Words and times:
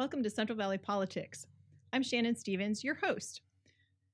Welcome 0.00 0.22
to 0.22 0.30
Central 0.30 0.56
Valley 0.56 0.78
Politics. 0.78 1.46
I'm 1.92 2.02
Shannon 2.02 2.34
Stevens, 2.34 2.82
your 2.82 2.94
host. 2.94 3.42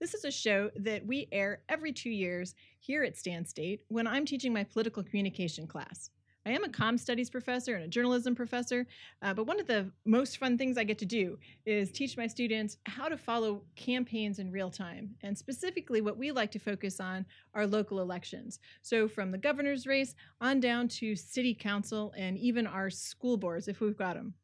This 0.00 0.14
is 0.14 0.24
a 0.24 0.32
show 0.32 0.68
that 0.74 1.06
we 1.06 1.28
air 1.30 1.60
every 1.68 1.92
two 1.92 2.10
years 2.10 2.56
here 2.80 3.04
at 3.04 3.16
Stan 3.16 3.44
State 3.44 3.82
when 3.86 4.08
I'm 4.08 4.24
teaching 4.26 4.52
my 4.52 4.64
political 4.64 5.04
communication 5.04 5.64
class. 5.68 6.10
I 6.44 6.50
am 6.50 6.64
a 6.64 6.68
com 6.68 6.98
studies 6.98 7.30
professor 7.30 7.76
and 7.76 7.84
a 7.84 7.88
journalism 7.88 8.34
professor, 8.34 8.84
uh, 9.22 9.32
but 9.32 9.46
one 9.46 9.60
of 9.60 9.68
the 9.68 9.88
most 10.04 10.38
fun 10.38 10.58
things 10.58 10.76
I 10.76 10.82
get 10.82 10.98
to 10.98 11.06
do 11.06 11.38
is 11.66 11.92
teach 11.92 12.16
my 12.16 12.26
students 12.26 12.78
how 12.86 13.08
to 13.08 13.16
follow 13.16 13.62
campaigns 13.76 14.40
in 14.40 14.50
real 14.50 14.70
time. 14.70 15.14
And 15.22 15.38
specifically, 15.38 16.00
what 16.00 16.18
we 16.18 16.32
like 16.32 16.50
to 16.50 16.58
focus 16.58 16.98
on 16.98 17.24
are 17.54 17.64
local 17.64 18.00
elections. 18.00 18.58
So, 18.82 19.06
from 19.06 19.30
the 19.30 19.38
governor's 19.38 19.86
race 19.86 20.16
on 20.40 20.58
down 20.58 20.88
to 20.88 21.14
city 21.14 21.54
council 21.54 22.12
and 22.18 22.36
even 22.38 22.66
our 22.66 22.90
school 22.90 23.36
boards, 23.36 23.68
if 23.68 23.78
we've 23.78 23.96
got 23.96 24.14
them. 24.16 24.34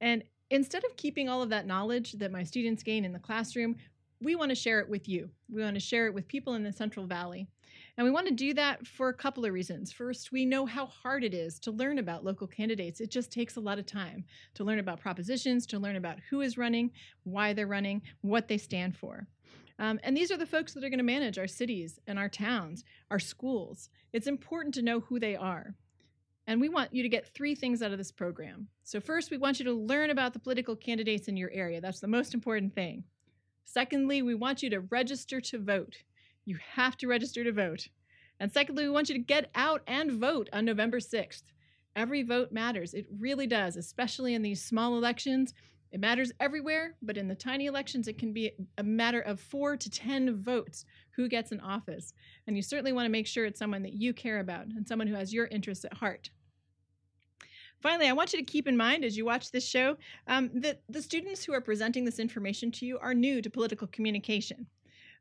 And 0.00 0.22
instead 0.50 0.84
of 0.84 0.96
keeping 0.96 1.28
all 1.28 1.42
of 1.42 1.50
that 1.50 1.66
knowledge 1.66 2.12
that 2.12 2.32
my 2.32 2.42
students 2.42 2.82
gain 2.82 3.04
in 3.04 3.12
the 3.12 3.18
classroom, 3.18 3.76
we 4.20 4.34
want 4.34 4.50
to 4.50 4.54
share 4.54 4.80
it 4.80 4.88
with 4.88 5.08
you. 5.08 5.30
We 5.50 5.62
want 5.62 5.74
to 5.74 5.80
share 5.80 6.06
it 6.06 6.14
with 6.14 6.28
people 6.28 6.54
in 6.54 6.62
the 6.62 6.72
Central 6.72 7.06
Valley. 7.06 7.46
And 7.96 8.04
we 8.04 8.10
want 8.10 8.28
to 8.28 8.34
do 8.34 8.54
that 8.54 8.86
for 8.86 9.08
a 9.08 9.14
couple 9.14 9.44
of 9.44 9.52
reasons. 9.52 9.92
First, 9.92 10.32
we 10.32 10.44
know 10.44 10.66
how 10.66 10.86
hard 10.86 11.24
it 11.24 11.34
is 11.34 11.58
to 11.60 11.70
learn 11.70 11.98
about 11.98 12.24
local 12.24 12.46
candidates. 12.46 13.00
It 13.00 13.10
just 13.10 13.32
takes 13.32 13.56
a 13.56 13.60
lot 13.60 13.78
of 13.78 13.86
time 13.86 14.24
to 14.54 14.64
learn 14.64 14.78
about 14.78 15.00
propositions, 15.00 15.66
to 15.66 15.78
learn 15.78 15.96
about 15.96 16.18
who 16.28 16.40
is 16.40 16.58
running, 16.58 16.90
why 17.24 17.52
they're 17.52 17.66
running, 17.66 18.02
what 18.20 18.48
they 18.48 18.58
stand 18.58 18.96
for. 18.96 19.26
Um, 19.78 19.98
and 20.02 20.16
these 20.16 20.30
are 20.30 20.36
the 20.36 20.46
folks 20.46 20.74
that 20.74 20.84
are 20.84 20.90
going 20.90 20.98
to 20.98 21.04
manage 21.04 21.38
our 21.38 21.46
cities 21.46 21.98
and 22.06 22.18
our 22.18 22.28
towns, 22.28 22.84
our 23.10 23.18
schools. 23.18 23.88
It's 24.12 24.26
important 24.26 24.74
to 24.74 24.82
know 24.82 25.00
who 25.00 25.18
they 25.18 25.36
are. 25.36 25.74
And 26.50 26.60
we 26.60 26.68
want 26.68 26.92
you 26.92 27.04
to 27.04 27.08
get 27.08 27.28
three 27.28 27.54
things 27.54 27.80
out 27.80 27.92
of 27.92 27.98
this 27.98 28.10
program. 28.10 28.66
So, 28.82 28.98
first, 28.98 29.30
we 29.30 29.38
want 29.38 29.60
you 29.60 29.64
to 29.66 29.72
learn 29.72 30.10
about 30.10 30.32
the 30.32 30.40
political 30.40 30.74
candidates 30.74 31.28
in 31.28 31.36
your 31.36 31.52
area. 31.52 31.80
That's 31.80 32.00
the 32.00 32.08
most 32.08 32.34
important 32.34 32.74
thing. 32.74 33.04
Secondly, 33.64 34.20
we 34.22 34.34
want 34.34 34.60
you 34.60 34.68
to 34.70 34.80
register 34.80 35.40
to 35.42 35.58
vote. 35.60 35.98
You 36.44 36.58
have 36.72 36.96
to 36.96 37.06
register 37.06 37.44
to 37.44 37.52
vote. 37.52 37.86
And 38.40 38.52
secondly, 38.52 38.82
we 38.82 38.90
want 38.90 39.08
you 39.08 39.14
to 39.14 39.20
get 39.20 39.52
out 39.54 39.82
and 39.86 40.10
vote 40.10 40.48
on 40.52 40.64
November 40.64 40.98
6th. 40.98 41.44
Every 41.94 42.24
vote 42.24 42.50
matters. 42.50 42.94
It 42.94 43.06
really 43.16 43.46
does, 43.46 43.76
especially 43.76 44.34
in 44.34 44.42
these 44.42 44.60
small 44.60 44.96
elections. 44.96 45.54
It 45.92 46.00
matters 46.00 46.32
everywhere, 46.40 46.96
but 47.00 47.16
in 47.16 47.28
the 47.28 47.36
tiny 47.36 47.66
elections, 47.66 48.08
it 48.08 48.18
can 48.18 48.32
be 48.32 48.50
a 48.76 48.82
matter 48.82 49.20
of 49.20 49.38
four 49.38 49.76
to 49.76 49.88
10 49.88 50.42
votes 50.42 50.84
who 51.12 51.28
gets 51.28 51.52
an 51.52 51.60
office. 51.60 52.12
And 52.48 52.56
you 52.56 52.62
certainly 52.62 52.92
want 52.92 53.06
to 53.06 53.12
make 53.12 53.28
sure 53.28 53.44
it's 53.44 53.60
someone 53.60 53.84
that 53.84 53.94
you 53.94 54.12
care 54.12 54.40
about 54.40 54.66
and 54.66 54.88
someone 54.88 55.06
who 55.06 55.14
has 55.14 55.32
your 55.32 55.46
interests 55.46 55.84
at 55.84 55.94
heart. 55.94 56.30
Finally, 57.80 58.08
I 58.08 58.12
want 58.12 58.32
you 58.32 58.38
to 58.38 58.44
keep 58.44 58.68
in 58.68 58.76
mind 58.76 59.04
as 59.04 59.16
you 59.16 59.24
watch 59.24 59.50
this 59.50 59.66
show 59.66 59.96
um, 60.26 60.50
that 60.54 60.82
the 60.88 61.00
students 61.00 61.44
who 61.44 61.54
are 61.54 61.60
presenting 61.60 62.04
this 62.04 62.18
information 62.18 62.70
to 62.72 62.86
you 62.86 62.98
are 62.98 63.14
new 63.14 63.40
to 63.40 63.48
political 63.50 63.86
communication. 63.86 64.66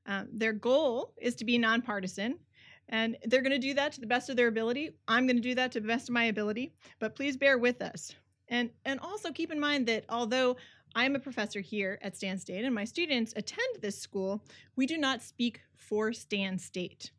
Um, 0.05 0.27
their 0.31 0.53
goal 0.53 1.13
is 1.17 1.35
to 1.35 1.45
be 1.45 1.57
nonpartisan, 1.57 2.39
and 2.89 3.17
they're 3.25 3.41
going 3.41 3.51
to 3.51 3.59
do 3.59 3.73
that 3.75 3.91
to 3.93 4.01
the 4.01 4.07
best 4.07 4.29
of 4.29 4.35
their 4.35 4.47
ability. 4.47 4.91
I'm 5.07 5.25
going 5.25 5.38
to 5.38 5.41
do 5.41 5.55
that 5.55 5.71
to 5.73 5.79
the 5.79 5.88
best 5.88 6.09
of 6.09 6.13
my 6.13 6.25
ability, 6.25 6.73
but 6.99 7.16
please 7.16 7.38
bear 7.38 7.57
with 7.57 7.81
us. 7.81 8.13
And, 8.49 8.71
and 8.85 8.99
also 8.99 9.31
keep 9.31 9.51
in 9.51 9.59
mind 9.59 9.88
that 9.88 10.05
although 10.09 10.57
I'm 10.95 11.16
a 11.16 11.19
professor 11.19 11.61
here 11.61 11.99
at 12.01 12.17
Stan 12.17 12.39
State 12.39 12.66
and 12.66 12.73
my 12.73 12.83
students 12.83 13.33
attend 13.35 13.77
this 13.79 13.99
school, 13.99 14.44
we 14.75 14.85
do 14.85 14.97
not 14.97 15.21
speak 15.21 15.61
for 15.75 16.11
Stan 16.11 16.57
State. 16.57 17.11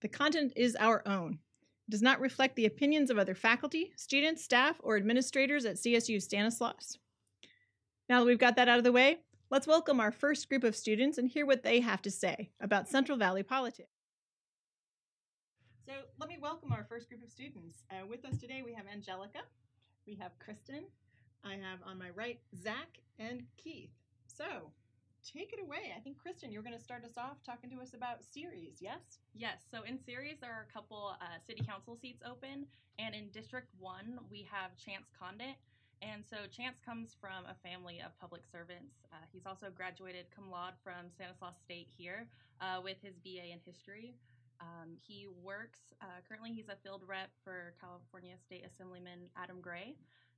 The 0.00 0.08
content 0.08 0.52
is 0.56 0.76
our 0.76 1.06
own. 1.06 1.40
Does 1.88 2.02
not 2.02 2.20
reflect 2.20 2.56
the 2.56 2.66
opinions 2.66 3.10
of 3.10 3.18
other 3.18 3.34
faculty, 3.34 3.92
students, 3.96 4.44
staff, 4.44 4.76
or 4.82 4.96
administrators 4.96 5.64
at 5.64 5.76
CSU 5.76 6.22
Stanislaus. 6.22 6.98
Now 8.08 8.20
that 8.20 8.26
we've 8.26 8.38
got 8.38 8.56
that 8.56 8.68
out 8.68 8.78
of 8.78 8.84
the 8.84 8.92
way, 8.92 9.18
let's 9.50 9.66
welcome 9.66 10.00
our 10.00 10.12
first 10.12 10.48
group 10.48 10.64
of 10.64 10.76
students 10.76 11.18
and 11.18 11.28
hear 11.28 11.44
what 11.44 11.62
they 11.62 11.80
have 11.80 12.02
to 12.02 12.10
say 12.10 12.50
about 12.60 12.88
Central 12.88 13.18
Valley 13.18 13.42
politics. 13.42 13.90
So 15.84 15.92
let 16.18 16.28
me 16.28 16.38
welcome 16.40 16.72
our 16.72 16.84
first 16.84 17.08
group 17.08 17.22
of 17.22 17.30
students. 17.30 17.84
Uh, 17.90 18.06
with 18.06 18.24
us 18.24 18.38
today, 18.38 18.62
we 18.64 18.72
have 18.72 18.86
Angelica, 18.92 19.40
we 20.06 20.14
have 20.14 20.38
Kristen, 20.38 20.84
I 21.44 21.54
have 21.54 21.80
on 21.84 21.98
my 21.98 22.10
right 22.10 22.38
Zach 22.62 22.98
and 23.18 23.42
Keith. 23.56 23.90
So 24.26 24.70
take 25.22 25.52
it 25.52 25.60
away. 25.62 25.94
I 25.96 26.00
think 26.00 26.18
Kristen, 26.18 26.52
you're 26.52 26.62
going 26.62 26.76
to 26.76 26.82
start 26.82 27.04
us 27.04 27.16
off 27.16 27.42
talking 27.46 27.70
to 27.70 27.80
us 27.80 27.94
about 27.94 28.22
Ceres. 28.22 28.78
Yes. 28.80 29.22
Yes. 29.34 29.62
So 29.70 29.82
in 29.82 29.98
Ceres, 29.98 30.38
there 30.40 30.52
are 30.52 30.66
a 30.68 30.72
couple 30.72 31.14
uh, 31.20 31.38
city 31.46 31.62
council 31.64 31.96
seats 31.96 32.22
open, 32.26 32.66
and 32.98 33.14
in 33.14 33.28
District 33.30 33.68
One, 33.78 34.18
we 34.30 34.46
have 34.50 34.76
Chance 34.76 35.06
Condit. 35.18 35.56
And 36.02 36.26
so 36.26 36.50
Chance 36.50 36.82
comes 36.84 37.14
from 37.20 37.46
a 37.46 37.54
family 37.62 38.02
of 38.02 38.10
public 38.18 38.42
servants. 38.50 39.06
Uh, 39.12 39.22
he's 39.30 39.46
also 39.46 39.70
graduated 39.70 40.26
cum 40.34 40.50
laude 40.50 40.74
from 40.82 41.06
Stanislaus 41.14 41.54
State 41.62 41.86
here 41.96 42.26
uh, 42.60 42.82
with 42.82 42.98
his 43.00 43.14
BA 43.22 43.54
in 43.54 43.62
history. 43.64 44.14
Um, 44.60 44.98
he 44.98 45.26
works, 45.42 45.94
uh, 46.02 46.22
currently, 46.28 46.50
he's 46.52 46.68
a 46.68 46.78
field 46.82 47.02
rep 47.06 47.30
for 47.42 47.74
California 47.80 48.34
State 48.46 48.64
Assemblyman 48.66 49.30
Adam 49.36 49.60
Gray. 49.60 49.94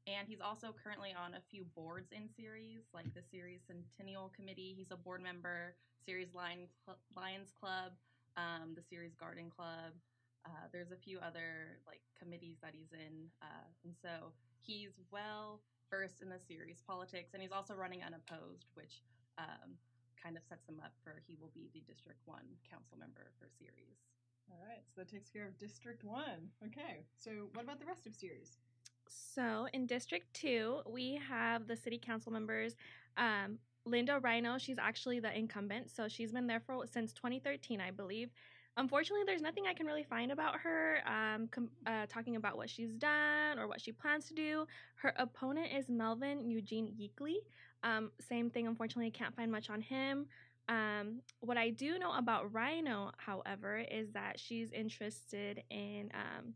And 0.07 0.29
he's 0.29 0.41
also 0.41 0.75
currently 0.77 1.17
on 1.17 1.33
a 1.33 1.41
few 1.51 1.65
boards 1.75 2.13
in 2.13 2.29
Ceres, 2.29 2.85
like 2.93 3.09
the 3.15 3.25
Ceres 3.25 3.65
Centennial 3.65 4.31
Committee. 4.37 4.75
He's 4.77 4.91
a 4.93 5.01
board 5.01 5.23
member, 5.23 5.77
Ceres 6.05 6.35
Lion 6.35 6.69
Cl- 6.85 7.01
Lions 7.17 7.53
Club, 7.57 7.97
um, 8.37 8.77
the 8.77 8.85
Ceres 8.85 9.17
Garden 9.17 9.49
Club. 9.49 9.97
Uh, 10.45 10.69
there's 10.73 10.93
a 10.93 11.01
few 11.01 11.17
other 11.25 11.81
like 11.89 12.05
committees 12.21 12.61
that 12.61 12.77
he's 12.77 12.93
in, 12.93 13.33
uh, 13.41 13.65
and 13.85 13.97
so 13.97 14.29
he's 14.61 15.01
well 15.11 15.65
versed 15.89 16.21
in 16.21 16.29
the 16.29 16.37
Ceres 16.37 16.85
politics, 16.85 17.33
and 17.33 17.41
he's 17.41 17.53
also 17.53 17.73
running 17.73 18.05
unopposed, 18.05 18.69
which 18.77 19.01
um, 19.39 19.73
kind 20.21 20.37
of 20.37 20.45
sets 20.45 20.69
him 20.69 20.81
up 20.85 20.93
for 21.01 21.23
he 21.25 21.37
will 21.41 21.53
be 21.55 21.73
the 21.73 21.81
District 21.89 22.21
One 22.29 22.45
council 22.69 23.01
member 23.01 23.33
for 23.41 23.49
Ceres. 23.49 24.05
All 24.53 24.61
right, 24.69 24.85
so 24.93 25.01
that 25.01 25.09
takes 25.09 25.31
care 25.31 25.49
of 25.49 25.57
District 25.57 26.05
One. 26.05 26.53
Okay, 26.67 27.09
so 27.17 27.49
what 27.57 27.65
about 27.65 27.81
the 27.81 27.87
rest 27.87 28.07
of 28.07 28.15
Ceres? 28.15 28.61
So 29.09 29.67
in 29.73 29.87
District 29.87 30.33
2, 30.35 30.83
we 30.87 31.21
have 31.29 31.67
the 31.67 31.77
city 31.77 31.99
council 31.99 32.33
members. 32.33 32.77
Um, 33.17 33.59
Linda 33.87 34.19
Ryno, 34.21 34.59
she's 34.59 34.79
actually 34.79 35.21
the 35.21 35.37
incumbent, 35.37 35.91
so 35.91 36.09
she's 36.09 36.33
been 36.33 36.47
there 36.47 36.61
for 36.61 36.87
since 36.87 37.13
2013, 37.13 37.81
I 37.81 37.91
believe. 37.91 38.31
Unfortunately, 38.77 39.23
there's 39.25 39.43
nothing 39.43 39.67
I 39.69 39.75
can 39.75 39.87
really 39.87 40.03
find 40.03 40.33
about 40.33 40.57
her, 40.61 40.99
um, 41.07 41.47
com- 41.49 41.71
uh, 41.87 42.07
talking 42.09 42.37
about 42.37 42.57
what 42.57 42.69
she's 42.69 42.93
done 42.95 43.59
or 43.59 43.69
what 43.69 43.81
she 43.81 43.93
plans 43.93 44.27
to 44.29 44.35
do. 44.35 44.67
Her 44.97 45.13
opponent 45.17 45.69
is 45.77 45.89
Melvin 45.89 46.45
Eugene 46.51 46.93
Yeakley. 46.99 47.37
Um, 47.85 48.11
same 48.19 48.51
thing, 48.51 48.67
unfortunately, 48.67 49.07
I 49.07 49.17
can't 49.17 49.37
find 49.37 49.53
much 49.53 49.71
on 49.71 49.81
him. 49.81 50.27
Um, 50.69 51.21
what 51.41 51.57
I 51.57 51.71
do 51.71 51.99
know 51.99 52.13
about 52.13 52.53
Ryno, 52.53 53.13
however, 53.19 53.79
is 53.79 54.11
that 54.13 54.41
she's 54.41 54.73
interested 54.73 55.63
in 55.71 56.11
um, 56.15 56.55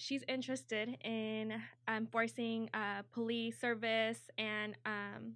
she's 0.00 0.24
interested 0.26 0.96
in 1.04 1.60
enforcing 1.88 2.70
um, 2.74 2.80
uh, 2.80 3.02
police 3.12 3.60
service 3.60 4.18
and 4.38 4.74
um, 4.86 5.34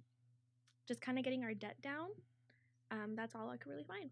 just 0.87 1.01
kind 1.01 1.17
of 1.17 1.23
getting 1.23 1.43
our 1.43 1.53
debt 1.53 1.77
down. 1.81 2.09
Um, 2.91 3.15
that's 3.15 3.35
all 3.35 3.49
I 3.49 3.57
could 3.57 3.69
really 3.69 3.83
find. 3.83 4.09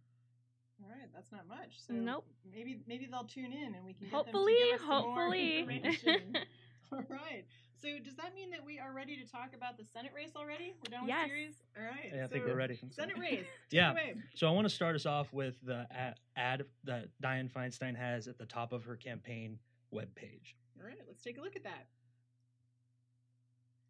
All 0.81 0.89
right, 0.89 1.09
that's 1.13 1.31
not 1.31 1.47
much. 1.47 1.77
So 1.87 1.93
nope. 1.93 2.25
Maybe 2.51 2.81
maybe 2.87 3.07
they'll 3.09 3.23
tune 3.23 3.53
in 3.53 3.75
and 3.75 3.85
we 3.85 3.93
can 3.93 4.09
hopefully 4.09 4.55
hopefully. 4.83 5.65
all 6.91 7.03
right. 7.09 7.45
So 7.81 7.89
does 8.03 8.15
that 8.15 8.33
mean 8.33 8.49
that 8.51 8.65
we 8.65 8.79
are 8.79 8.93
ready 8.93 9.17
to 9.17 9.29
talk 9.29 9.53
about 9.55 9.77
the 9.77 9.83
Senate 9.83 10.11
race 10.15 10.31
already? 10.35 10.73
We're 10.77 10.97
done 10.97 11.07
yes. 11.07 11.23
with 11.23 11.29
Ceres. 11.29 11.55
All 11.77 11.83
right. 11.83 12.11
Yeah, 12.13 12.23
I 12.23 12.25
so 12.25 12.31
think 12.31 12.45
we're 12.45 12.55
ready. 12.55 12.79
Senate 12.91 13.17
race. 13.17 13.45
yeah. 13.71 13.93
So 14.35 14.47
I 14.47 14.51
want 14.51 14.67
to 14.67 14.73
start 14.73 14.95
us 14.95 15.05
off 15.05 15.31
with 15.31 15.55
the 15.63 15.87
ad 16.35 16.65
that 16.85 17.09
Dianne 17.21 17.51
Feinstein 17.51 17.95
has 17.95 18.27
at 18.27 18.37
the 18.37 18.45
top 18.45 18.73
of 18.73 18.83
her 18.85 18.95
campaign 18.95 19.59
webpage. 19.93 20.55
All 20.79 20.85
right, 20.85 20.97
let's 21.07 21.23
take 21.23 21.37
a 21.37 21.41
look 21.41 21.55
at 21.55 21.63
that. 21.63 21.87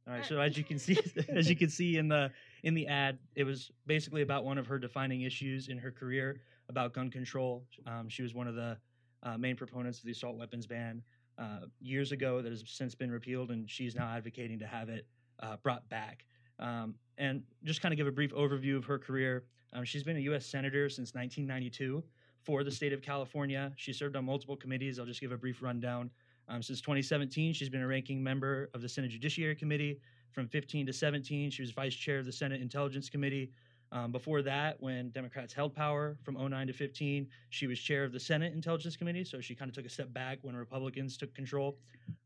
All 0.06 0.14
right, 0.14 0.26
so 0.26 0.40
as 0.40 0.58
you 0.58 0.64
can 0.64 0.78
see, 0.78 0.98
as 1.30 1.50
you 1.50 1.56
can 1.56 1.70
see 1.70 1.98
in 1.98 2.08
the 2.08 2.30
in 2.64 2.74
the 2.74 2.88
ad, 2.88 3.18
it 3.36 3.46
was 3.46 3.72
basically 3.88 4.22
about 4.22 4.44
one 4.44 4.58
of 4.58 4.68
her 4.68 4.78
defining 4.78 5.22
issues 5.22 5.70
in 5.70 5.78
her 5.78 5.92
career 5.92 6.42
about 6.70 6.94
gun 6.94 7.10
control. 7.10 7.66
Um, 7.88 8.10
she 8.10 8.22
was 8.22 8.34
one 8.34 8.48
of 8.48 8.56
the 8.56 8.78
uh, 9.24 9.38
main 9.38 9.56
proponents 9.56 10.00
of 10.00 10.06
the 10.06 10.12
assault 10.12 10.38
weapons 10.38 10.68
ban 10.68 11.02
uh, 11.38 11.62
years 11.80 12.12
ago 12.12 12.42
that 12.42 12.52
has 12.52 12.64
since 12.68 12.96
been 12.96 13.12
repealed, 13.12 13.52
and 13.52 13.70
she's 13.70 13.96
now 13.96 14.08
advocating 14.08 14.60
to 14.60 14.68
have 14.68 14.90
it 14.90 15.08
uh, 15.42 15.56
brought 15.64 15.88
back. 15.90 16.26
Um, 16.60 16.96
and 17.18 17.44
just 17.64 17.82
kind 17.82 17.94
of 17.94 17.98
give 17.98 18.08
a 18.08 18.12
brief 18.12 18.32
overview 18.34 18.78
of 18.78 18.86
her 18.86 19.00
career. 19.00 19.46
Um, 19.74 19.84
she's 19.84 20.04
been 20.04 20.18
a 20.18 20.22
U.S. 20.22 20.46
senator 20.46 20.90
since 20.90 21.14
1992 21.14 22.04
for 22.44 22.64
the 22.64 22.72
state 22.72 22.94
of 22.94 23.02
California. 23.02 23.72
She 23.78 23.94
served 23.94 24.16
on 24.16 24.26
multiple 24.26 24.56
committees. 24.56 25.00
I'll 25.00 25.06
just 25.06 25.22
give 25.22 25.32
a 25.32 25.38
brief 25.38 25.62
rundown. 25.62 26.10
Um, 26.50 26.62
since 26.62 26.82
2017, 26.82 27.54
she's 27.54 27.70
been 27.70 27.82
a 27.82 27.88
ranking 27.88 28.22
member 28.22 28.70
of 28.74 28.82
the 28.82 28.90
Senate 28.90 29.12
Judiciary 29.12 29.56
Committee. 29.56 30.00
From 30.32 30.48
15 30.48 30.88
to 30.88 30.94
17, 30.94 31.52
she 31.52 31.62
was 31.62 31.72
vice 31.72 31.94
chair 31.94 32.20
of 32.20 32.26
the 32.26 32.32
Senate 32.32 32.62
Intelligence 32.62 33.10
Committee. 33.10 33.52
Um, 33.94 34.12
before 34.12 34.42
that, 34.42 34.82
when 34.82 35.12
Democrats 35.12 35.54
held 35.54 35.76
power 35.76 36.18
from 36.24 36.34
09 36.34 36.68
to 36.68 36.74
15, 36.74 37.28
she 37.50 37.68
was 37.68 37.80
chair 37.80 38.04
of 38.04 38.12
the 38.12 38.20
Senate 38.20 38.52
Intelligence 38.54 38.98
Committee. 38.98 39.24
So 39.24 39.40
she 39.40 39.54
kind 39.54 39.70
of 39.70 39.76
took 39.76 39.86
a 39.86 39.90
step 39.90 40.12
back 40.12 40.40
when 40.42 40.56
Republicans 40.56 41.16
took 41.16 41.34
control 41.36 41.78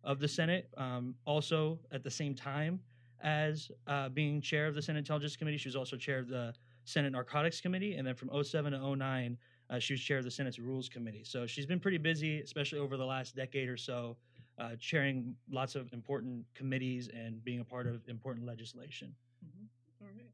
of 0.05 0.19
the 0.19 0.27
Senate. 0.27 0.69
Um, 0.77 1.13
also, 1.25 1.77
at 1.91 2.03
the 2.03 2.09
same 2.09 2.33
time 2.33 2.79
as 3.21 3.69
uh, 3.87 4.07
being 4.09 4.39
chair 4.39 4.67
of 4.67 4.75
the 4.75 4.81
Senate 4.81 4.99
Intelligence 4.99 5.35
Committee, 5.35 5.57
she 5.57 5.67
was 5.67 5.75
also 5.75 5.97
chair 5.97 6.19
of 6.19 6.29
the 6.29 6.53
Senate 6.85 7.11
Narcotics 7.11 7.59
Committee. 7.59 7.95
And 7.95 8.07
then 8.07 8.15
from 8.15 8.31
07 8.41 8.71
to 8.71 8.95
09, 8.95 9.37
uh, 9.69 9.79
she 9.79 9.93
was 9.93 10.01
chair 10.01 10.17
of 10.17 10.23
the 10.23 10.31
Senate's 10.31 10.59
Rules 10.59 10.87
Committee. 10.89 11.23
So 11.23 11.45
she's 11.45 11.65
been 11.65 11.79
pretty 11.79 11.97
busy, 11.97 12.41
especially 12.41 12.79
over 12.79 12.97
the 12.97 13.05
last 13.05 13.35
decade 13.35 13.67
or 13.69 13.77
so, 13.77 14.17
uh, 14.57 14.71
chairing 14.79 15.35
lots 15.51 15.75
of 15.75 15.91
important 15.93 16.45
committees 16.55 17.09
and 17.13 17.43
being 17.43 17.59
a 17.59 17.63
part 17.65 17.87
of 17.87 18.01
important 18.07 18.45
legislation. 18.45 19.13
Mm-hmm. 19.45 19.65
All 20.05 20.07
right. 20.15 20.31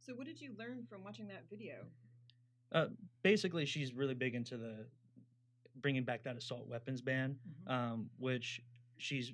So, 0.00 0.14
what 0.14 0.26
did 0.26 0.40
you 0.40 0.50
learn 0.58 0.84
from 0.88 1.02
watching 1.04 1.26
that 1.28 1.44
video? 1.50 1.86
Uh, 2.72 2.86
basically, 3.22 3.64
she's 3.66 3.92
really 3.94 4.14
big 4.14 4.34
into 4.34 4.56
the 4.56 4.86
bringing 5.80 6.04
back 6.04 6.22
that 6.22 6.36
assault 6.36 6.66
weapons 6.68 7.00
ban, 7.02 7.36
Mhm. 7.66 7.70
um, 7.72 8.10
which 8.18 8.60
she's 8.96 9.32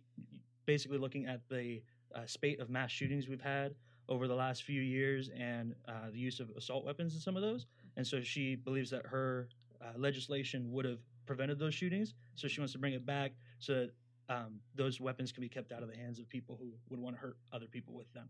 basically 0.67 0.99
looking 0.99 1.27
at 1.27 1.47
the 1.49 1.83
uh, 2.15 2.27
spate 2.27 2.59
of 2.61 2.71
mass 2.71 2.91
shootings 2.91 3.29
we've 3.29 3.41
had 3.41 3.75
over 4.09 4.27
the 4.27 4.35
last 4.35 4.65
few 4.65 4.81
years 4.83 5.29
and 5.31 5.75
uh, 5.87 6.11
the 6.11 6.19
use 6.19 6.41
of 6.41 6.51
assault 6.51 6.85
weapons 6.85 7.15
in 7.15 7.21
some 7.21 7.37
of 7.37 7.43
those. 7.43 7.67
And 7.97 8.07
so 8.07 8.21
she 8.21 8.55
believes 8.55 8.91
that 8.91 9.07
her 9.07 9.49
uh, 9.81 9.93
legislation 9.97 10.71
would 10.73 10.85
have 10.85 10.99
prevented 11.27 11.59
those 11.59 11.75
shootings. 11.75 12.15
So 12.35 12.49
she 12.49 12.61
wants 12.61 12.73
to 12.73 12.79
bring 12.79 12.93
it 12.95 13.05
back 13.07 13.33
so 13.59 13.75
that 13.75 13.91
um, 14.29 14.61
those 14.75 15.01
weapons 15.01 15.33
can 15.33 15.41
be 15.43 15.49
kept 15.49 15.73
out 15.73 15.83
of 15.83 15.91
the 15.91 15.97
hands 15.97 16.19
of 16.19 16.29
people 16.29 16.57
who 16.61 16.73
would 16.89 17.01
want 17.01 17.17
to 17.17 17.21
hurt 17.21 17.37
other 17.53 17.67
people 17.67 17.95
with 17.95 18.13
them. 18.13 18.29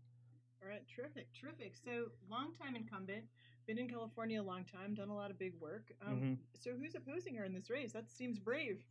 All 0.63 0.69
right, 0.69 0.83
terrific, 0.87 1.27
terrific. 1.33 1.73
So, 1.75 2.11
longtime 2.29 2.75
incumbent, 2.75 3.23
been 3.67 3.77
in 3.79 3.87
California 3.89 4.41
a 4.41 4.43
long 4.43 4.63
time, 4.63 4.93
done 4.93 5.09
a 5.09 5.15
lot 5.15 5.31
of 5.31 5.39
big 5.39 5.53
work. 5.59 5.91
Um, 6.05 6.21
Mhm. 6.21 6.37
So, 6.53 6.75
who's 6.75 6.93
opposing 6.95 7.35
her 7.35 7.45
in 7.45 7.53
this 7.53 7.69
race? 7.69 7.91
That 7.93 8.09
seems 8.09 8.37
brave. 8.39 8.85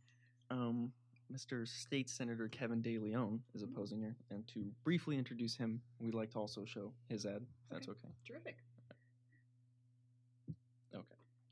Um, 0.49 0.91
Mr. 1.31 1.65
State 1.65 2.09
Senator 2.09 2.49
Kevin 2.49 2.81
De 2.81 2.97
Leon 2.99 3.41
is 3.53 3.63
Mhm. 3.63 3.71
opposing 3.71 4.01
her, 4.01 4.17
and 4.29 4.45
to 4.47 4.73
briefly 4.83 5.17
introduce 5.17 5.55
him, 5.55 5.81
we'd 5.99 6.13
like 6.13 6.29
to 6.31 6.39
also 6.39 6.65
show 6.65 6.93
his 7.07 7.25
ad, 7.25 7.41
if 7.41 7.69
that's 7.69 7.87
okay. 7.87 8.09
Terrific. 8.25 8.57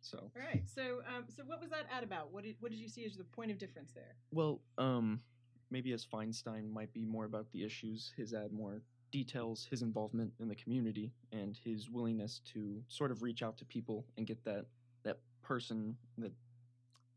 So, 0.10 0.18
All 0.36 0.42
right. 0.42 0.64
So, 0.68 1.02
um, 1.08 1.26
so 1.28 1.44
what 1.46 1.62
was 1.62 1.70
that 1.70 1.86
ad 1.96 2.04
about? 2.04 2.34
What 2.34 2.44
did 2.44 2.56
what 2.60 2.72
did 2.72 2.80
you 2.80 2.90
see 2.90 3.06
as 3.06 3.16
the 3.16 3.24
point 3.24 3.52
of 3.52 3.58
difference 3.58 3.92
there? 3.92 4.16
well, 4.32 4.60
um, 4.78 5.22
maybe 5.70 5.92
as 5.94 6.06
Feinstein 6.06 6.72
might 6.72 6.92
be 6.94 7.06
more 7.06 7.26
about 7.26 7.52
the 7.52 7.64
issues, 7.64 8.12
his 8.18 8.34
ad 8.34 8.52
more 8.52 8.82
details 9.12 9.68
his 9.70 9.82
involvement 9.82 10.32
in 10.40 10.48
the 10.48 10.56
community 10.56 11.12
and 11.32 11.58
his 11.64 11.90
willingness 11.90 12.42
to 12.54 12.80
sort 12.90 13.10
of 13.10 13.24
reach 13.24 13.42
out 13.42 13.58
to 13.58 13.66
people 13.66 14.06
and 14.18 14.28
get 14.28 14.44
that 14.46 14.66
that 15.04 15.18
person 15.42 15.96
that 16.18 16.32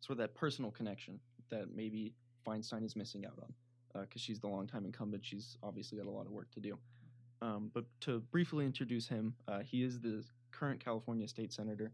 sort 0.00 0.12
of 0.12 0.18
that 0.18 0.34
personal 0.34 0.70
connection 0.70 1.20
that 1.50 1.66
maybe 1.74 2.14
Feinstein 2.46 2.84
is 2.84 2.96
missing 2.96 3.24
out 3.26 3.38
on 3.42 4.02
because 4.02 4.22
she's 4.22 4.40
the 4.40 4.48
longtime 4.48 4.86
incumbent. 4.86 5.24
She's 5.24 5.56
obviously 5.62 5.98
got 5.98 6.06
a 6.06 6.10
lot 6.10 6.26
of 6.26 6.32
work 6.32 6.50
to 6.52 6.60
do. 6.60 6.78
Um, 7.42 7.70
but 7.74 7.84
to 8.02 8.20
briefly 8.30 8.64
introduce 8.64 9.06
him, 9.08 9.34
uh, 9.48 9.60
he 9.60 9.82
is 9.82 10.00
the 10.00 10.24
current 10.50 10.82
California 10.82 11.28
state 11.28 11.52
senator. 11.52 11.92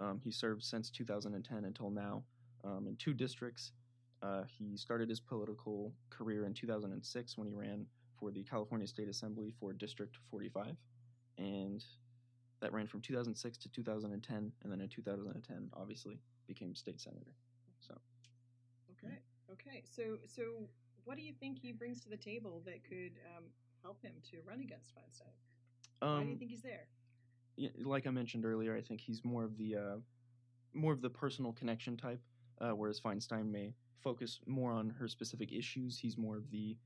Um, 0.00 0.20
he 0.22 0.30
served 0.30 0.62
since 0.62 0.90
2010 0.90 1.64
until 1.64 1.90
now 1.90 2.22
um, 2.64 2.86
in 2.86 2.96
two 2.96 3.12
districts. 3.12 3.72
Uh, 4.22 4.42
he 4.46 4.76
started 4.76 5.08
his 5.08 5.20
political 5.20 5.92
career 6.10 6.44
in 6.44 6.54
2006 6.54 7.38
when 7.38 7.46
he 7.46 7.54
ran 7.54 7.86
for 8.18 8.30
the 8.30 8.42
California 8.44 8.86
State 8.86 9.08
Assembly 9.08 9.52
for 9.60 9.72
District 9.72 10.16
45, 10.30 10.74
and 11.38 11.84
that 12.60 12.72
ran 12.72 12.86
from 12.86 13.00
2006 13.00 13.58
to 13.58 13.68
2010, 13.68 14.52
and 14.62 14.72
then 14.72 14.80
in 14.80 14.88
2010, 14.88 15.70
obviously, 15.74 16.18
became 16.48 16.74
state 16.74 17.00
senator. 17.00 17.34
So 17.80 17.94
Okay. 19.04 19.14
Okay. 19.52 19.82
So, 19.84 20.18
so 20.26 20.42
what 21.04 21.16
do 21.16 21.22
you 21.22 21.32
think 21.32 21.58
he 21.58 21.72
brings 21.72 22.02
to 22.02 22.08
the 22.08 22.16
table 22.16 22.62
that 22.66 22.84
could 22.84 23.12
um, 23.36 23.44
help 23.82 24.02
him 24.02 24.12
to 24.30 24.38
run 24.46 24.60
against 24.60 24.94
Feinstein? 24.94 25.32
Why 26.00 26.20
do 26.20 26.26
you 26.26 26.32
um, 26.32 26.38
think 26.38 26.50
he's 26.50 26.62
there? 26.62 26.86
Yeah, 27.58 27.70
like 27.84 28.06
I 28.06 28.10
mentioned 28.10 28.44
earlier, 28.46 28.76
I 28.76 28.80
think 28.80 29.00
he's 29.00 29.24
more 29.24 29.44
of 29.44 29.58
the 29.58 29.76
uh, 29.76 29.96
more 30.74 30.92
of 30.92 31.02
the 31.02 31.10
personal 31.10 31.52
connection 31.52 31.96
type, 31.96 32.20
uh, 32.60 32.70
whereas 32.70 33.00
Feinstein 33.00 33.50
may 33.50 33.74
focus 34.00 34.38
more 34.46 34.70
on 34.70 34.90
her 34.90 35.08
specific 35.08 35.52
issues. 35.52 35.98
He's 35.98 36.16
more 36.16 36.36
of 36.36 36.50
the 36.50 36.76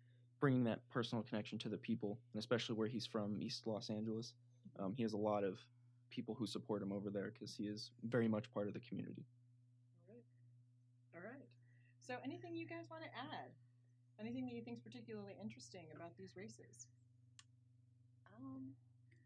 bringing 0.40 0.64
that 0.64 0.80
personal 0.90 1.22
connection 1.22 1.58
to 1.58 1.68
the 1.68 1.76
people, 1.76 2.18
and 2.32 2.40
especially 2.40 2.74
where 2.74 2.88
he's 2.88 3.06
from, 3.06 3.36
East 3.38 3.66
Los 3.66 3.90
Angeles. 3.90 4.32
Um, 4.78 4.94
he 4.96 5.02
has 5.02 5.12
a 5.12 5.18
lot 5.18 5.44
of 5.44 5.58
people 6.10 6.34
who 6.34 6.46
support 6.46 6.82
him 6.82 6.90
over 6.90 7.10
there 7.10 7.32
because 7.32 7.54
he 7.54 7.64
is 7.64 7.90
very 8.08 8.28
much 8.28 8.52
part 8.52 8.66
of 8.66 8.72
the 8.72 8.80
community. 8.80 9.26
All 10.08 10.14
right. 10.14 10.24
All 11.14 11.30
right. 11.30 11.48
So, 12.00 12.16
anything 12.24 12.54
you 12.54 12.66
guys 12.66 12.86
want 12.90 13.02
to 13.02 13.10
add? 13.10 13.50
Anything 14.18 14.46
that 14.46 14.54
you 14.54 14.62
think 14.62 14.78
is 14.78 14.82
particularly 14.82 15.34
interesting 15.40 15.84
about 15.94 16.16
these 16.16 16.34
races? 16.36 16.86
Um, 18.36 18.72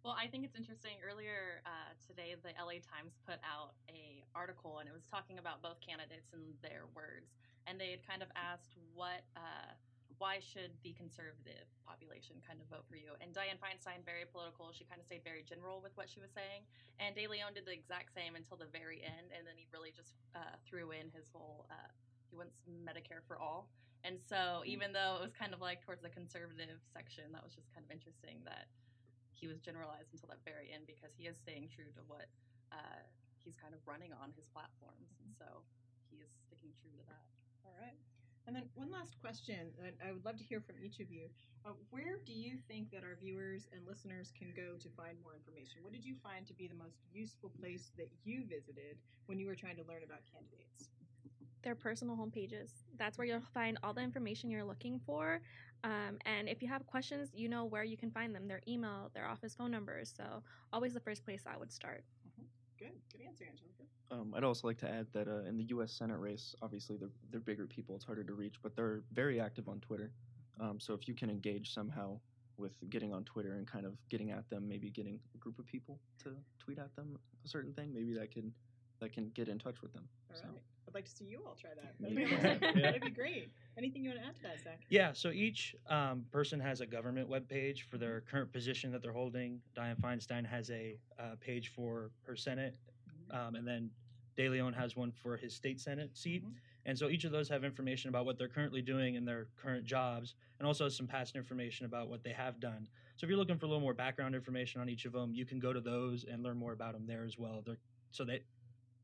well, 0.06 0.14
I 0.14 0.30
think 0.30 0.46
it's 0.46 0.54
interesting. 0.54 1.02
Earlier 1.02 1.66
uh, 1.66 1.90
today, 1.98 2.38
the 2.38 2.54
LA 2.54 2.78
Times 2.78 3.18
put 3.26 3.42
out 3.42 3.74
a 3.90 4.22
article, 4.38 4.78
and 4.78 4.86
it 4.86 4.94
was 4.94 5.02
talking 5.10 5.42
about 5.42 5.66
both 5.66 5.82
candidates 5.82 6.30
and 6.30 6.54
their 6.62 6.86
words. 6.94 7.34
And 7.66 7.74
they 7.74 7.90
had 7.90 8.06
kind 8.06 8.22
of 8.22 8.30
asked 8.38 8.78
what, 8.94 9.26
uh, 9.34 9.74
why 10.22 10.38
should 10.38 10.70
the 10.86 10.94
conservative 10.94 11.66
population 11.82 12.38
kind 12.46 12.62
of 12.62 12.70
vote 12.70 12.86
for 12.86 12.94
you? 12.94 13.18
And 13.18 13.34
Dianne 13.34 13.58
Feinstein, 13.58 14.06
very 14.06 14.22
political, 14.30 14.70
she 14.70 14.86
kind 14.86 15.02
of 15.02 15.10
stayed 15.10 15.26
very 15.26 15.42
general 15.42 15.82
with 15.82 15.90
what 15.98 16.06
she 16.06 16.22
was 16.22 16.30
saying. 16.30 16.62
And 17.02 17.10
De 17.18 17.26
Leon 17.26 17.58
did 17.58 17.66
the 17.66 17.74
exact 17.74 18.14
same 18.14 18.38
until 18.38 18.54
the 18.54 18.70
very 18.70 19.02
end, 19.02 19.34
and 19.34 19.42
then 19.42 19.58
he 19.58 19.66
really 19.74 19.90
just 19.90 20.22
uh, 20.38 20.54
threw 20.62 20.94
in 20.94 21.10
his 21.10 21.26
whole. 21.34 21.66
Uh, 21.66 21.90
he 22.30 22.38
wants 22.38 22.62
Medicare 22.86 23.26
for 23.26 23.42
all. 23.42 23.66
And 24.06 24.22
so, 24.22 24.62
even 24.62 24.94
though 24.94 25.18
it 25.18 25.22
was 25.26 25.34
kind 25.34 25.50
of 25.50 25.58
like 25.58 25.82
towards 25.82 25.98
the 25.98 26.14
conservative 26.14 26.78
section, 26.94 27.34
that 27.34 27.42
was 27.42 27.58
just 27.58 27.66
kind 27.74 27.82
of 27.82 27.90
interesting 27.90 28.38
that 28.46 28.70
he 29.36 29.46
was 29.46 29.60
generalized 29.60 30.10
until 30.16 30.32
that 30.32 30.40
very 30.48 30.72
end 30.72 30.88
because 30.88 31.12
he 31.14 31.28
is 31.28 31.36
staying 31.36 31.68
true 31.68 31.92
to 31.92 32.02
what 32.08 32.26
uh, 32.72 33.04
he's 33.44 33.56
kind 33.56 33.76
of 33.76 33.80
running 33.84 34.10
on 34.16 34.32
his 34.34 34.48
platforms. 34.48 35.12
And 35.20 35.30
so, 35.36 35.62
he 36.10 36.22
is 36.24 36.32
sticking 36.46 36.72
true 36.80 36.94
to 36.96 37.04
that. 37.12 37.26
All 37.66 37.76
right. 37.78 37.98
And 38.46 38.54
then 38.54 38.70
one 38.78 38.94
last 38.94 39.18
question 39.18 39.74
that 39.82 39.98
I 39.98 40.14
would 40.14 40.24
love 40.24 40.38
to 40.38 40.46
hear 40.46 40.62
from 40.62 40.78
each 40.78 41.02
of 41.02 41.10
you. 41.10 41.26
Uh, 41.66 41.74
where 41.90 42.22
do 42.22 42.30
you 42.30 42.62
think 42.70 42.94
that 42.94 43.02
our 43.02 43.18
viewers 43.18 43.66
and 43.74 43.82
listeners 43.82 44.30
can 44.38 44.54
go 44.54 44.78
to 44.78 44.88
find 44.94 45.18
more 45.18 45.34
information? 45.34 45.82
What 45.82 45.92
did 45.92 46.06
you 46.06 46.14
find 46.22 46.46
to 46.46 46.54
be 46.54 46.70
the 46.70 46.78
most 46.78 47.02
useful 47.10 47.50
place 47.58 47.90
that 47.98 48.06
you 48.22 48.46
visited 48.46 49.02
when 49.26 49.42
you 49.42 49.50
were 49.50 49.58
trying 49.58 49.76
to 49.82 49.86
learn 49.90 50.06
about 50.06 50.22
candidates? 50.30 50.94
their 51.66 51.74
personal 51.74 52.16
homepages. 52.16 52.70
That's 52.96 53.18
where 53.18 53.26
you'll 53.26 53.40
find 53.52 53.76
all 53.82 53.92
the 53.92 54.00
information 54.00 54.50
you're 54.50 54.64
looking 54.64 55.00
for. 55.04 55.40
Um, 55.86 56.18
and 56.26 56.48
if 56.48 56.62
you 56.62 56.68
have 56.68 56.84
questions, 56.86 57.30
you 57.32 57.48
know 57.48 57.64
where 57.64 57.84
you 57.84 57.96
can 57.96 58.10
find 58.10 58.34
them 58.34 58.48
their 58.48 58.60
email, 58.66 59.12
their 59.14 59.28
office 59.28 59.54
phone 59.54 59.70
numbers. 59.70 60.12
So, 60.16 60.42
always 60.72 60.92
the 60.92 61.00
first 61.00 61.24
place 61.24 61.44
I 61.46 61.56
would 61.56 61.70
start. 61.70 62.02
Good. 62.76 62.90
Good 63.12 63.20
answer, 63.24 63.44
Angelica. 63.48 63.84
Um, 64.10 64.34
I'd 64.36 64.42
also 64.42 64.66
like 64.66 64.78
to 64.78 64.88
add 64.88 65.06
that 65.12 65.28
uh, 65.28 65.48
in 65.48 65.56
the 65.56 65.64
U.S. 65.68 65.92
Senate 65.92 66.18
race, 66.18 66.56
obviously 66.60 66.96
they're, 66.96 67.10
they're 67.30 67.40
bigger 67.40 67.66
people; 67.66 67.94
it's 67.94 68.04
harder 68.04 68.24
to 68.24 68.34
reach, 68.34 68.56
but 68.64 68.74
they're 68.74 69.02
very 69.12 69.40
active 69.40 69.68
on 69.68 69.78
Twitter. 69.78 70.10
Um, 70.60 70.80
so 70.80 70.92
if 70.92 71.06
you 71.06 71.14
can 71.14 71.30
engage 71.30 71.72
somehow 71.72 72.18
with 72.58 72.72
getting 72.90 73.12
on 73.12 73.22
Twitter 73.22 73.54
and 73.54 73.66
kind 73.66 73.86
of 73.86 73.92
getting 74.08 74.32
at 74.32 74.48
them, 74.50 74.66
maybe 74.66 74.90
getting 74.90 75.20
a 75.34 75.38
group 75.38 75.58
of 75.60 75.66
people 75.66 76.00
to 76.24 76.30
tweet 76.58 76.78
at 76.78 76.94
them 76.96 77.16
a 77.44 77.48
certain 77.48 77.72
thing, 77.72 77.92
maybe 77.94 78.12
that 78.14 78.32
can 78.32 78.52
that 79.00 79.12
can 79.12 79.30
get 79.34 79.48
in 79.48 79.58
touch 79.58 79.82
with 79.82 79.92
them. 79.92 80.08
All 80.30 80.36
so. 80.36 80.48
right. 80.48 80.62
I'd 80.88 80.94
like 80.94 81.04
to 81.04 81.10
see 81.10 81.24
you 81.24 81.40
all 81.46 81.56
try 81.60 81.70
that. 81.74 81.94
That'd 82.00 82.16
be, 82.16 82.24
awesome. 82.24 82.78
Yeah. 82.78 82.86
That'd 82.86 83.02
be 83.02 83.10
great. 83.10 83.50
Anything 83.76 84.04
you 84.04 84.10
want 84.10 84.22
to 84.22 84.26
add 84.28 84.36
to 84.36 84.42
that, 84.42 84.62
Zach? 84.62 84.80
Yeah, 84.88 85.12
so 85.12 85.30
each 85.30 85.74
um, 85.88 86.24
person 86.30 86.60
has 86.60 86.80
a 86.80 86.86
government 86.86 87.28
web 87.28 87.48
page 87.48 87.86
for 87.90 87.98
their 87.98 88.22
current 88.22 88.52
position 88.52 88.92
that 88.92 89.02
they're 89.02 89.12
holding. 89.12 89.60
Dianne 89.76 90.00
Feinstein 90.00 90.46
has 90.46 90.70
a 90.70 90.96
uh, 91.18 91.34
page 91.40 91.72
for 91.74 92.10
her 92.26 92.36
Senate, 92.36 92.76
um, 93.30 93.56
and 93.56 93.66
then 93.66 93.90
De 94.36 94.48
Leon 94.48 94.72
has 94.72 94.96
one 94.96 95.10
for 95.10 95.36
his 95.36 95.54
state 95.54 95.80
Senate 95.80 96.16
seat. 96.16 96.44
Mhm. 96.44 96.52
And 96.86 96.96
so 96.96 97.08
each 97.08 97.24
of 97.24 97.32
those 97.32 97.48
have 97.48 97.64
information 97.64 98.10
about 98.10 98.26
what 98.26 98.38
they're 98.38 98.48
currently 98.48 98.80
doing 98.80 99.16
in 99.16 99.24
their 99.24 99.48
current 99.56 99.84
jobs, 99.84 100.34
and 100.60 100.66
also 100.68 100.88
some 100.88 101.06
past 101.08 101.34
information 101.34 101.84
about 101.84 102.08
what 102.08 102.22
they 102.22 102.30
have 102.32 102.60
done. 102.60 102.86
So 103.16 103.24
if 103.24 103.28
you're 103.28 103.38
looking 103.38 103.58
for 103.58 103.66
a 103.66 103.68
little 103.68 103.82
more 103.82 103.94
background 103.94 104.36
information 104.36 104.80
on 104.80 104.88
each 104.88 105.04
of 105.04 105.12
them, 105.12 105.34
you 105.34 105.44
can 105.44 105.58
go 105.58 105.72
to 105.72 105.80
those 105.80 106.24
and 106.30 106.44
learn 106.44 106.56
more 106.56 106.72
about 106.72 106.92
them 106.92 107.04
there 107.06 107.24
as 107.24 107.36
well. 107.38 107.62
They're, 107.66 107.78
so 108.12 108.24
they 108.24 108.42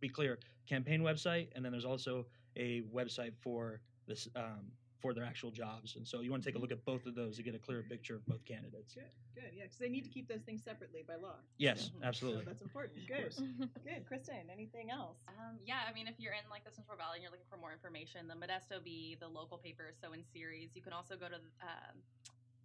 be 0.02 0.08
clear, 0.10 0.38
campaign 0.68 1.00
website, 1.00 1.48
and 1.54 1.64
then 1.64 1.72
there's 1.72 1.86
also 1.86 2.26
a 2.56 2.82
website 2.92 3.32
for 3.40 3.80
this 4.06 4.28
um, 4.36 4.66
for 5.00 5.14
their 5.14 5.24
actual 5.24 5.50
jobs. 5.50 5.96
And 5.96 6.06
so 6.06 6.20
you 6.20 6.30
want 6.30 6.44
to 6.44 6.48
take 6.48 6.54
a 6.56 6.60
look 6.62 6.70
at 6.70 6.84
both 6.84 7.06
of 7.06 7.16
those 7.16 7.36
to 7.38 7.42
get 7.42 7.56
a 7.56 7.58
clearer 7.58 7.82
picture 7.82 8.14
of 8.14 8.26
both 8.26 8.44
candidates. 8.44 8.94
Good. 8.94 9.10
Good. 9.34 9.50
Yeah, 9.56 9.64
because 9.64 9.78
they 9.78 9.88
need 9.88 10.04
to 10.04 10.10
keep 10.10 10.28
those 10.28 10.42
things 10.46 10.62
separately 10.62 11.02
by 11.08 11.16
law. 11.16 11.34
Yes, 11.58 11.90
Mhm. 11.90 11.98
So 12.02 12.06
absolutely. 12.06 12.44
that's 12.44 12.62
important. 12.62 12.98
Good. 13.08 13.34
Good. 13.84 14.06
Kristen, 14.06 14.46
anything 14.52 14.90
else? 14.90 15.18
Um, 15.26 15.58
yeah, 15.66 15.80
I 15.88 15.92
mean, 15.92 16.06
if 16.06 16.14
you're 16.20 16.34
in 16.34 16.46
like 16.50 16.64
the 16.64 16.70
Central 16.70 16.96
Valley 16.96 17.16
and 17.18 17.22
you're 17.22 17.32
looking 17.32 17.50
for 17.50 17.56
more 17.56 17.72
information, 17.72 18.28
the 18.28 18.34
Modesto 18.38 18.78
Bee, 18.84 19.16
the 19.18 19.26
local 19.26 19.58
papers, 19.58 19.96
so 20.00 20.12
in 20.12 20.22
Ceres, 20.22 20.70
you 20.76 20.82
can 20.82 20.92
also 20.92 21.16
go 21.16 21.26
to 21.26 21.34
um, 21.66 21.98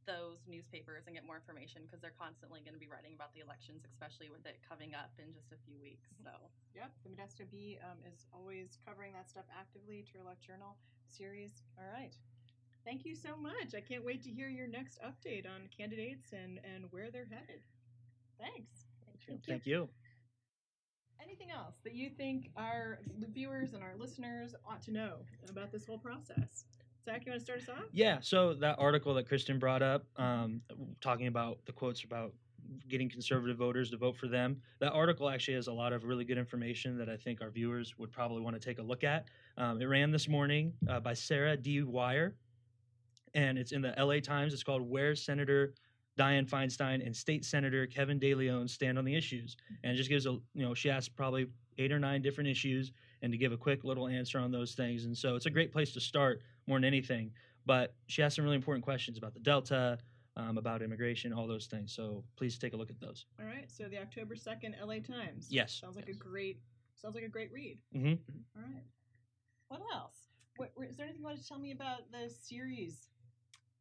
those 0.07 0.47
newspapers 0.47 1.05
and 1.05 1.13
get 1.19 1.27
more 1.27 1.35
information 1.35 1.83
because 1.83 1.99
they're 1.99 2.15
constantly 2.15 2.63
going 2.63 2.73
to 2.73 2.81
be 2.81 2.87
writing 2.87 3.11
about 3.13 3.35
the 3.35 3.43
elections, 3.43 3.83
especially 3.83 4.31
with 4.31 4.47
it 4.47 4.63
coming 4.63 4.95
up 4.95 5.11
in 5.19 5.35
just 5.35 5.51
a 5.51 5.59
few 5.67 5.75
weeks. 5.83 6.15
So, 6.23 6.31
Yep, 6.73 6.91
the 7.03 7.09
Modesto 7.09 7.49
Bee 7.49 7.79
um, 7.81 7.97
is 8.05 8.25
always 8.31 8.77
covering 8.85 9.11
that 9.13 9.29
stuff 9.29 9.45
actively. 9.49 10.05
Turlock 10.05 10.39
Journal 10.45 10.77
Ceres. 11.09 11.63
All 11.77 11.89
right. 11.91 12.13
Thank 12.85 13.03
you 13.03 13.15
so 13.15 13.35
much. 13.35 13.75
I 13.75 13.81
can't 13.81 14.05
wait 14.05 14.21
to 14.23 14.29
hear 14.29 14.47
your 14.47 14.67
next 14.67 14.99
update 15.01 15.45
on 15.45 15.67
candidates 15.75 16.31
and, 16.33 16.59
and 16.63 16.85
where 16.91 17.09
they're 17.11 17.27
headed. 17.29 17.61
Thanks. 18.39 18.85
Thank 19.05 19.27
you. 19.27 19.53
Thank 19.53 19.65
you. 19.65 19.89
Anything 21.21 21.49
else 21.51 21.75
that 21.83 21.95
you 21.95 22.09
think 22.09 22.51
our 22.55 22.99
viewers 23.33 23.73
and 23.73 23.83
our 23.83 23.95
listeners 23.97 24.53
ought 24.65 24.81
to 24.83 24.91
know 24.91 25.17
about 25.49 25.71
this 25.71 25.85
whole 25.85 25.97
process? 25.97 26.65
Zach, 27.07 27.25
you 27.25 27.31
want 27.31 27.39
to 27.39 27.45
start 27.45 27.61
us 27.61 27.69
off? 27.69 27.85
Yeah. 27.93 28.17
So 28.19 28.53
that 28.55 28.75
article 28.77 29.13
that 29.13 29.29
Kristen 29.29 29.59
brought 29.59 29.81
up, 29.81 30.03
um, 30.17 30.59
talking 30.99 31.27
about 31.27 31.59
the 31.65 31.71
quotes 31.71 32.03
about 32.03 32.33
getting 32.89 33.09
conservative 33.09 33.55
voters 33.55 33.89
to 33.91 33.97
vote 33.97 34.17
for 34.17 34.27
them. 34.27 34.57
That 34.81 34.91
article 34.91 35.29
actually 35.29 35.53
has 35.53 35.67
a 35.67 35.71
lot 35.71 35.93
of 35.93 36.03
really 36.03 36.25
good 36.25 36.37
information 36.37 36.97
that 36.97 37.07
I 37.07 37.15
think 37.15 37.41
our 37.41 37.49
viewers 37.49 37.97
would 37.97 38.11
probably 38.11 38.41
want 38.41 38.59
to 38.59 38.59
take 38.59 38.79
a 38.79 38.81
look 38.81 39.05
at. 39.05 39.23
Um, 39.57 39.81
it 39.81 39.85
ran 39.85 40.11
this 40.11 40.27
morning 40.27 40.73
uh, 40.89 40.99
by 40.99 41.13
Sarah 41.13 41.55
D. 41.55 41.81
Wire, 41.81 42.35
and 43.33 43.57
it's 43.57 43.71
in 43.71 43.81
the 43.81 43.93
LA 43.97 44.19
Times. 44.19 44.53
It's 44.53 44.63
called 44.63 44.81
Where 44.81 45.15
Senator 45.15 45.75
Dianne 46.19 46.49
Feinstein 46.49 47.05
and 47.05 47.15
State 47.15 47.45
Senator 47.45 47.87
Kevin 47.87 48.19
De 48.19 48.35
Leon 48.35 48.67
Stand 48.67 48.97
on 48.97 49.05
the 49.05 49.15
Issues. 49.15 49.55
And 49.81 49.93
it 49.93 49.95
just 49.95 50.09
gives 50.09 50.25
a, 50.25 50.31
you 50.31 50.65
know, 50.65 50.73
she 50.73 50.89
asks 50.89 51.07
probably 51.07 51.47
eight 51.77 51.93
or 51.93 51.99
nine 51.99 52.21
different 52.21 52.49
issues 52.49 52.91
and 53.21 53.31
to 53.31 53.37
give 53.37 53.53
a 53.53 53.57
quick 53.57 53.85
little 53.85 54.07
answer 54.07 54.39
on 54.39 54.51
those 54.51 54.73
things. 54.73 55.05
And 55.05 55.15
so 55.15 55.35
it's 55.35 55.45
a 55.45 55.49
great 55.49 55.71
place 55.71 55.93
to 55.93 56.01
start 56.01 56.41
more 56.67 56.77
than 56.77 56.85
anything. 56.85 57.31
But 57.65 57.95
she 58.07 58.21
asked 58.23 58.35
some 58.35 58.45
really 58.45 58.55
important 58.55 58.83
questions 58.85 59.17
about 59.17 59.33
the 59.33 59.39
Delta, 59.39 59.97
um, 60.35 60.57
about 60.57 60.81
immigration, 60.81 61.33
all 61.33 61.47
those 61.47 61.65
things. 61.65 61.93
So 61.93 62.23
please 62.35 62.57
take 62.57 62.73
a 62.73 62.77
look 62.77 62.89
at 62.89 62.99
those. 62.99 63.25
All 63.39 63.45
right. 63.45 63.69
So 63.71 63.85
the 63.85 63.97
October 63.99 64.35
second, 64.35 64.75
LA 64.81 64.99
Times. 64.99 65.47
Yes. 65.49 65.73
Sounds 65.81 65.95
like 65.95 66.07
yes. 66.07 66.15
a 66.15 66.19
great. 66.19 66.59
Sounds 66.95 67.15
like 67.15 67.23
a 67.23 67.29
great 67.29 67.51
read. 67.51 67.77
hmm 67.93 68.13
All 68.55 68.63
right. 68.63 68.83
What 69.69 69.81
else? 69.93 70.15
What, 70.57 70.71
is 70.89 70.95
there 70.97 71.05
anything 71.05 71.21
you 71.21 71.25
want 71.27 71.41
to 71.41 71.47
tell 71.47 71.59
me 71.59 71.71
about 71.71 72.11
the 72.11 72.29
Ceres? 72.29 73.09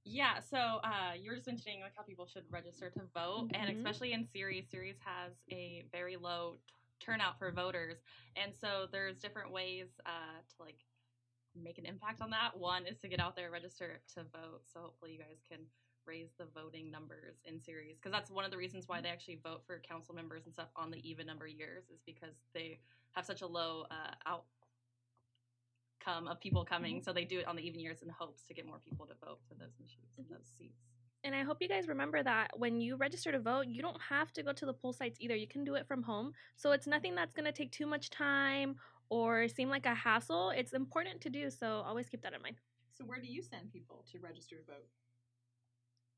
yeah, 0.08 0.38
so 0.38 0.56
uh, 0.84 1.14
you 1.20 1.30
were 1.30 1.34
just 1.36 1.48
mentioning 1.48 1.80
like 1.80 1.92
how 1.96 2.02
people 2.02 2.26
should 2.26 2.44
register 2.50 2.90
to 2.90 3.00
vote, 3.14 3.50
and 3.54 3.70
Mhm. 3.70 3.76
especially 3.78 4.12
in 4.12 4.24
Ceres, 4.24 4.64
Ceres 4.70 4.96
has 5.04 5.32
a 5.50 5.84
very 5.90 6.16
low 6.16 6.58
t- 6.68 6.74
turnout 7.00 7.38
for 7.38 7.50
voters, 7.50 7.96
and 8.36 8.54
so 8.54 8.86
there's 8.92 9.16
different 9.18 9.50
ways 9.50 9.88
uh, 10.04 10.38
to 10.48 10.62
like 10.62 10.78
make 11.62 11.78
an 11.78 11.86
impact 11.86 12.20
on 12.20 12.30
that. 12.30 12.56
One 12.56 12.86
is 12.86 12.98
to 12.98 13.08
get 13.08 13.20
out 13.20 13.36
there, 13.36 13.50
register 13.50 14.00
to 14.14 14.22
vote. 14.24 14.62
So 14.64 14.80
hopefully 14.80 15.12
you 15.12 15.18
guys 15.18 15.42
can 15.48 15.60
raise 16.06 16.30
the 16.38 16.46
voting 16.54 16.90
numbers 16.90 17.36
in 17.44 17.60
Ceres 17.60 17.96
because 17.98 18.12
that's 18.12 18.30
one 18.30 18.44
of 18.44 18.50
the 18.50 18.56
reasons 18.56 18.86
why 18.86 19.00
they 19.00 19.08
actually 19.08 19.40
vote 19.42 19.62
for 19.66 19.80
council 19.80 20.14
members 20.14 20.44
and 20.44 20.54
stuff 20.54 20.68
on 20.76 20.90
the 20.90 20.98
even 21.08 21.26
number 21.26 21.46
years 21.46 21.84
is 21.92 22.00
because 22.06 22.34
they 22.54 22.78
have 23.12 23.24
such 23.24 23.42
a 23.42 23.46
low 23.46 23.86
uh, 23.90 24.14
outcome 26.06 26.28
of 26.28 26.40
people 26.40 26.64
coming. 26.64 27.02
So 27.02 27.12
they 27.12 27.24
do 27.24 27.40
it 27.40 27.48
on 27.48 27.56
the 27.56 27.66
even 27.66 27.80
years 27.80 28.02
in 28.02 28.08
hopes 28.08 28.44
to 28.44 28.54
get 28.54 28.66
more 28.66 28.78
people 28.78 29.06
to 29.06 29.14
vote 29.24 29.40
for 29.48 29.54
those 29.54 29.74
issues 29.80 30.14
and 30.16 30.26
those 30.30 30.46
seats. 30.56 30.86
And 31.24 31.34
I 31.34 31.42
hope 31.42 31.56
you 31.60 31.68
guys 31.68 31.88
remember 31.88 32.22
that 32.22 32.50
when 32.56 32.80
you 32.80 32.94
register 32.96 33.32
to 33.32 33.40
vote, 33.40 33.66
you 33.66 33.82
don't 33.82 34.00
have 34.00 34.32
to 34.34 34.44
go 34.44 34.52
to 34.52 34.64
the 34.64 34.72
poll 34.72 34.92
sites 34.92 35.18
either. 35.20 35.34
You 35.34 35.48
can 35.48 35.64
do 35.64 35.74
it 35.74 35.88
from 35.88 36.02
home. 36.02 36.32
So 36.54 36.70
it's 36.70 36.86
nothing 36.86 37.16
that's 37.16 37.32
going 37.32 37.46
to 37.46 37.52
take 37.52 37.72
too 37.72 37.86
much 37.86 38.10
time 38.10 38.76
or 39.08 39.48
seem 39.48 39.68
like 39.68 39.86
a 39.86 39.94
hassle. 39.94 40.50
It's 40.50 40.72
important 40.72 41.20
to 41.22 41.30
do. 41.30 41.50
So 41.50 41.82
always 41.86 42.08
keep 42.08 42.22
that 42.22 42.32
in 42.32 42.42
mind. 42.42 42.56
So 42.94 43.04
where 43.04 43.20
do 43.20 43.26
you 43.26 43.42
send 43.42 43.72
people 43.72 44.04
to 44.12 44.18
register 44.18 44.56
to 44.56 44.64
vote? 44.64 44.86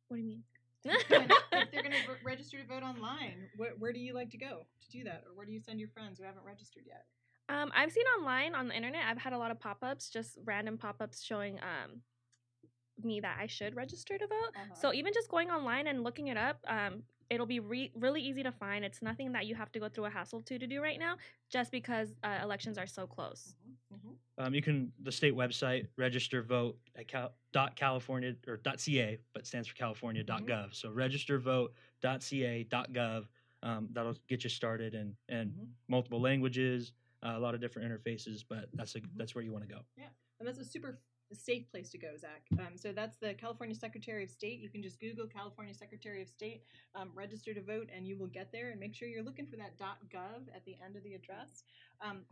What 0.08 0.16
do 0.16 0.22
you 0.22 0.28
mean? 0.28 0.42
If 0.84 1.08
they're 1.08 1.82
going 1.82 1.92
to 1.92 2.08
re- 2.08 2.18
register 2.24 2.58
to 2.58 2.66
vote 2.66 2.82
online, 2.82 3.48
where, 3.56 3.72
where 3.78 3.92
do 3.92 3.98
you 3.98 4.14
like 4.14 4.30
to 4.30 4.38
go 4.38 4.64
to 4.80 4.90
do 4.90 5.04
that, 5.04 5.24
or 5.26 5.34
where 5.34 5.44
do 5.44 5.52
you 5.52 5.60
send 5.60 5.80
your 5.80 5.88
friends 5.88 6.18
who 6.18 6.24
haven't 6.24 6.44
registered 6.44 6.84
yet? 6.86 7.04
Um, 7.48 7.72
I've 7.74 7.90
seen 7.90 8.04
online 8.18 8.54
on 8.54 8.68
the 8.68 8.76
internet. 8.76 9.02
I've 9.08 9.18
had 9.18 9.32
a 9.32 9.38
lot 9.38 9.50
of 9.50 9.58
pop-ups, 9.58 10.08
just 10.10 10.38
random 10.44 10.78
pop-ups 10.78 11.22
showing 11.22 11.58
um 11.58 12.02
me 13.02 13.20
that 13.20 13.38
I 13.40 13.46
should 13.46 13.76
register 13.76 14.18
to 14.18 14.26
vote. 14.26 14.52
Uh-huh. 14.54 14.74
So 14.74 14.92
even 14.92 15.12
just 15.12 15.28
going 15.28 15.50
online 15.50 15.86
and 15.86 16.02
looking 16.02 16.28
it 16.28 16.36
up, 16.36 16.58
um, 16.66 17.02
it'll 17.30 17.46
be 17.46 17.60
re- 17.60 17.92
really 17.94 18.22
easy 18.22 18.42
to 18.42 18.52
find. 18.52 18.84
It's 18.84 19.02
nothing 19.02 19.32
that 19.32 19.46
you 19.46 19.54
have 19.54 19.70
to 19.72 19.78
go 19.78 19.88
through 19.88 20.06
a 20.06 20.10
hassle 20.10 20.40
to 20.42 20.58
to 20.58 20.66
do 20.66 20.82
right 20.82 20.98
now, 20.98 21.16
just 21.50 21.70
because 21.70 22.14
uh, 22.22 22.38
elections 22.42 22.78
are 22.78 22.86
so 22.86 23.06
close. 23.06 23.54
Mhm. 23.92 24.16
Um, 24.38 24.54
you 24.54 24.62
can 24.62 24.92
the 25.02 25.10
state 25.12 25.34
website 25.34 25.88
register 25.96 26.42
vote 26.42 26.78
at 26.94 27.08
cal, 27.08 27.34
dot 27.52 27.74
california 27.76 28.34
or 28.46 28.56
dot 28.58 28.80
ca, 28.80 29.18
but 29.32 29.46
stands 29.46 29.66
for 29.68 29.74
California 29.74 30.22
dot 30.22 30.42
Mhm. 30.42 30.48
gov. 30.48 30.74
So 30.74 30.90
register 30.90 31.38
vote 31.38 31.74
dot 32.00 32.22
ca 32.22 32.64
dot 32.64 32.92
gov. 32.92 33.26
Um, 33.62 33.88
that'll 33.92 34.14
get 34.28 34.44
you 34.44 34.50
started 34.50 34.94
and 34.94 35.16
and 35.28 35.50
Mhm. 35.52 35.74
multiple 35.88 36.20
languages, 36.20 36.92
uh, 37.22 37.32
a 37.34 37.38
lot 37.40 37.54
of 37.54 37.60
different 37.60 37.90
interfaces. 37.90 38.44
But 38.48 38.68
that's 38.74 38.94
a, 38.94 39.00
Mhm. 39.00 39.16
that's 39.16 39.34
where 39.34 39.42
you 39.42 39.52
want 39.52 39.66
to 39.68 39.74
go. 39.74 39.84
Yeah, 39.96 40.10
and 40.38 40.46
that's 40.46 40.58
a 40.58 40.64
super 40.64 41.00
f- 41.30 41.38
safe 41.38 41.70
place 41.70 41.90
to 41.90 41.98
go, 41.98 42.16
Zach. 42.16 42.42
Um, 42.58 42.76
so 42.76 42.92
that's 42.92 43.16
the 43.16 43.34
California 43.34 43.74
Secretary 43.74 44.24
of 44.24 44.30
State. 44.30 44.60
You 44.60 44.68
can 44.70 44.82
just 44.82 45.00
Google 45.00 45.26
California 45.26 45.74
Secretary 45.74 46.22
of 46.22 46.28
State, 46.28 46.64
um, 46.94 47.10
register 47.14 47.54
to 47.54 47.62
vote, 47.62 47.88
and 47.94 48.06
you 48.06 48.16
will 48.18 48.26
get 48.26 48.52
there. 48.52 48.70
And 48.70 48.80
make 48.80 48.94
sure 48.94 49.08
you're 49.08 49.22
looking 49.22 49.46
for 49.46 49.56
that 49.56 49.78
.gov 49.78 50.48
at 50.54 50.64
the 50.64 50.76
end 50.84 50.96
of 50.96 51.02
the 51.02 51.14
address, 51.14 51.64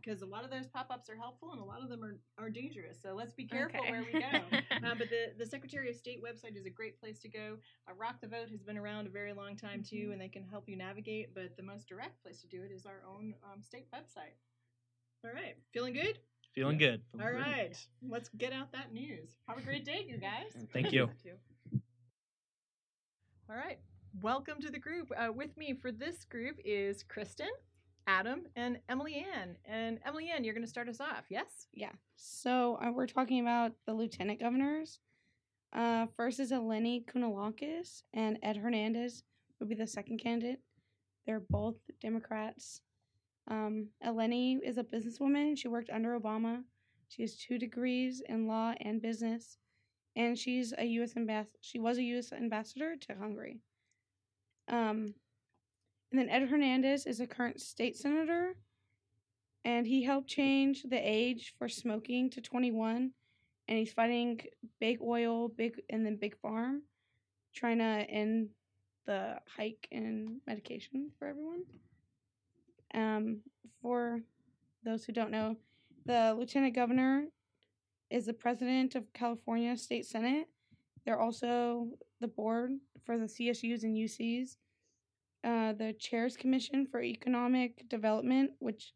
because 0.01 0.21
a 0.21 0.25
lot 0.25 0.43
of 0.43 0.51
those 0.51 0.67
pop-ups 0.67 1.09
are 1.09 1.15
helpful 1.17 1.51
and 1.51 1.61
a 1.61 1.65
lot 1.65 1.81
of 1.83 1.89
them 1.89 2.03
are, 2.03 2.17
are 2.37 2.49
dangerous. 2.49 3.01
So 3.01 3.13
let's 3.13 3.33
be 3.33 3.45
careful 3.45 3.81
Okay. 3.81 3.91
where 3.91 4.03
we 4.03 4.13
go. 4.13 4.87
um, 4.89 4.97
but 4.99 5.09
the, 5.09 5.33
the 5.37 5.45
Secretary 5.45 5.89
of 5.89 5.95
State 5.95 6.21
website 6.23 6.55
is 6.57 6.65
a 6.65 6.69
great 6.69 6.99
place 6.99 7.19
to 7.21 7.29
go. 7.29 7.57
Uh, 7.89 7.93
Rock 7.95 8.21
the 8.21 8.27
Vote 8.27 8.49
has 8.49 8.63
been 8.63 8.77
around 8.77 9.07
a 9.07 9.09
very 9.09 9.33
long 9.33 9.55
time 9.55 9.83
too, 9.83 10.07
Mhm. 10.09 10.13
and 10.13 10.21
they 10.21 10.29
can 10.29 10.43
help 10.43 10.67
you 10.69 10.75
navigate. 10.77 11.33
But 11.33 11.55
the 11.57 11.63
most 11.63 11.87
direct 11.87 12.21
place 12.23 12.41
to 12.41 12.47
do 12.47 12.63
it 12.63 12.71
is 12.71 12.85
our 12.85 13.01
own 13.07 13.35
um, 13.43 13.61
state 13.61 13.87
website. 13.91 14.35
All 15.25 15.31
right, 15.33 15.55
feeling 15.73 15.93
good? 15.93 16.19
Feeling 16.57 16.79
Yeah. 16.79 16.97
good. 17.13 17.21
All 17.21 17.31
right, 17.31 17.87
let's 18.01 18.29
get 18.29 18.51
out 18.51 18.71
that 18.71 18.91
news. 18.91 19.37
Have 19.47 19.59
a 19.59 19.61
great 19.61 19.85
day, 19.85 20.03
you 20.09 20.17
guys. 20.17 20.51
Thank 20.73 20.91
you. 20.91 21.07
All 23.47 23.55
right, 23.55 23.77
welcome 24.23 24.59
to 24.61 24.71
the 24.71 24.79
group. 24.79 25.11
Uh, 25.15 25.31
with 25.31 25.55
me 25.55 25.75
for 25.75 25.91
this 25.91 26.25
group 26.25 26.57
is 26.65 27.03
Kristen, 27.03 27.51
Adam, 28.07 28.47
and 28.55 28.79
Emily 28.89 29.23
Ann. 29.35 29.55
And 29.65 29.99
Emily 30.03 30.31
Ann, 30.31 30.43
you're 30.43 30.55
going 30.55 30.65
to 30.65 30.67
start 30.67 30.89
us 30.89 30.99
off, 30.99 31.25
yes? 31.29 31.67
Yeah. 31.75 31.91
So 32.15 32.79
uh, 32.83 32.91
we're 32.91 33.05
talking 33.05 33.39
about 33.39 33.73
the 33.85 33.93
lieutenant 33.93 34.39
governors. 34.39 34.99
Uh, 35.73 36.07
first 36.15 36.39
is 36.39 36.51
Eleni 36.51 37.05
Kounalakis, 37.05 38.01
and 38.15 38.39
Ed 38.41 38.57
Hernandez 38.57 39.21
would 39.59 39.69
be 39.69 39.75
the 39.75 39.85
second 39.85 40.17
candidate. 40.17 40.61
They're 41.27 41.39
both 41.51 41.75
Democrats. 42.01 42.81
Um, 43.47 43.87
Eleni 44.05 44.59
is 44.63 44.77
a 44.77 44.83
businesswoman. 44.83 45.57
She 45.57 45.67
worked 45.67 45.89
under 45.89 46.19
Obama. 46.19 46.63
She 47.09 47.21
has 47.21 47.37
two 47.37 47.57
degrees 47.57 48.21
in 48.27 48.47
law 48.47 48.73
and 48.81 49.01
business, 49.01 49.57
and 50.15 50.37
she's 50.37 50.73
a 50.77 50.85
U.S. 50.85 51.13
ambas- 51.15 51.55
She 51.61 51.79
was 51.79 51.97
a 51.97 52.03
U.S. 52.03 52.33
ambassador 52.33 52.95
to 52.95 53.15
Hungary. 53.15 53.61
Um, 54.67 55.13
and 56.11 56.19
then 56.19 56.29
Ed 56.29 56.49
Hernandez 56.49 57.05
is 57.05 57.19
a 57.19 57.27
current 57.27 57.59
state 57.59 57.95
senator 57.95 58.55
and 59.65 59.85
he 59.85 60.03
helped 60.03 60.29
change 60.29 60.83
the 60.83 60.97
age 60.97 61.53
for 61.57 61.67
smoking 61.67 62.29
to 62.29 62.41
21 62.41 63.11
and 63.67 63.77
he's 63.77 63.91
fighting 63.91 64.39
big 64.79 64.99
oil 65.01 65.49
big 65.49 65.81
and 65.89 66.05
then 66.05 66.15
big 66.15 66.37
farm 66.39 66.83
trying 67.53 67.79
to 67.79 67.83
end 67.83 68.49
the 69.05 69.37
hike 69.55 69.87
in 69.91 70.39
medication 70.47 71.11
for 71.19 71.27
everyone 71.27 71.63
um, 72.93 73.41
for 73.81 74.21
those 74.83 75.05
who 75.05 75.13
don't 75.13 75.31
know 75.31 75.55
the 76.05 76.35
lieutenant 76.37 76.75
governor 76.75 77.25
is 78.09 78.25
the 78.25 78.33
president 78.33 78.95
of 78.95 79.11
california 79.13 79.75
state 79.75 80.05
senate 80.05 80.47
they're 81.05 81.19
also 81.19 81.87
the 82.21 82.27
board 82.27 82.71
for 83.05 83.17
the 83.17 83.25
csus 83.27 83.83
and 83.83 83.95
ucs 83.97 84.57
uh, 85.43 85.73
the 85.73 85.93
chairs 85.99 86.35
commission 86.35 86.85
for 86.85 87.01
economic 87.01 87.87
development 87.89 88.51
which 88.59 88.93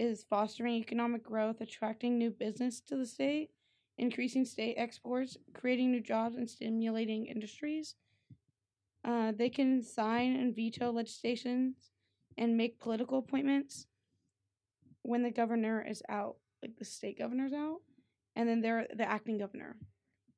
is 0.00 0.24
fostering 0.30 0.76
economic 0.76 1.22
growth, 1.22 1.60
attracting 1.60 2.16
new 2.16 2.30
business 2.30 2.80
to 2.80 2.96
the 2.96 3.04
state, 3.04 3.50
increasing 3.98 4.46
state 4.46 4.74
exports, 4.78 5.36
creating 5.52 5.92
new 5.92 6.00
jobs, 6.00 6.36
and 6.36 6.48
stimulating 6.48 7.26
industries. 7.26 7.96
Uh, 9.04 9.30
they 9.36 9.50
can 9.50 9.82
sign 9.82 10.36
and 10.36 10.56
veto 10.56 10.90
legislations 10.90 11.89
and 12.40 12.56
make 12.56 12.80
political 12.80 13.18
appointments 13.18 13.86
when 15.02 15.22
the 15.22 15.30
governor 15.30 15.86
is 15.86 16.02
out, 16.08 16.36
like 16.62 16.76
the 16.76 16.84
state 16.84 17.18
governor's 17.18 17.52
out, 17.52 17.78
and 18.34 18.48
then 18.48 18.62
they're 18.62 18.88
the 18.96 19.08
acting 19.08 19.38
governor. 19.38 19.76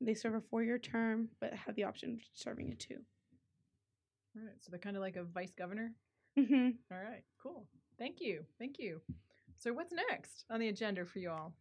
They 0.00 0.14
serve 0.14 0.34
a 0.34 0.40
four 0.40 0.62
year 0.62 0.78
term, 0.78 1.28
but 1.40 1.54
have 1.54 1.76
the 1.76 1.84
option 1.84 2.14
of 2.14 2.18
serving 2.34 2.72
a 2.72 2.74
two. 2.74 2.96
All 4.36 4.42
right, 4.44 4.56
so 4.60 4.70
they're 4.70 4.80
kind 4.80 4.96
of 4.96 5.02
like 5.02 5.16
a 5.16 5.24
vice 5.24 5.52
governor. 5.56 5.92
Mm-hmm. 6.38 6.70
All 6.90 6.98
right, 6.98 7.22
cool. 7.40 7.66
Thank 7.98 8.20
you. 8.20 8.44
Thank 8.58 8.78
you. 8.78 9.00
So, 9.58 9.72
what's 9.72 9.92
next 9.92 10.44
on 10.50 10.58
the 10.58 10.68
agenda 10.68 11.04
for 11.04 11.20
you 11.20 11.30
all? 11.30 11.52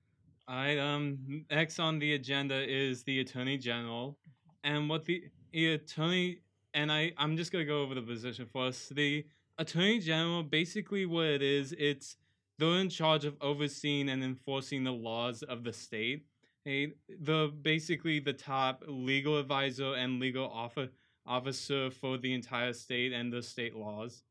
I 0.48 0.78
um 0.80 1.46
next 1.52 1.80
on 1.80 2.00
the 2.00 2.16
agenda 2.16 2.68
is 2.68 3.04
the 3.04 3.20
Attorney 3.20 3.58
General, 3.58 4.18
and 4.64 4.90
what 4.90 5.06
the, 5.06 5.24
the 5.52 5.74
Attorney 5.74 6.40
and 6.74 6.92
I 6.92 7.12
I'm 7.18 7.38
just 7.38 7.52
gonna 7.52 7.66
go 7.66 7.82
over 7.84 7.94
the 7.94 8.02
position 8.02 8.48
for 8.52 8.66
us. 8.66 8.90
The 8.90 9.26
attorney 9.62 10.00
general, 10.00 10.44
basically, 10.44 11.06
what 11.06 11.26
it 11.26 11.42
is, 11.42 11.74
it's 11.78 12.18
they're 12.58 12.80
in 12.80 12.90
charge 12.90 13.26
of 13.26 13.36
overseeing 13.42 14.10
and 14.10 14.24
enforcing 14.24 14.84
the 14.84 14.92
laws 14.92 15.44
of 15.44 15.64
the 15.64 15.72
state. 15.72 16.26
Hey, 16.66 16.94
the 17.08 17.52
basically 17.62 18.20
the 18.20 18.34
top 18.34 18.84
legal 18.88 19.38
advisor 19.38 19.94
and 19.94 20.20
legal 20.20 20.50
offer, 20.52 20.90
officer 21.26 21.90
for 21.90 22.18
the 22.18 22.34
entire 22.34 22.74
state 22.74 23.14
and 23.14 23.32
the 23.32 23.42
state 23.42 23.76
laws. 23.76 24.24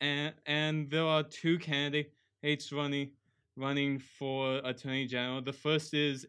And 0.00 0.32
and 0.46 0.90
there 0.90 1.04
are 1.04 1.22
two 1.22 1.58
candidates 1.58 2.72
running 2.72 3.10
running 3.56 3.98
for 3.98 4.60
attorney 4.64 5.06
general. 5.06 5.42
The 5.42 5.52
first 5.52 5.92
is 5.94 6.26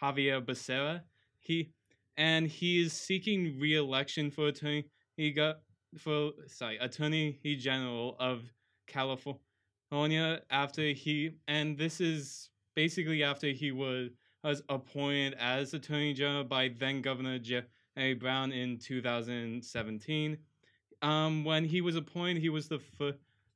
Xavier 0.00 0.40
Becerra. 0.40 1.02
He 1.40 1.72
and 2.16 2.46
he 2.46 2.82
is 2.82 2.92
seeking 2.92 3.58
re-election 3.58 4.30
for 4.30 4.48
attorney. 4.48 4.84
He 5.16 5.32
got 5.32 5.56
for 5.96 6.32
sorry 6.46 6.76
attorney 6.78 7.38
general 7.58 8.16
of 8.18 8.42
California 8.86 10.42
after 10.50 10.82
he 10.92 11.30
and 11.46 11.78
this 11.78 12.00
is 12.00 12.50
basically 12.74 13.22
after 13.22 13.48
he 13.48 13.72
was 13.72 14.10
was 14.44 14.62
appointed 14.68 15.34
as 15.34 15.74
attorney 15.74 16.14
general 16.14 16.44
by 16.44 16.68
then 16.68 17.02
Governor 17.02 17.38
Jerry 17.38 18.14
Brown 18.18 18.52
in 18.52 18.78
2017. 18.78 20.38
Um, 21.02 21.44
when 21.44 21.64
he 21.64 21.80
was 21.80 21.96
appointed, 21.96 22.40
he 22.40 22.48
was 22.48 22.68
the 22.68 22.80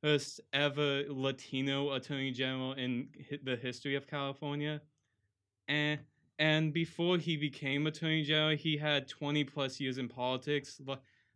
first 0.01 0.41
ever 0.51 1.03
Latino 1.07 1.93
attorney 1.93 2.31
general 2.31 2.73
in 2.73 3.07
the 3.43 3.55
history 3.55 3.95
of 3.95 4.07
California, 4.07 4.81
and 5.67 5.99
and 6.39 6.73
before 6.73 7.17
he 7.17 7.37
became 7.37 7.87
attorney 7.87 8.23
general, 8.23 8.55
he 8.55 8.75
had 8.75 9.07
20 9.07 9.43
plus 9.45 9.79
years 9.79 9.97
in 9.97 10.07
politics. 10.07 10.81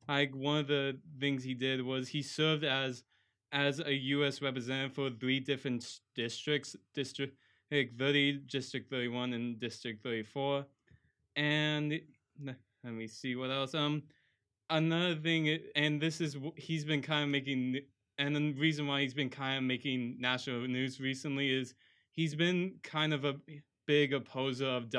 Li- 0.08 0.14
Like 0.14 0.36
one 0.36 0.60
of 0.60 0.68
the 0.68 0.98
things 1.20 1.44
he 1.44 1.54
did 1.54 1.82
was 1.82 2.10
he 2.10 2.22
served 2.22 2.64
as 2.64 3.04
as 3.52 3.80
a 3.80 3.94
U.S. 3.94 4.42
representative 4.42 4.94
for 4.94 5.10
three 5.10 5.40
different 5.40 6.00
districts, 6.16 6.76
district 6.94 7.38
30, 7.72 8.40
district 8.48 8.90
31, 8.92 9.34
and 9.34 9.60
district 9.60 10.04
34. 10.04 10.66
And 11.36 12.02
let 12.46 12.94
me 12.94 13.08
see 13.08 13.36
what 13.36 13.50
else. 13.50 13.74
Um, 13.74 14.04
another 14.70 15.16
thing, 15.16 15.60
and 15.76 16.02
this 16.02 16.20
is 16.22 16.36
he's 16.56 16.84
been 16.86 17.02
kind 17.02 17.24
of 17.24 17.30
making, 17.30 17.80
and 18.18 18.36
the 18.36 18.54
reason 18.54 18.88
why 18.88 19.02
he's 19.02 19.14
been 19.14 19.30
kind 19.30 19.58
of 19.58 19.64
making 19.64 20.18
national 20.20 20.68
news 20.68 21.00
recently 21.00 21.50
is 21.50 21.74
he's 22.12 22.36
been 22.36 22.74
kind 22.84 23.14
of 23.14 23.26
a 23.26 23.36
big 23.86 24.14
opposer 24.14 24.68
of 24.68 24.90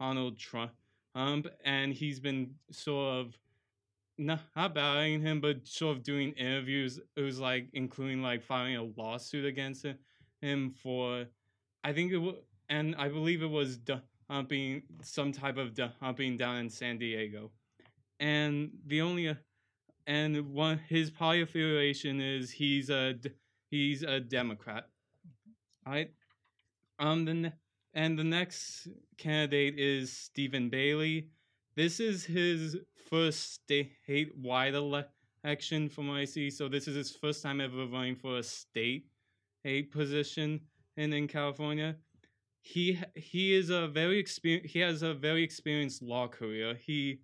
Donald 0.00 0.38
Trump, 0.38 0.72
um, 1.14 1.44
and 1.64 1.92
he's 1.92 2.20
been 2.20 2.54
sort 2.70 3.16
of 3.18 3.38
not, 4.20 4.40
not 4.54 4.74
bowing 4.74 5.20
him, 5.20 5.40
but 5.40 5.66
sort 5.66 5.96
of 5.96 6.02
doing 6.02 6.32
interviews. 6.32 7.00
It 7.16 7.22
was 7.22 7.40
like 7.40 7.68
including 7.72 8.22
like 8.22 8.42
filing 8.42 8.76
a 8.76 8.82
lawsuit 8.82 9.44
against 9.44 9.86
him, 10.40 10.70
for, 10.82 11.26
I 11.82 11.92
think 11.92 12.12
it 12.12 12.18
was, 12.18 12.36
and 12.68 12.94
I 12.96 13.08
believe 13.08 13.42
it 13.42 13.50
was 13.50 13.78
dumping 13.78 14.82
some 15.02 15.32
type 15.32 15.56
of 15.56 15.74
dumping 15.74 16.36
down 16.36 16.56
in 16.58 16.70
San 16.70 16.98
Diego, 16.98 17.50
and 18.20 18.70
the 18.86 19.00
only, 19.00 19.28
uh, 19.28 19.34
and 20.06 20.52
one 20.52 20.78
his 20.88 21.10
party 21.10 21.42
affiliation 21.42 22.20
is 22.20 22.50
he's 22.50 22.90
a 22.90 23.14
he's 23.70 24.02
a 24.02 24.20
Democrat, 24.20 24.84
right? 25.86 26.10
Um, 26.98 27.24
the 27.24 27.52
and 27.94 28.18
the 28.18 28.24
next 28.24 28.88
candidate 29.18 29.78
is 29.78 30.12
Steven 30.12 30.68
Bailey. 30.68 31.28
This 31.80 31.98
is 31.98 32.26
his 32.26 32.76
first 33.08 33.58
statewide 33.66 34.74
election 34.74 35.88
from 35.88 36.08
what 36.08 36.18
I 36.18 36.26
see. 36.26 36.50
So 36.50 36.68
this 36.68 36.86
is 36.86 36.94
his 36.94 37.10
first 37.10 37.42
time 37.42 37.58
ever 37.58 37.86
running 37.86 38.16
for 38.16 38.36
a 38.36 38.42
state 38.42 39.06
a 39.64 39.84
position 39.84 40.60
in, 40.98 41.14
in 41.14 41.26
California. 41.26 41.96
He 42.60 42.98
he 43.14 43.54
is 43.54 43.70
a 43.70 43.88
very 43.88 44.18
experienced. 44.18 44.74
He 44.74 44.80
has 44.80 45.02
a 45.02 45.14
very 45.14 45.42
experienced 45.42 46.02
law 46.02 46.28
career. 46.28 46.74
He 46.74 47.22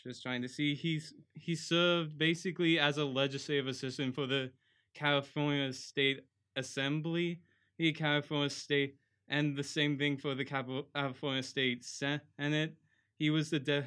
just 0.00 0.22
trying 0.22 0.42
to 0.42 0.48
see. 0.48 0.76
He's 0.76 1.12
he 1.34 1.56
served 1.56 2.16
basically 2.18 2.78
as 2.78 2.98
a 2.98 3.04
legislative 3.04 3.66
assistant 3.66 4.14
for 4.14 4.28
the 4.28 4.52
California 4.94 5.72
State 5.72 6.20
Assembly, 6.54 7.40
the 7.78 7.90
California 7.94 8.48
State, 8.48 8.94
and 9.26 9.56
the 9.56 9.64
same 9.64 9.98
thing 9.98 10.16
for 10.18 10.36
the 10.36 10.44
California 10.44 11.42
State 11.42 11.84
Senate. 11.84 12.76
He 13.20 13.28
was 13.28 13.50
the 13.50 13.60
de- 13.60 13.84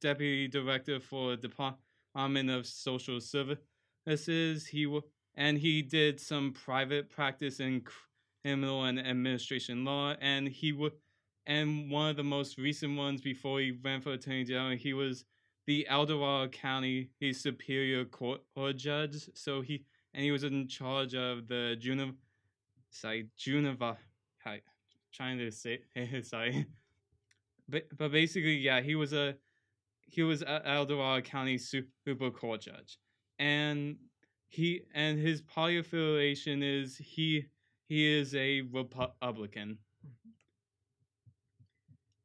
deputy 0.00 0.48
director 0.48 0.98
for 0.98 1.36
Department 1.36 2.50
of 2.50 2.66
Social 2.66 3.20
Services. 3.20 4.66
He 4.66 4.82
w- 4.82 5.02
and 5.36 5.56
he 5.56 5.80
did 5.80 6.18
some 6.18 6.52
private 6.52 7.08
practice 7.08 7.60
in 7.60 7.84
criminal 8.42 8.82
and 8.82 8.98
administration 8.98 9.84
law, 9.84 10.16
and 10.20 10.48
he 10.48 10.72
would. 10.72 10.92
And 11.46 11.88
one 11.88 12.10
of 12.10 12.16
the 12.16 12.24
most 12.24 12.58
recent 12.58 12.98
ones 12.98 13.20
before 13.20 13.60
he 13.60 13.70
ran 13.70 14.00
for 14.00 14.14
attorney 14.14 14.42
general, 14.42 14.76
he 14.76 14.92
was 14.92 15.24
the 15.68 15.86
El 15.88 16.06
Dorado 16.06 16.48
County 16.50 17.10
his 17.20 17.40
Superior 17.40 18.04
Court, 18.04 18.40
judge. 18.74 19.30
So 19.34 19.60
he 19.60 19.84
and 20.14 20.24
he 20.24 20.32
was 20.32 20.42
in 20.42 20.66
charge 20.66 21.14
of 21.14 21.46
the 21.46 21.76
Juniva, 21.80 22.14
sorry, 22.90 23.28
Juniva, 23.38 23.98
trying 25.12 25.38
to 25.38 25.52
say, 25.52 25.78
sorry, 26.22 26.66
but 27.68 27.84
but 27.96 28.12
basically, 28.12 28.56
yeah, 28.56 28.80
he 28.80 28.94
was 28.94 29.12
a 29.12 29.34
he 30.00 30.22
was 30.22 30.42
a 30.42 30.66
El 30.66 30.86
Dorado 30.86 31.22
County 31.22 31.58
Super 31.58 32.30
Court 32.30 32.60
judge, 32.60 32.98
and 33.38 33.96
he 34.48 34.82
and 34.94 35.18
his 35.18 35.40
party 35.42 35.78
affiliation 35.78 36.62
is 36.62 36.96
he 36.96 37.46
he 37.88 38.06
is 38.06 38.34
a 38.34 38.62
Republican. 38.62 39.78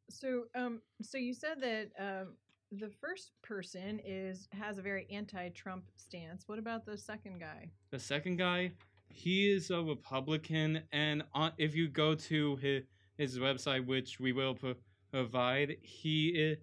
So, 0.09 0.43
um, 0.55 0.81
so 1.01 1.17
you 1.17 1.33
said 1.33 1.61
that 1.61 1.91
um, 1.97 2.33
the 2.71 2.89
first 2.89 3.31
person 3.41 3.99
is 4.05 4.47
has 4.51 4.77
a 4.77 4.81
very 4.81 5.07
anti-Trump 5.11 5.85
stance. 5.95 6.43
What 6.47 6.59
about 6.59 6.85
the 6.85 6.97
second 6.97 7.39
guy? 7.39 7.69
The 7.91 7.99
second 7.99 8.37
guy, 8.37 8.71
he 9.09 9.51
is 9.51 9.71
a 9.71 9.81
Republican, 9.81 10.81
and 10.91 11.23
on, 11.33 11.53
if 11.57 11.75
you 11.75 11.87
go 11.87 12.15
to 12.15 12.57
his 12.57 12.83
his 13.17 13.39
website, 13.39 13.85
which 13.85 14.19
we 14.19 14.31
will 14.31 14.55
pro- 14.55 14.75
provide, 15.11 15.77
he 15.81 16.29
is 16.29 16.57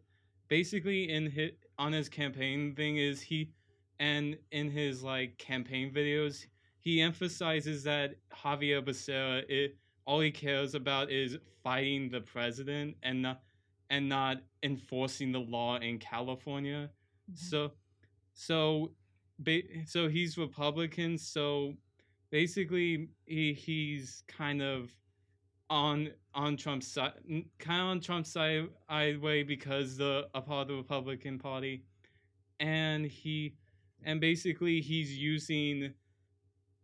basically 0.49 1.11
in 1.11 1.31
his 1.31 1.53
on 1.79 1.93
his 1.93 2.09
campaign 2.09 2.75
thing 2.75 2.97
is 2.97 3.21
he, 3.21 3.51
and 3.99 4.37
in 4.53 4.71
his 4.71 5.03
like 5.03 5.37
campaign 5.39 5.93
videos, 5.93 6.47
he 6.81 7.01
emphasizes 7.03 7.83
that 7.85 8.15
Xavier 8.43 8.81
Becerra, 8.81 9.43
it, 9.49 9.77
all 10.07 10.21
he 10.21 10.31
cares 10.31 10.75
about 10.75 11.11
is 11.11 11.37
fighting 11.63 12.09
the 12.09 12.21
president 12.21 12.97
and 13.03 13.23
not 13.23 13.43
and 13.91 14.09
not 14.09 14.39
enforcing 14.63 15.33
the 15.33 15.41
law 15.41 15.77
in 15.79 15.99
California. 15.99 16.91
Mm-hmm. 17.31 17.37
So, 17.37 17.73
so, 18.35 18.93
so 19.87 20.09
he's 20.09 20.39
Republican. 20.39 21.19
So 21.19 21.75
basically, 22.31 23.09
he 23.27 23.53
he's 23.53 24.23
kind 24.29 24.63
of 24.63 24.91
on 25.71 26.11
on 26.35 26.57
Trump's 26.57 26.87
side, 26.87 27.13
kind 27.59 27.81
of 27.81 27.89
on 27.89 28.01
Trump's 28.01 28.31
side 28.31 28.69
I 28.89 29.17
way 29.21 29.43
because 29.43 29.97
the 29.97 30.29
a 30.35 30.41
part 30.41 30.63
of 30.63 30.69
the 30.69 30.75
Republican 30.75 31.39
Party, 31.39 31.85
and 32.61 33.07
he 33.07 33.55
and 34.05 34.21
basically 34.21 34.81
he's 34.81 35.17
using 35.17 35.93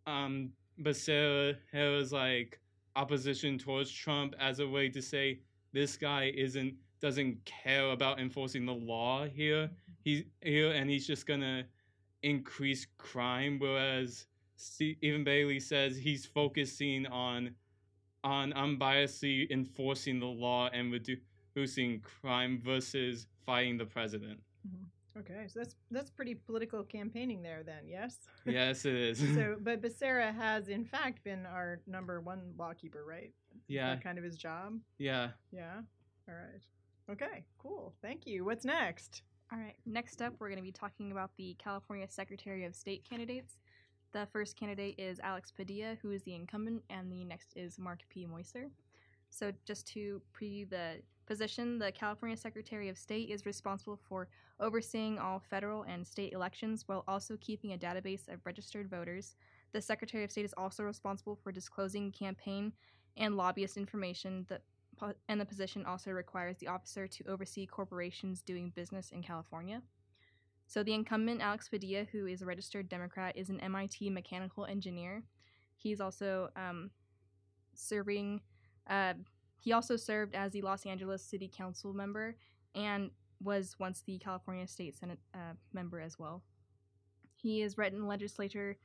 um 0.07 0.51
Becerra's 0.83 2.13
like 2.13 2.61
opposition 2.97 3.59
towards 3.59 3.91
Trump 3.91 4.35
as 4.39 4.59
a 4.59 4.69
way 4.69 4.89
to 4.89 5.01
say 5.01 5.41
this 5.73 5.97
guy 5.97 6.33
isn't 6.37 6.75
doesn't 7.01 7.45
care 7.45 7.91
about 7.91 8.21
enforcing 8.21 8.65
the 8.65 8.73
law 8.73 9.27
here. 9.27 9.71
He's 10.05 10.25
here 10.41 10.73
and 10.73 10.89
he's 10.89 11.07
just 11.07 11.27
gonna 11.27 11.65
increase 12.23 12.87
crime, 12.99 13.59
whereas 13.59 14.27
Steven 14.57 15.25
Bailey 15.25 15.59
says 15.59 15.97
he's 15.97 16.25
focusing 16.25 17.07
on 17.07 17.55
on 18.25 18.53
unbiasedly 18.53 19.51
enforcing 19.51 20.21
the 20.21 20.27
law 20.27 20.69
and 20.73 20.93
reducing 20.93 22.01
crime 22.01 22.61
versus 22.65 23.27
fighting 23.45 23.77
the 23.77 23.85
president. 23.85 24.39
Mm-hmm. 24.67 25.21
Okay, 25.21 25.47
so 25.47 25.59
that's 25.61 25.75
that's 25.91 26.11
pretty 26.11 26.35
political 26.35 26.83
campaigning 26.83 27.43
there, 27.43 27.63
then. 27.63 27.87
Yes. 27.87 28.17
Yes, 28.47 28.87
it 28.87 28.95
is. 28.95 29.19
so, 29.35 29.57
but 29.61 29.83
Becerra 29.83 30.35
has 30.35 30.69
in 30.69 30.85
fact 30.85 31.23
been 31.23 31.45
our 31.45 31.81
number 31.87 32.21
one 32.21 32.55
lawkeeper, 32.57 33.05
right? 33.07 33.33
Yeah, 33.69 33.91
that 33.91 34.03
kind 34.03 34.17
of 34.17 34.25
his 34.25 34.37
job. 34.37 34.79
yeah. 34.99 35.29
Yeah. 35.51 35.81
All 36.29 36.35
right. 36.35 36.63
Okay. 37.11 37.45
Cool. 37.59 37.93
Thank 38.01 38.27
you. 38.27 38.45
What's 38.45 38.65
next? 38.65 39.23
All 39.53 39.59
right, 39.59 39.77
next 39.85 40.23
up, 40.23 40.33
we're 40.39 40.49
going 40.49 40.61
to 40.61 40.65
be 40.65 40.73
talking 40.73 41.13
about 41.13 41.31
the 41.37 41.55
California 41.59 42.07
Secretary 42.09 42.65
of 42.65 42.75
State 42.75 43.05
candidates. 43.07 43.59
The 44.13 44.27
first 44.31 44.57
candidate 44.57 44.97
is 44.99 45.21
Alex 45.21 45.51
Padilla, 45.51 45.97
who 46.03 46.11
is 46.11 46.23
the 46.23 46.35
incumbent, 46.35 46.83
and 46.91 47.11
the 47.11 47.25
next 47.25 47.55
is 47.57 47.79
Mark 47.79 48.01
P. 48.11 48.27
Meuser. 48.27 48.69
So, 49.31 49.53
just 49.65 49.87
to 49.89 50.21
preview 50.39 50.69
the 50.69 50.97
position, 51.25 51.79
the 51.79 51.91
California 51.93 52.37
Secretary 52.37 52.91
of 52.91 52.99
State 52.99 53.31
is 53.31 53.47
responsible 53.47 53.99
for 54.07 54.29
overseeing 54.61 55.19
all 55.19 55.41
federal 55.49 55.85
and 55.85 56.07
state 56.07 56.35
elections 56.35 56.85
while 56.87 57.05
also 57.09 57.39
keeping 57.41 57.73
a 57.73 57.79
database 57.79 58.29
of 58.29 58.45
registered 58.45 58.91
voters. 58.91 59.35
The 59.73 59.81
Secretary 59.81 60.25
of 60.25 60.31
State 60.31 60.45
is 60.45 60.55
also 60.59 60.83
responsible 60.83 61.39
for 61.43 61.51
disclosing 61.51 62.13
campaign 62.13 62.75
and 63.17 63.39
lobbyist 63.39 63.79
information. 63.79 64.47
Po- 64.99 65.15
and 65.29 65.41
the 65.41 65.47
position 65.47 65.87
also 65.87 66.11
requires 66.11 66.59
the 66.59 66.69
officer 66.69 67.07
to 67.07 67.25
oversee 67.29 67.65
corporations 67.65 68.43
doing 68.43 68.75
business 68.77 69.11
in 69.11 69.23
California. 69.23 69.81
So, 70.73 70.83
the 70.83 70.95
incumbent, 70.95 71.43
Alex 71.43 71.69
Padilla, 71.69 72.07
who 72.13 72.27
is 72.27 72.41
a 72.41 72.47
registered 72.47 72.89
Democrat, 72.89 73.37
is 73.37 73.51
an 73.51 73.61
MIT 73.61 74.09
mechanical 74.09 74.65
engineer. 74.65 75.23
He's 75.77 76.01
also 76.01 76.49
um, 76.57 76.89
serving, 77.75 78.41
uh, 78.89 79.13
he 79.59 79.75
also 79.75 79.97
served 79.97 80.35
as 80.35 80.51
the 80.53 80.63
Los 80.63 80.87
Angeles 80.87 81.23
City 81.23 81.51
Council 81.55 81.93
member 81.93 82.37
and 82.75 83.11
was 83.45 83.77
once 83.79 84.03
the 84.07 84.17
California 84.17 84.67
State 84.67 84.97
Senate 84.97 85.19
uh, 85.35 85.53
member 85.75 86.01
as 86.01 86.19
well. 86.19 86.43
He 87.35 87.61
has 87.61 87.77
written 87.77 88.07
legislature 88.07 88.79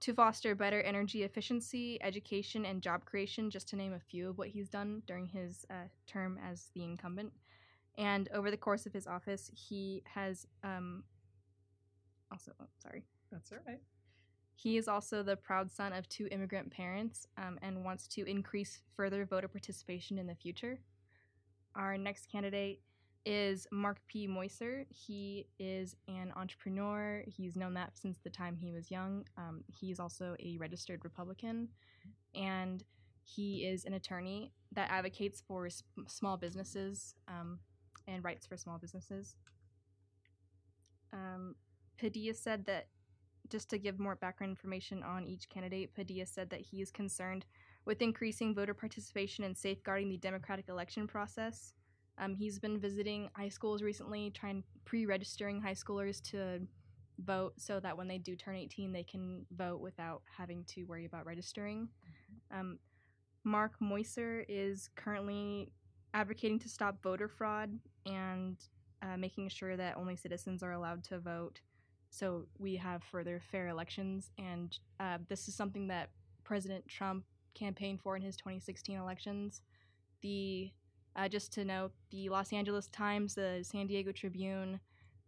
to 0.00 0.14
foster 0.14 0.54
better 0.54 0.80
energy 0.80 1.24
efficiency, 1.24 1.98
education, 2.00 2.64
and 2.64 2.80
job 2.80 3.04
creation, 3.04 3.50
just 3.50 3.68
to 3.68 3.76
name 3.76 3.92
a 3.92 4.00
few 4.00 4.30
of 4.30 4.38
what 4.38 4.48
he's 4.48 4.70
done 4.70 5.02
during 5.06 5.26
his 5.26 5.66
uh, 5.68 5.88
term 6.06 6.38
as 6.42 6.70
the 6.72 6.84
incumbent. 6.84 7.34
And 7.98 8.30
over 8.32 8.50
the 8.50 8.56
course 8.56 8.86
of 8.86 8.94
his 8.94 9.06
office, 9.06 9.50
he 9.54 10.02
has 10.06 10.46
um, 10.64 11.04
also, 12.34 12.52
oh, 12.60 12.66
sorry, 12.82 13.04
That's 13.30 13.52
all 13.52 13.58
right. 13.66 13.80
he 14.56 14.76
is 14.76 14.88
also 14.88 15.22
the 15.22 15.36
proud 15.36 15.70
son 15.70 15.92
of 15.92 16.08
two 16.08 16.26
immigrant 16.32 16.68
parents 16.72 17.28
um, 17.38 17.58
and 17.62 17.84
wants 17.84 18.08
to 18.08 18.28
increase 18.28 18.80
further 18.96 19.24
voter 19.24 19.46
participation 19.46 20.18
in 20.18 20.26
the 20.26 20.34
future. 20.34 20.80
Our 21.76 21.96
next 21.96 22.26
candidate 22.30 22.80
is 23.24 23.68
Mark 23.70 23.98
P. 24.08 24.26
Meuser. 24.26 24.84
He 24.90 25.46
is 25.60 25.94
an 26.08 26.32
entrepreneur. 26.36 27.22
He's 27.26 27.54
known 27.56 27.74
that 27.74 27.96
since 27.96 28.18
the 28.18 28.30
time 28.30 28.56
he 28.56 28.72
was 28.72 28.90
young. 28.90 29.24
Um, 29.38 29.62
he's 29.68 30.00
also 30.00 30.34
a 30.40 30.56
registered 30.58 31.04
Republican, 31.04 31.68
and 32.34 32.82
he 33.22 33.64
is 33.64 33.84
an 33.84 33.94
attorney 33.94 34.50
that 34.72 34.90
advocates 34.90 35.40
for 35.46 35.68
small 36.08 36.36
businesses 36.36 37.14
um, 37.28 37.60
and 38.08 38.24
rights 38.24 38.44
for 38.44 38.56
small 38.56 38.76
businesses. 38.78 39.36
Um, 41.12 41.54
Padilla 41.98 42.34
said 42.34 42.64
that 42.66 42.88
just 43.48 43.68
to 43.70 43.78
give 43.78 43.98
more 43.98 44.16
background 44.16 44.50
information 44.50 45.02
on 45.02 45.26
each 45.26 45.48
candidate, 45.48 45.94
Padilla 45.94 46.26
said 46.26 46.50
that 46.50 46.60
he 46.60 46.80
is 46.80 46.90
concerned 46.90 47.44
with 47.84 48.00
increasing 48.00 48.54
voter 48.54 48.74
participation 48.74 49.44
and 49.44 49.56
safeguarding 49.56 50.08
the 50.08 50.16
democratic 50.16 50.68
election 50.68 51.06
process. 51.06 51.74
Um, 52.16 52.34
he's 52.34 52.58
been 52.58 52.78
visiting 52.78 53.28
high 53.36 53.48
schools 53.48 53.82
recently, 53.82 54.30
trying 54.30 54.62
pre-registering 54.84 55.60
high 55.60 55.74
schoolers 55.74 56.22
to 56.30 56.66
vote 57.18 57.54
so 57.58 57.80
that 57.80 57.96
when 57.96 58.08
they 58.08 58.18
do 58.18 58.36
turn 58.36 58.56
18, 58.56 58.92
they 58.92 59.02
can 59.02 59.44
vote 59.56 59.80
without 59.80 60.22
having 60.26 60.64
to 60.64 60.84
worry 60.84 61.04
about 61.04 61.26
registering. 61.26 61.88
Um, 62.50 62.78
Mark 63.44 63.72
Meuser 63.80 64.44
is 64.48 64.88
currently 64.96 65.70
advocating 66.14 66.58
to 66.60 66.68
stop 66.68 67.02
voter 67.02 67.28
fraud 67.28 67.78
and 68.06 68.56
uh, 69.02 69.16
making 69.16 69.48
sure 69.48 69.76
that 69.76 69.96
only 69.96 70.16
citizens 70.16 70.62
are 70.62 70.72
allowed 70.72 71.04
to 71.04 71.18
vote 71.18 71.60
so 72.14 72.44
we 72.58 72.76
have 72.76 73.02
further 73.02 73.40
fair 73.50 73.68
elections. 73.68 74.30
And 74.38 74.78
uh, 75.00 75.18
this 75.28 75.48
is 75.48 75.54
something 75.54 75.88
that 75.88 76.10
President 76.44 76.86
Trump 76.86 77.24
campaigned 77.54 78.00
for 78.00 78.14
in 78.14 78.22
his 78.22 78.36
2016 78.36 78.96
elections. 78.96 79.62
The 80.22 80.70
uh, 81.16 81.28
just 81.28 81.52
to 81.52 81.64
note, 81.64 81.92
the 82.10 82.28
Los 82.28 82.52
Angeles 82.52 82.88
Times, 82.88 83.34
the 83.34 83.60
San 83.62 83.86
Diego 83.86 84.10
Tribune, 84.10 84.80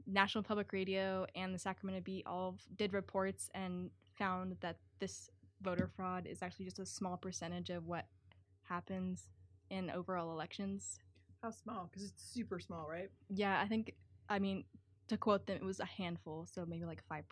National 0.07 0.42
Public 0.42 0.72
Radio, 0.72 1.27
and 1.37 1.55
the 1.55 1.59
Sacramento 1.59 2.03
Bee 2.03 2.25
all 2.27 2.57
did 2.77 2.92
reports 2.92 3.51
and 3.55 3.90
found 4.16 4.57
that 4.61 4.79
this 4.99 5.31
voter 5.62 5.88
fraud 5.94 6.27
is 6.27 6.42
actually 6.42 6.64
just 6.64 6.81
a 6.81 6.87
small 6.87 7.16
percentage 7.16 7.70
of 7.70 7.87
what 7.87 8.07
happens 8.62 9.31
in 9.70 9.90
overall 9.90 10.33
elections. 10.33 10.99
How 11.42 11.51
small? 11.51 11.88
Because 11.90 12.09
it's 12.09 12.22
super 12.22 12.59
small, 12.59 12.88
right? 12.90 13.11
Yeah, 13.29 13.61
I 13.61 13.68
think, 13.68 13.94
I 14.29 14.40
mean, 14.40 14.64
to 15.09 15.16
quote 15.16 15.47
them, 15.47 15.57
it 15.57 15.64
was 15.64 15.81
a 15.81 15.85
handful, 15.85 16.47
so 16.47 16.64
maybe 16.66 16.85
like 16.85 17.03
5%. 17.11 17.23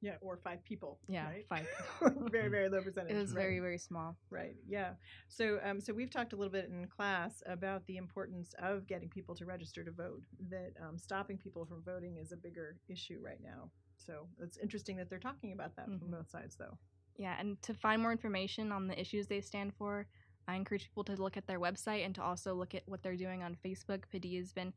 Yeah, 0.00 0.14
or 0.20 0.36
five 0.36 0.62
people. 0.62 1.00
Yeah, 1.08 1.26
right? 1.26 1.44
five. 1.48 1.66
very, 2.30 2.48
very 2.56 2.68
low 2.68 2.80
percentage. 2.80 3.10
It 3.12 3.18
was 3.18 3.30
right. 3.32 3.42
very, 3.42 3.58
very 3.58 3.78
small. 3.78 4.16
Right. 4.30 4.54
Yeah. 4.68 4.90
So, 5.26 5.58
um, 5.64 5.80
so 5.80 5.92
we've 5.92 6.10
talked 6.10 6.32
a 6.32 6.36
little 6.36 6.52
bit 6.52 6.68
in 6.70 6.86
class 6.86 7.42
about 7.46 7.84
the 7.86 7.96
importance 7.96 8.54
of 8.60 8.86
getting 8.86 9.08
people 9.08 9.34
to 9.34 9.44
register 9.44 9.82
to 9.82 9.90
vote. 9.90 10.22
That 10.50 10.74
um, 10.80 10.98
stopping 10.98 11.36
people 11.36 11.64
from 11.66 11.82
voting 11.82 12.16
is 12.16 12.30
a 12.30 12.36
bigger 12.36 12.76
issue 12.88 13.18
right 13.20 13.40
now. 13.42 13.70
So 13.96 14.28
it's 14.40 14.56
interesting 14.58 14.96
that 14.98 15.10
they're 15.10 15.18
talking 15.18 15.52
about 15.52 15.74
that 15.74 15.86
from 15.86 15.98
Mhm. 15.98 16.12
both 16.12 16.30
sides, 16.30 16.54
though. 16.54 16.78
Yeah, 17.16 17.34
and 17.40 17.60
to 17.62 17.74
find 17.74 18.00
more 18.00 18.12
information 18.12 18.70
on 18.70 18.86
the 18.86 18.98
issues 18.98 19.26
they 19.26 19.40
stand 19.40 19.74
for, 19.74 20.06
I 20.46 20.54
encourage 20.54 20.84
people 20.84 21.02
to 21.04 21.16
look 21.16 21.36
at 21.36 21.48
their 21.48 21.58
website 21.58 22.04
and 22.04 22.14
to 22.14 22.22
also 22.22 22.54
look 22.54 22.72
at 22.76 22.86
what 22.86 23.02
they're 23.02 23.16
doing 23.16 23.42
on 23.42 23.56
Facebook. 23.56 24.04
Padilla's 24.12 24.52
been 24.52 24.72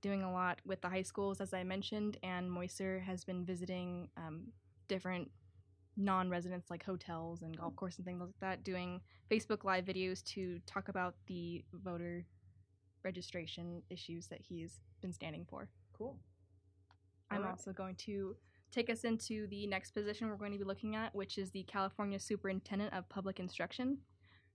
doing 0.00 0.22
a 0.22 0.32
lot 0.32 0.60
with 0.66 0.80
the 0.80 0.88
high 0.88 1.02
schools, 1.02 1.40
as 1.40 1.54
I 1.54 1.62
mentioned, 1.62 2.18
and 2.22 2.50
Meuser 2.50 3.02
has 3.02 3.24
been 3.24 3.44
visiting 3.44 4.08
um, 4.16 4.48
different 4.88 5.30
non-residents 5.96 6.70
like 6.70 6.84
hotels 6.84 7.42
and 7.42 7.56
golf 7.56 7.76
courses 7.76 7.98
and 7.98 8.06
things 8.06 8.20
like 8.20 8.40
that, 8.40 8.64
doing 8.64 9.00
Facebook 9.30 9.64
Live 9.64 9.84
videos 9.84 10.22
to 10.24 10.58
talk 10.66 10.88
about 10.88 11.14
the 11.26 11.64
voter 11.72 12.26
registration 13.04 13.82
issues 13.90 14.26
that 14.28 14.40
he's 14.40 14.80
been 15.00 15.12
standing 15.12 15.46
for. 15.48 15.68
Cool. 15.96 16.18
I'm 17.30 17.38
Alright. 17.38 17.52
also 17.52 17.72
going 17.72 17.94
to 17.96 18.36
take 18.72 18.90
us 18.90 19.04
into 19.04 19.46
the 19.48 19.66
next 19.66 19.92
position 19.92 20.28
we're 20.28 20.36
going 20.36 20.52
to 20.52 20.58
be 20.58 20.64
looking 20.64 20.96
at, 20.96 21.14
which 21.14 21.38
is 21.38 21.50
the 21.50 21.62
California 21.64 22.18
Superintendent 22.18 22.92
of 22.92 23.08
Public 23.08 23.38
Instruction. 23.38 23.98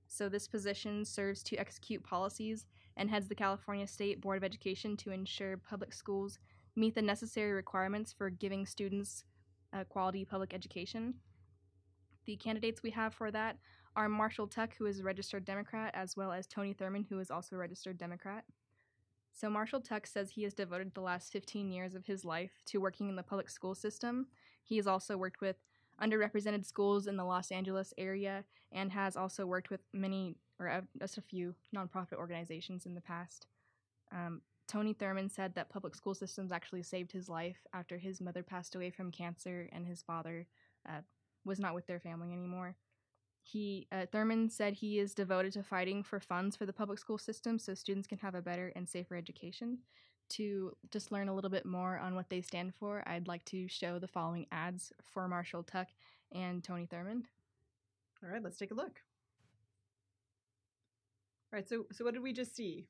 So, 0.08 0.28
this 0.28 0.48
position 0.48 1.06
serves 1.06 1.44
to 1.44 1.56
execute 1.58 2.04
policies 2.04 2.66
and 3.00 3.10
heads 3.10 3.28
the 3.28 3.36
California 3.36 3.88
State 3.88 4.22
Board 4.22 4.38
of 4.38 4.44
Education 4.44 4.96
to 4.98 5.12
ensure 5.12 5.58
public 5.58 5.94
schools 5.94 6.38
meet 6.76 6.94
the 6.94 7.02
necessary 7.02 7.54
requirements 7.54 8.14
for 8.14 8.30
giving 8.30 8.66
students 8.66 9.24
a 9.74 9.86
quality 9.86 10.26
public 10.26 10.54
education. 10.54 11.16
The 12.26 12.36
candidates 12.36 12.84
we 12.84 12.92
have 12.92 13.14
for 13.14 13.32
that 13.32 13.58
are 13.96 14.10
Marshall 14.10 14.48
Tuck, 14.48 14.76
who 14.78 14.86
is 14.86 15.00
a 15.00 15.04
registered 15.04 15.46
Democrat, 15.46 15.96
as 15.96 16.16
well 16.16 16.32
as 16.32 16.46
Tony 16.46 16.74
Thurmond, 16.74 17.08
who 17.08 17.20
is 17.20 17.32
also 17.32 17.56
a 17.56 17.60
registered 17.60 17.98
Democrat. 17.98 18.44
So, 19.32 19.50
Marshall 19.50 19.80
Tuck 19.80 20.06
says 20.06 20.32
he 20.32 20.44
has 20.44 20.54
devoted 20.54 20.94
the 20.94 21.02
last 21.02 21.32
15 21.32 21.72
years 21.72 21.96
of 21.96 22.06
his 22.06 22.26
life 22.26 22.52
to 22.66 22.82
working 22.82 23.08
in 23.08 23.16
the 23.16 23.24
public 23.24 23.50
school 23.50 23.74
system. 23.74 24.28
He 24.64 24.76
has 24.76 24.88
also 24.88 25.18
worked 25.18 25.40
with 25.40 25.56
underrepresented 26.02 26.66
schools 26.66 27.08
in 27.08 27.16
the 27.16 27.24
Los 27.24 27.52
Angeles 27.52 27.94
area 27.98 28.44
and 28.72 28.92
has 28.92 29.16
also 29.16 29.46
worked 29.46 29.70
with 29.70 29.82
many, 29.94 30.36
or 30.60 30.70
uh, 30.70 30.82
just 31.00 31.18
a 31.18 31.22
few, 31.22 31.56
nonprofit 31.76 32.14
organizations 32.14 32.86
in 32.86 32.96
the 32.96 33.02
past. 33.02 33.48
Um, 34.12 34.42
Tony 34.68 34.94
Thurmond 34.94 35.32
said 35.32 35.56
that 35.56 35.70
public 35.70 35.96
school 35.96 36.14
systems 36.14 36.52
actually 36.52 36.84
saved 36.84 37.12
his 37.12 37.28
life 37.28 37.66
after 37.74 37.98
his 37.98 38.22
mother 38.22 38.44
passed 38.44 38.76
away 38.76 38.92
from 38.92 39.12
cancer 39.12 39.68
and 39.72 39.86
his 39.88 40.04
father 40.04 40.46
uh, 40.88 41.02
was 41.44 41.60
not 41.60 41.74
with 41.74 41.88
their 41.88 42.00
family 42.00 42.32
anymore. 42.32 42.76
He 43.42 43.88
uh, 43.92 44.06
Thurmond 44.14 44.52
said 44.52 44.74
he 44.74 45.00
is 45.00 45.16
devoted 45.16 45.54
to 45.54 45.64
fighting 45.64 46.04
for 46.04 46.20
funds 46.20 46.56
for 46.56 46.68
the 46.68 46.74
public 46.74 47.00
school 47.00 47.18
system 47.18 47.58
so 47.58 47.74
students 47.74 48.08
can 48.08 48.20
have 48.20 48.36
a 48.36 48.42
better 48.42 48.72
and 48.76 48.88
safer 48.88 49.16
education. 49.16 49.80
To 50.34 50.74
just 50.92 51.12
learn 51.12 51.30
a 51.30 51.34
little 51.34 51.50
bit 51.50 51.66
more 51.66 51.98
on 51.98 52.14
what 52.14 52.30
they 52.30 52.42
stand 52.42 52.76
for, 52.76 53.02
I'd 53.08 53.28
like 53.28 53.44
to 53.46 53.68
show 53.68 53.98
the 53.98 54.08
following 54.08 54.46
ads 54.52 54.94
for 55.04 55.28
Marshall 55.28 55.64
Tuck 55.64 55.88
and 56.32 56.64
Tony 56.64 56.86
Thurmond. 56.86 57.24
All 58.22 58.30
right, 58.30 58.44
let's 58.44 58.58
take 58.58 58.70
a 58.70 58.76
look. 58.76 59.02
All 61.52 61.58
right. 61.58 61.68
So, 61.68 61.86
so 61.92 62.06
what 62.06 62.14
did 62.14 62.24
we 62.24 62.34
just 62.34 62.56
see? 62.56 62.88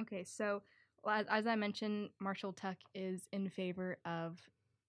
Okay, 0.00 0.24
so 0.24 0.62
as, 1.08 1.26
as 1.28 1.46
I 1.46 1.54
mentioned, 1.54 2.10
Marshall 2.20 2.52
Tuck 2.52 2.76
is 2.94 3.28
in 3.32 3.48
favor 3.48 3.98
of 4.04 4.38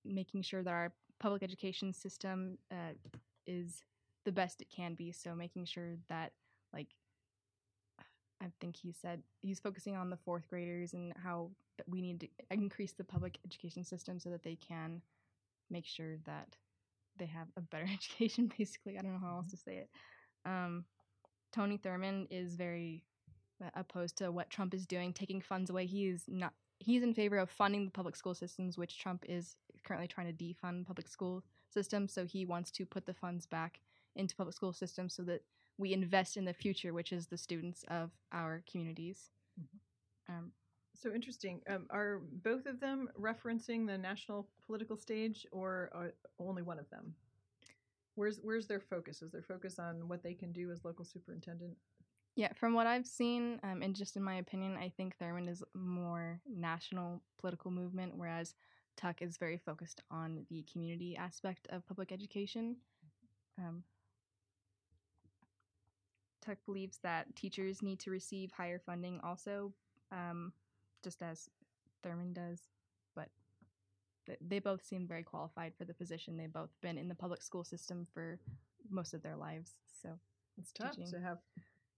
making 0.04 0.42
sure 0.42 0.64
that 0.64 0.72
our 0.72 0.94
public 1.20 1.44
education 1.44 1.94
system 1.94 2.58
uh, 2.72 2.94
is 3.48 3.84
the 4.26 4.32
best 4.32 4.62
it 4.62 4.70
can 4.76 4.96
be. 4.96 5.12
So 5.12 5.36
making 5.36 5.66
sure 5.66 5.96
that, 6.10 6.32
like, 6.74 6.88
I 8.42 8.48
think 8.60 8.76
he 8.76 8.92
said 8.92 9.24
he's 9.42 9.60
focusing 9.60 9.96
on 9.96 10.10
the 10.10 10.18
fourth 10.18 10.48
graders 10.50 10.94
and 10.94 11.14
how 11.24 11.52
that 11.78 11.88
we 11.90 12.02
need 12.02 12.20
to 12.22 12.28
increase 12.52 12.94
the 12.94 13.04
public 13.04 13.38
education 13.46 13.84
system 13.84 14.20
so 14.20 14.30
that 14.30 14.44
they 14.44 14.56
can 14.56 15.02
make 15.70 15.86
sure 15.86 16.18
that 16.26 16.56
they 17.18 17.26
have 17.26 17.48
a 17.58 17.62
better 17.62 17.88
education. 17.94 18.52
Basically, 18.58 18.98
I 18.98 19.02
don't 19.02 19.14
know 19.14 19.20
how 19.20 19.38
else 19.38 19.52
to 19.52 19.58
say 19.58 19.78
it. 19.78 19.90
Um, 20.46 20.86
Tony 21.56 21.78
Thurmond 21.78 22.28
is 22.30 22.56
very 22.56 23.02
uh, 23.64 23.70
opposed 23.76 24.18
to 24.18 24.32
what 24.32 24.50
Trump 24.50 24.74
is 24.74 24.86
doing, 24.86 25.14
taking 25.14 25.40
funds 25.40 25.70
away. 25.70 25.86
He 25.86 26.08
is 26.08 26.24
not. 26.28 26.54
He's 26.80 27.04
in 27.04 27.14
favor 27.14 27.38
of 27.38 27.50
funding 27.50 27.86
the 27.86 27.92
public 27.92 28.18
school 28.18 28.36
systems, 28.36 28.78
which 28.78 29.00
Trump 29.00 29.24
is 29.30 29.56
currently 29.86 30.08
trying 30.08 30.28
to 30.28 30.34
defund 30.34 30.86
public 30.86 31.08
school 31.08 31.44
systems. 31.70 32.12
So 32.12 32.26
he 32.26 32.46
wants 32.46 32.72
to 32.72 32.86
put 32.86 33.06
the 33.06 33.14
funds 33.14 33.46
back 33.46 33.80
into 34.18 34.36
public 34.36 34.54
school 34.54 34.74
systems 34.74 35.14
so 35.14 35.24
that 35.24 35.42
we 35.78 35.94
invest 35.94 36.36
in 36.36 36.44
the 36.44 36.54
future, 36.54 36.94
which 36.94 37.14
is 37.14 37.28
the 37.28 37.38
students 37.38 37.86
of 37.88 38.12
our 38.34 38.62
communities. 38.70 39.30
Um, 40.28 40.52
So 40.94 41.14
interesting. 41.14 41.62
Um, 41.70 41.86
are 41.90 42.22
both 42.44 42.66
of 42.66 42.80
them 42.82 43.10
referencing 43.20 43.88
the 43.88 43.98
national 43.98 44.48
political 44.66 44.98
stage, 44.98 45.46
or 45.52 45.90
are 45.94 46.14
only 46.40 46.64
one 46.64 46.80
of 46.80 46.90
them? 46.90 47.16
Where's 48.16 48.40
Where's 48.42 48.68
their 48.68 48.80
focus? 48.80 49.22
Is 49.22 49.32
their 49.32 49.44
focus 49.44 49.80
on 49.80 50.08
what 50.08 50.24
they 50.24 50.34
can 50.34 50.52
do 50.52 50.72
as 50.72 50.84
local 50.86 51.06
superintendent? 51.06 51.78
Yeah, 52.36 52.52
from 52.54 52.74
what 52.74 52.88
I've 52.88 53.08
seen, 53.08 53.60
um, 53.64 53.82
and 53.82 53.96
just 53.96 54.18
in 54.18 54.24
my 54.24 54.36
opinion, 54.36 54.76
I 54.78 54.90
think 54.90 55.16
Thurmond 55.18 55.50
is 55.50 55.64
more 55.74 56.42
national 56.46 57.22
political 57.40 57.72
movement, 57.72 58.14
whereas 58.18 58.56
Tuck 58.98 59.22
is 59.22 59.38
very 59.38 59.58
focused 59.58 60.02
on 60.12 60.46
the 60.50 60.66
community 60.72 61.16
aspect 61.16 61.68
of 61.70 61.88
public 61.88 62.12
education. 62.12 62.76
Um, 63.58 63.84
Tuck 66.42 66.58
believes 66.66 67.00
that 67.04 67.34
teachers 67.38 67.82
need 67.82 68.00
to 68.00 68.12
receive 68.12 68.52
higher 68.52 68.80
funding, 68.80 69.22
also, 69.24 69.72
um, 70.12 70.52
just 71.04 71.22
as 71.22 71.50
Thurmond 72.06 72.34
does. 72.34 72.60
But 74.26 74.40
th- 74.40 74.50
they 74.50 74.60
both 74.60 74.84
seem 74.86 75.08
very 75.08 75.24
qualified 75.24 75.74
for 75.78 75.86
the 75.86 75.94
position. 75.94 76.38
They've 76.38 76.52
both 76.52 76.70
been 76.82 76.98
in 76.98 77.08
the 77.08 77.16
public 77.16 77.42
school 77.42 77.64
system 77.64 78.08
for 78.14 78.40
most 78.90 79.14
of 79.14 79.22
their 79.22 79.36
lives. 79.36 79.74
So 80.02 80.10
It's 80.58 80.72
tough 80.72 80.96
Teaching. 80.96 81.12
to 81.12 81.20
have 81.20 81.38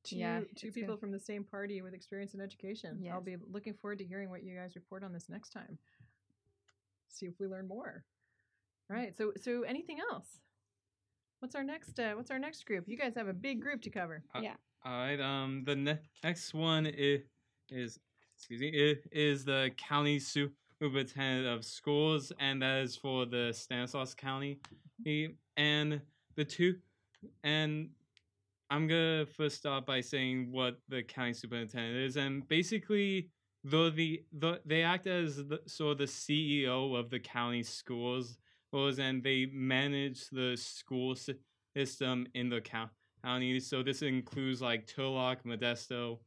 two 0.04 0.18
Yeah, 0.18 0.42
two 0.56 0.72
people 0.72 0.96
good. 0.96 1.00
from 1.02 1.12
the 1.12 1.20
same 1.20 1.44
party 1.44 1.82
with 1.82 1.94
experience 1.94 2.34
in 2.34 2.42
education. 2.42 3.06
I'll 3.12 3.22
be 3.22 3.36
looking 3.52 3.74
forward 3.74 4.00
to 4.00 4.06
hearing 4.06 4.30
what 4.30 4.44
you 4.44 4.56
guys 4.56 4.76
report 4.76 5.04
on 5.04 5.14
this 5.14 5.30
next 5.30 5.50
time. 5.52 5.78
See 7.10 7.26
if 7.26 7.40
we 7.40 7.48
learn 7.48 7.68
more. 7.68 8.04
All 8.90 8.96
right. 8.98 9.16
So 9.18 9.34
so 9.42 9.64
anything 9.64 10.00
else? 10.12 10.40
What's 11.40 11.56
our 11.56 11.64
next 11.64 12.00
uh, 12.00 12.14
What's 12.14 12.32
our 12.32 12.40
next 12.40 12.66
group? 12.66 12.86
You 12.88 12.98
guys 12.98 13.14
have 13.16 13.28
a 13.28 13.34
big 13.34 13.62
group 13.62 13.82
to 13.84 13.90
cover. 13.90 14.24
Uh, 14.34 14.40
Yeah. 14.42 14.56
All 14.86 14.92
right. 14.98 15.20
Um, 15.20 15.64
the 15.66 15.76
ne- 15.76 16.00
next 16.24 16.54
one 16.54 16.86
is, 16.86 17.22
is 17.70 18.00
excuse 18.36 18.62
me 18.62 18.70
i- 18.92 19.02
is 19.12 19.44
the 19.46 19.72
county 19.78 20.20
superintendent 20.82 21.48
of 21.48 21.66
schools, 21.66 22.32
and 22.40 22.62
that 22.62 22.80
is 22.80 22.96
for 22.96 23.26
the 23.26 23.52
Stanislaus 23.54 24.14
County. 24.14 24.60
And 25.58 26.02
the 26.36 26.46
two, 26.46 26.76
and 27.44 27.90
I'm 28.70 28.88
gonna 28.88 29.26
first 29.26 29.58
start 29.58 29.86
by 29.86 30.02
saying 30.02 30.52
what 30.52 30.80
the 30.90 31.04
county 31.04 31.34
superintendent 31.34 31.98
is, 31.98 32.18
and 32.18 32.48
basically, 32.48 33.30
though 33.64 33.90
the, 33.90 34.24
the 34.38 34.60
they 34.66 34.84
act 34.84 35.08
as 35.08 35.38
the, 35.38 35.60
sort 35.66 35.94
of 35.94 35.98
the 36.00 36.04
CEO 36.06 36.98
of 36.98 37.10
the 37.10 37.20
county 37.20 37.64
schools, 37.64 38.38
schools, 38.70 39.00
and 39.00 39.24
they 39.24 39.48
manage 39.54 40.30
the 40.30 40.56
school 40.58 41.16
system 41.76 42.28
in 42.34 42.50
the 42.50 42.62
county. 42.62 43.60
So 43.60 43.84
this 43.84 44.02
includes 44.02 44.62
like 44.62 44.88
Turlock, 44.88 45.38
Modesto, 45.46 46.20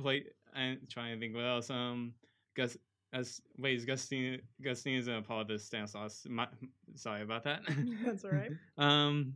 play 0.00 0.24
and 0.54 0.78
trying 0.88 1.14
to 1.14 1.20
think 1.20 1.34
what 1.34 1.44
else. 1.44 1.70
Um, 1.70 2.14
Gus, 2.56 2.76
as 3.14 3.40
wait, 3.56 3.76
is 3.76 3.84
Gustine 3.84 4.40
Gustine 4.60 4.98
is 4.98 5.06
a 5.08 5.22
part 5.26 5.42
of 5.42 5.48
the 5.48 5.58
Stanislaus. 5.58 6.26
My, 6.28 6.48
sorry 6.94 7.22
about 7.22 7.44
that. 7.44 7.62
That's 8.04 8.24
all 8.24 8.32
right. 8.32 8.50
um, 8.78 9.34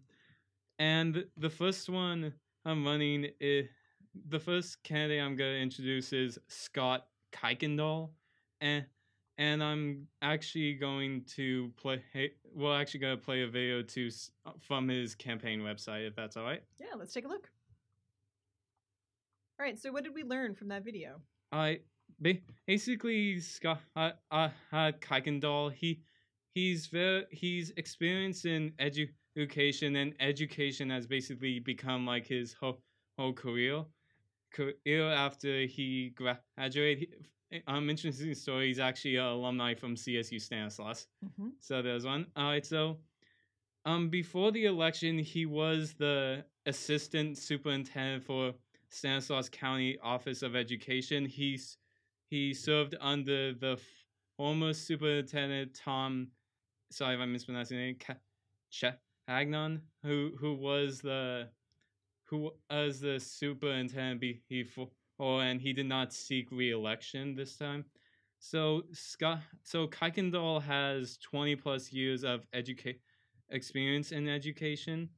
and 0.78 1.24
the 1.36 1.48
first 1.48 1.88
one 1.88 2.32
I'm 2.64 2.84
running 2.84 3.28
is 3.40 3.68
the 4.28 4.40
first 4.40 4.82
candidate 4.82 5.22
I'm 5.22 5.36
gonna 5.36 5.52
introduce 5.52 6.12
is 6.12 6.38
Scott 6.48 7.06
Kuykendall, 7.32 8.10
and 8.60 8.84
and 9.38 9.62
I'm 9.62 10.08
actually 10.22 10.74
going 10.74 11.22
to 11.36 11.70
play. 11.76 12.02
We're 12.52 12.78
actually 12.78 13.00
gonna 13.00 13.16
play 13.16 13.42
a 13.42 13.48
video 13.48 13.82
to 13.82 14.10
from 14.60 14.88
his 14.88 15.14
campaign 15.14 15.60
website, 15.60 16.06
if 16.06 16.16
that's 16.16 16.36
all 16.36 16.44
right. 16.44 16.62
Yeah. 16.80 16.96
Let's 16.98 17.14
take 17.14 17.26
a 17.26 17.28
look. 17.28 17.48
All 19.60 19.64
right. 19.64 19.78
So 19.78 19.92
what 19.92 20.02
did 20.02 20.14
we 20.14 20.24
learn 20.24 20.56
from 20.56 20.68
that 20.68 20.84
video? 20.84 21.20
I 21.52 21.80
basically 22.66 23.40
Scott 23.40 23.80
uh, 23.96 24.10
uh, 24.30 24.48
uh 24.72 24.92
Kuykendall, 25.00 25.72
he 25.72 26.02
he's 26.54 26.86
very 26.86 27.24
he's 27.30 27.72
experienced 27.76 28.44
in 28.44 28.72
edu- 28.80 29.08
education 29.36 29.96
and 29.96 30.14
education 30.20 30.90
has 30.90 31.06
basically 31.06 31.60
become 31.60 32.06
like 32.06 32.26
his 32.26 32.52
whole 32.52 32.80
whole 33.18 33.32
career 33.32 33.84
career 34.52 35.10
after 35.10 35.66
he 35.66 36.14
graduated. 36.16 37.08
He, 37.50 37.62
um, 37.66 37.88
interesting 37.88 38.34
story. 38.34 38.68
He's 38.68 38.78
actually 38.78 39.16
an 39.16 39.24
alumni 39.24 39.74
from 39.74 39.94
CSU 39.94 40.40
Stanislaus. 40.40 41.06
Mm-hmm. 41.24 41.48
So 41.60 41.80
there's 41.80 42.04
one. 42.04 42.26
All 42.36 42.44
right. 42.44 42.64
So, 42.64 42.98
um, 43.86 44.10
before 44.10 44.52
the 44.52 44.66
election, 44.66 45.18
he 45.18 45.46
was 45.46 45.94
the 45.94 46.44
assistant 46.66 47.38
superintendent 47.38 48.24
for 48.24 48.52
Stanislaus 48.90 49.48
County 49.48 49.98
Office 50.02 50.42
of 50.42 50.54
Education. 50.54 51.24
He's 51.24 51.78
he 52.28 52.52
served 52.54 52.94
under 53.00 53.52
the 53.54 53.78
former 54.36 54.72
superintendent 54.72 55.74
Tom. 55.74 56.28
Sorry 56.90 57.14
if 57.14 57.20
I'm 57.20 57.32
mispronouncing. 57.32 57.96
Ca- 57.96 58.16
Changnon, 59.28 59.80
who 60.02 60.32
who 60.38 60.54
was 60.54 61.00
the 61.00 61.48
who 62.24 62.52
was 62.70 63.00
the 63.00 63.18
superintendent 63.18 64.20
before, 64.48 64.90
and 65.20 65.60
he 65.60 65.72
did 65.72 65.86
not 65.86 66.12
seek 66.12 66.50
re-election 66.52 67.34
this 67.34 67.56
time. 67.56 67.84
So 68.38 68.82
Scott, 68.92 69.40
so 69.64 69.88
Kuykendall 69.88 70.62
has 70.62 71.18
20 71.18 71.56
plus 71.56 71.92
years 71.92 72.24
of 72.24 72.46
educate 72.52 73.00
experience 73.50 74.12
in 74.12 74.28
education. 74.28 75.08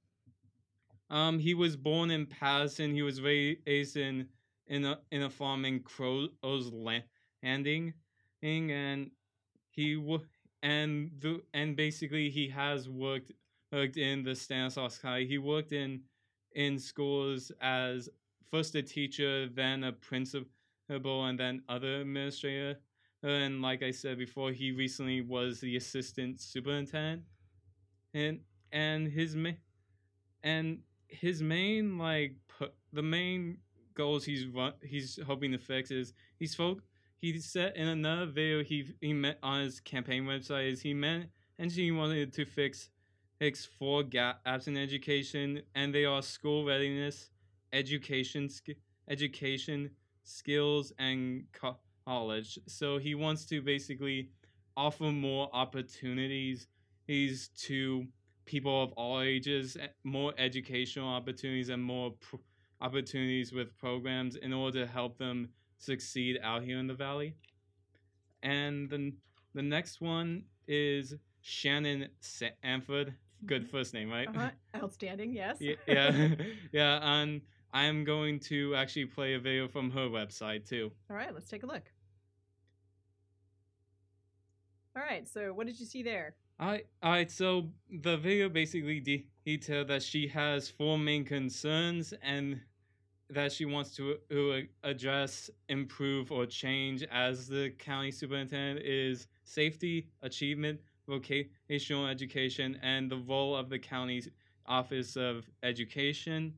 Um, 1.11 1.39
he 1.39 1.55
was 1.55 1.77
born 1.77 2.11
in 2.11 2.27
Patterson. 2.27 2.95
He 2.95 3.03
was 3.03 3.21
raised 3.21 3.97
in 3.97 4.29
in 4.71 4.87
a 4.87 5.01
in 5.13 5.23
a 5.25 5.31
farm 5.31 5.67
in 5.67 5.81
Crow's 5.81 6.31
Landing, 6.73 7.95
and 8.43 9.11
he 9.71 9.95
w- 9.97 10.27
and 10.63 11.11
the 11.21 11.43
and 11.55 11.77
basically 11.77 12.31
he 12.31 12.49
has 12.49 12.89
worked 12.89 13.33
worked 13.73 13.97
in 13.97 14.23
the 14.25 14.35
Stanislaus 14.35 14.99
County. 14.99 15.27
He 15.27 15.39
worked 15.39 15.73
in 15.73 16.03
in 16.53 16.79
schools 16.79 17.53
as 17.61 18.09
first 18.51 18.75
a 18.77 18.83
teacher, 18.83 19.49
then 19.49 19.85
a 19.85 19.93
principal, 19.93 20.47
and 20.91 21.39
then 21.39 21.63
other 21.69 22.01
administrator. 22.01 22.81
And 23.23 23.63
like 23.63 23.83
I 23.83 23.91
said 23.93 24.19
before, 24.19 24.53
he 24.53 24.73
recently 24.73 25.21
was 25.23 25.61
the 25.61 25.77
assistant 25.77 26.41
superintendent, 26.41 27.25
and 28.15 28.41
and 28.73 29.09
his 29.09 29.37
ma- 29.37 29.61
and 30.43 30.81
his 31.09 31.43
main 31.43 31.99
like 31.99 32.37
pu- 32.49 32.73
the 32.93 33.03
main 33.03 33.59
goals 34.01 34.25
he's 34.25 34.47
he's 34.83 35.19
hoping 35.27 35.53
to 35.53 35.59
fix 35.59 35.91
is 35.91 36.13
he's 36.39 36.55
folk 36.55 36.83
he 37.19 37.39
said 37.39 37.73
in 37.77 37.89
another 37.89 38.27
video 38.27 38.63
he 38.63 38.79
he 39.01 39.13
met 39.13 39.39
on 39.43 39.63
his 39.63 39.81
campaign 39.81 40.25
website 40.25 40.71
is 40.73 40.81
he 40.83 40.95
meant 40.95 41.27
and 41.59 41.71
he 41.73 41.91
wanted 41.91 42.33
to 42.33 42.45
fix 42.45 42.91
fix 43.39 43.65
four 43.65 44.03
gaps 44.03 44.67
in 44.69 44.77
education 44.77 45.63
and 45.75 45.95
they 45.95 46.05
are 46.05 46.23
school 46.23 46.65
readiness 46.65 47.31
education 47.73 48.49
education 49.09 49.91
skills 50.25 50.93
and 50.99 51.45
co- 51.53 51.79
college. 52.07 52.59
So 52.67 52.99
he 52.99 53.15
wants 53.15 53.45
to 53.47 53.61
basically 53.63 54.31
offer 54.77 55.05
more 55.05 55.49
opportunities 55.53 56.69
to 57.57 58.07
people 58.45 58.83
of 58.85 58.93
all 58.93 59.21
ages 59.21 59.77
eh, 59.81 59.89
more 60.05 60.33
educational 60.39 61.09
opportunities 61.09 61.69
and 61.69 61.83
more 61.83 62.13
opportunities 62.81 63.53
with 63.53 63.77
programs 63.79 64.37
in 64.37 64.53
order 64.53 64.85
to 64.85 64.91
help 64.91 65.19
them 65.19 65.49
succeed 65.79 66.39
out 66.43 66.63
here 66.63 66.79
in 66.79 66.87
the 66.87 66.95
valley 66.95 67.35
and 68.43 68.89
then 68.91 69.13
the 69.55 69.63
next 69.63 70.01
one 70.01 70.43
is 70.69 71.15
shannon 71.43 72.09
sanford 72.21 73.15
good 73.47 73.67
first 73.69 73.95
name 73.95 74.11
right 74.11 74.29
Uh-huh. 74.29 74.51
Outstanding. 74.83 75.33
Yes. 75.33 75.57
yeah, 75.61 75.75
yeah, 75.87 76.29
yeah. 76.73 77.21
And 77.21 77.41
I'm 77.73 78.05
going 78.05 78.39
to 78.41 78.75
actually 78.77 79.07
play 79.07 79.35
a 79.35 79.39
video 79.41 79.67
from 79.69 79.91
her 79.91 80.09
website 80.09 80.69
too. 80.69 80.93
All 81.11 81.17
right. 81.17 81.33
Let's 81.35 81.49
take 81.49 81.63
a 81.63 81.67
look. 81.67 81.83
All 84.97 85.03
right. 85.03 85.27
So 85.29 85.53
what 85.53 85.67
did 85.67 85.79
you 85.81 85.87
see 85.87 86.03
there? 86.03 86.35
I, 86.59 86.83
alright. 87.05 87.31
So 87.31 87.69
the 88.03 88.17
video 88.17 88.49
basically 88.49 89.01
de- 89.01 89.27
detailed 89.45 89.89
that 89.89 90.03
she 90.03 90.27
has 90.29 90.69
four 90.69 90.99
main 90.99 91.25
concerns 91.25 92.13
and 92.23 92.61
that 93.31 93.53
she 93.53 93.65
wants 93.65 93.95
to 93.97 94.17
uh, 94.33 94.89
address, 94.89 95.51
improve, 95.69 96.33
or 96.33 96.47
change 96.47 97.03
as 97.05 97.47
the 97.47 97.71
county 97.79 98.11
superintendent 98.11 98.85
is 98.85 99.29
safety, 99.45 100.09
achievement, 100.23 100.81
vocational 101.09 102.07
education, 102.07 102.79
and 102.83 103.11
the 103.11 103.17
role 103.17 103.57
of 103.57 103.69
the 103.69 103.79
county's 103.79 104.29
office 104.67 105.17
of 105.17 105.49
education. 105.63 106.55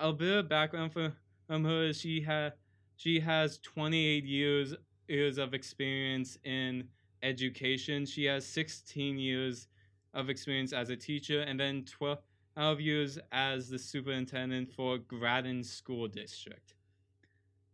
A 0.00 0.12
bit 0.12 0.38
of 0.38 0.48
background 0.48 0.92
for 0.92 1.12
from 1.46 1.64
her 1.64 1.84
is 1.84 2.00
she 2.00 2.20
had 2.20 2.54
she 2.96 3.20
has 3.20 3.58
28 3.58 4.24
years 4.24 4.74
years 5.08 5.38
of 5.38 5.54
experience 5.54 6.38
in 6.44 6.88
education. 7.22 8.06
She 8.06 8.24
has 8.24 8.46
16 8.46 9.18
years 9.18 9.68
of 10.14 10.30
experience 10.30 10.72
as 10.72 10.90
a 10.90 10.96
teacher, 10.96 11.40
and 11.40 11.58
then 11.58 11.84
12 11.84 12.18
of 12.56 12.80
years 12.80 13.18
as 13.32 13.68
the 13.68 13.78
superintendent 13.78 14.70
for 14.70 14.98
Gratton 14.98 15.64
School 15.64 16.08
District. 16.08 16.74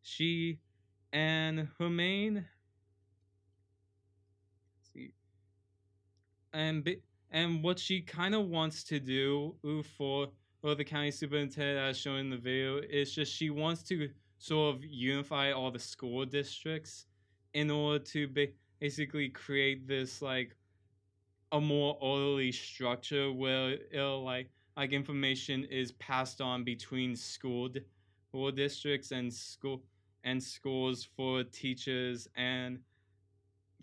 She 0.02 0.58
and 1.12 1.68
her 1.78 1.90
main 1.90 2.46
see 4.92 5.12
and 6.52 6.88
and 7.30 7.62
what 7.62 7.78
she 7.78 8.00
kind 8.00 8.34
of 8.34 8.46
wants 8.48 8.82
to 8.84 9.00
do 9.00 9.54
for 9.96 10.28
for 10.60 10.74
the 10.74 10.84
county 10.84 11.10
superintendent 11.10 11.78
as 11.78 11.98
shown 11.98 12.18
in 12.20 12.30
the 12.30 12.36
video 12.36 12.78
is 12.78 13.14
just 13.14 13.32
she 13.32 13.50
wants 13.50 13.82
to 13.82 14.08
sort 14.38 14.74
of 14.74 14.84
unify 14.84 15.52
all 15.52 15.70
the 15.70 15.78
school 15.78 16.24
districts 16.24 17.06
in 17.54 17.70
order 17.70 18.02
to 18.02 18.28
ba- 18.28 18.48
basically 18.80 19.28
create 19.28 19.86
this 19.86 20.22
like 20.22 20.56
a 21.52 21.60
more 21.60 21.96
orderly 22.00 22.52
structure 22.52 23.32
where 23.32 23.76
it'll 23.92 24.24
like 24.24 24.50
like 24.76 24.92
information 24.92 25.64
is 25.64 25.92
passed 25.92 26.40
on 26.40 26.64
between 26.64 27.14
school 27.16 27.68
school 28.28 28.50
districts 28.50 29.10
and 29.10 29.32
school 29.32 29.82
and 30.24 30.42
schools 30.42 31.08
for 31.16 31.42
teachers 31.44 32.28
and 32.36 32.78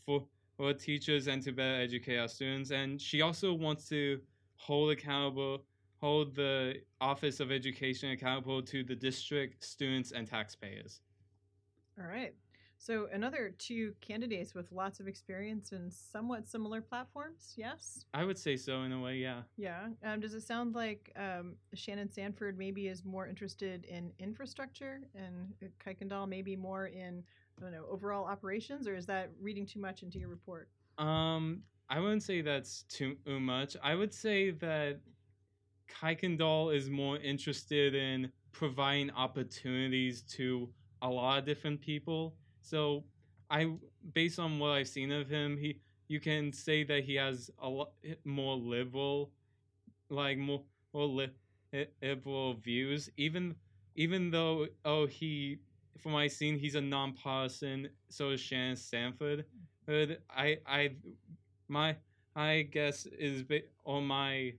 for 0.05 0.25
for 0.55 0.73
teachers 0.73 1.27
and 1.27 1.43
to 1.43 1.51
better 1.51 1.81
educate 1.81 2.17
our 2.17 2.27
students 2.27 2.71
and 2.71 3.01
she 3.01 3.21
also 3.21 3.53
wants 3.53 3.87
to 3.89 4.19
hold 4.55 4.91
accountable 4.91 5.63
hold 5.99 6.35
the 6.35 6.75
office 7.01 7.39
of 7.39 7.51
education 7.51 8.11
accountable 8.11 8.61
to 8.61 8.83
the 8.83 8.95
district 8.95 9.63
students 9.63 10.11
and 10.11 10.27
taxpayers 10.27 11.01
All 11.99 12.07
right. 12.07 12.33
So 12.77 13.07
another 13.11 13.53
two 13.57 13.93
candidates 14.01 14.53
with 14.53 14.71
lots 14.71 14.99
of 14.99 15.07
experience 15.07 15.71
in 15.71 15.89
somewhat 15.89 16.47
similar 16.47 16.81
platforms. 16.81 17.53
Yes. 17.57 18.05
i 18.13 18.23
would 18.23 18.37
say 18.37 18.55
so 18.55 18.83
in 18.83 18.91
a 18.91 18.99
way 19.01 19.15
yeah 19.17 19.41
Yeah. 19.57 19.87
Um, 20.03 20.19
does 20.19 20.33
it 20.33 20.43
sound 20.43 20.75
like 20.75 21.11
um, 21.15 21.55
Shannon 21.73 22.09
Sanford 22.09 22.57
maybe 22.57 22.87
is 22.87 23.03
more 23.03 23.27
interested 23.27 23.85
in 23.85 24.11
infrastructure 24.19 25.01
and 25.15 25.53
uh, 25.63 25.67
Kuykendall 25.83 26.27
maybe 26.29 26.55
more 26.55 26.87
in 26.87 27.23
I 27.57 27.61
don't 27.61 27.71
know 27.71 27.85
overall 27.89 28.25
operations, 28.25 28.87
or 28.87 28.95
is 28.95 29.07
that 29.07 29.31
reading 29.41 29.65
too 29.65 29.79
much 29.79 30.03
into 30.03 30.19
your 30.19 30.29
report? 30.29 30.69
Um, 30.99 31.63
I 31.89 31.99
wouldn't 31.99 32.21
say 32.21 32.41
that's 32.41 32.83
too 32.83 33.17
much. 33.25 33.75
I 33.83 33.95
would 33.95 34.13
say 34.13 34.51
that 34.51 34.99
Kuykendall 35.89 36.75
is 36.75 36.89
more 36.89 37.17
interested 37.17 37.95
in 37.95 38.31
providing 38.51 39.09
opportunities 39.11 40.21
to 40.23 40.69
a 41.01 41.09
lot 41.09 41.39
of 41.39 41.45
different 41.45 41.81
people. 41.81 42.35
So 42.67 43.03
I, 43.49 43.71
based 44.13 44.39
on 44.39 44.59
what 44.59 44.71
I've 44.71 44.87
seen 44.87 45.11
of 45.11 45.29
him, 45.29 45.57
he 45.57 45.79
you 46.07 46.19
can 46.19 46.51
say 46.53 46.83
that 46.85 47.03
he 47.03 47.15
has 47.15 47.51
a 47.61 47.69
lot 47.69 47.91
eh, 48.03 48.15
more 48.25 48.55
liberal, 48.55 49.31
like 50.09 50.37
more 50.37 50.63
more 50.93 51.05
li- 51.07 51.31
eh, 51.73 51.85
liberal 52.01 52.53
views. 52.55 53.09
Even 53.17 53.55
even 53.95 54.31
though 54.31 54.67
oh 54.85 55.05
he 55.07 55.59
from 55.97 56.13
my 56.13 56.27
scene 56.27 56.57
he's 56.57 56.75
a 56.75 56.81
nonpartisan. 56.81 57.89
So 58.09 58.31
is 58.31 58.41
Shannon 58.41 58.75
Sanford. 58.75 59.45
I 59.89 60.59
I 60.65 60.91
my 61.67 61.95
I 62.35 62.63
guess 62.71 63.05
is 63.07 63.43
ba- 63.43 63.63
on 63.85 64.05
my 64.07 64.53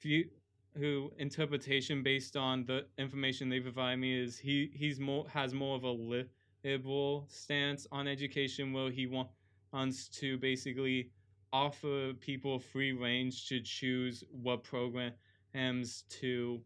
view 0.00 0.28
who 0.76 1.12
interpretation 1.18 2.02
based 2.02 2.36
on 2.36 2.64
the 2.66 2.86
information 2.98 3.48
they 3.48 3.60
provide 3.60 3.96
me 3.98 4.18
is 4.22 4.38
he 4.38 4.70
he's 4.74 5.00
more 5.00 5.28
has 5.30 5.54
more 5.54 5.76
of 5.76 5.84
a 5.84 5.90
li- 5.90 6.26
liberal 6.64 7.26
stance 7.28 7.86
on 7.92 8.08
education 8.08 8.72
where 8.72 8.90
he 8.90 9.06
wa- 9.06 9.28
wants 9.72 10.08
to 10.08 10.38
basically 10.38 11.10
offer 11.52 12.12
people 12.20 12.58
free 12.58 12.92
range 12.92 13.48
to 13.48 13.60
choose 13.60 14.24
what 14.30 14.62
programs 14.64 16.02
to 16.08 16.60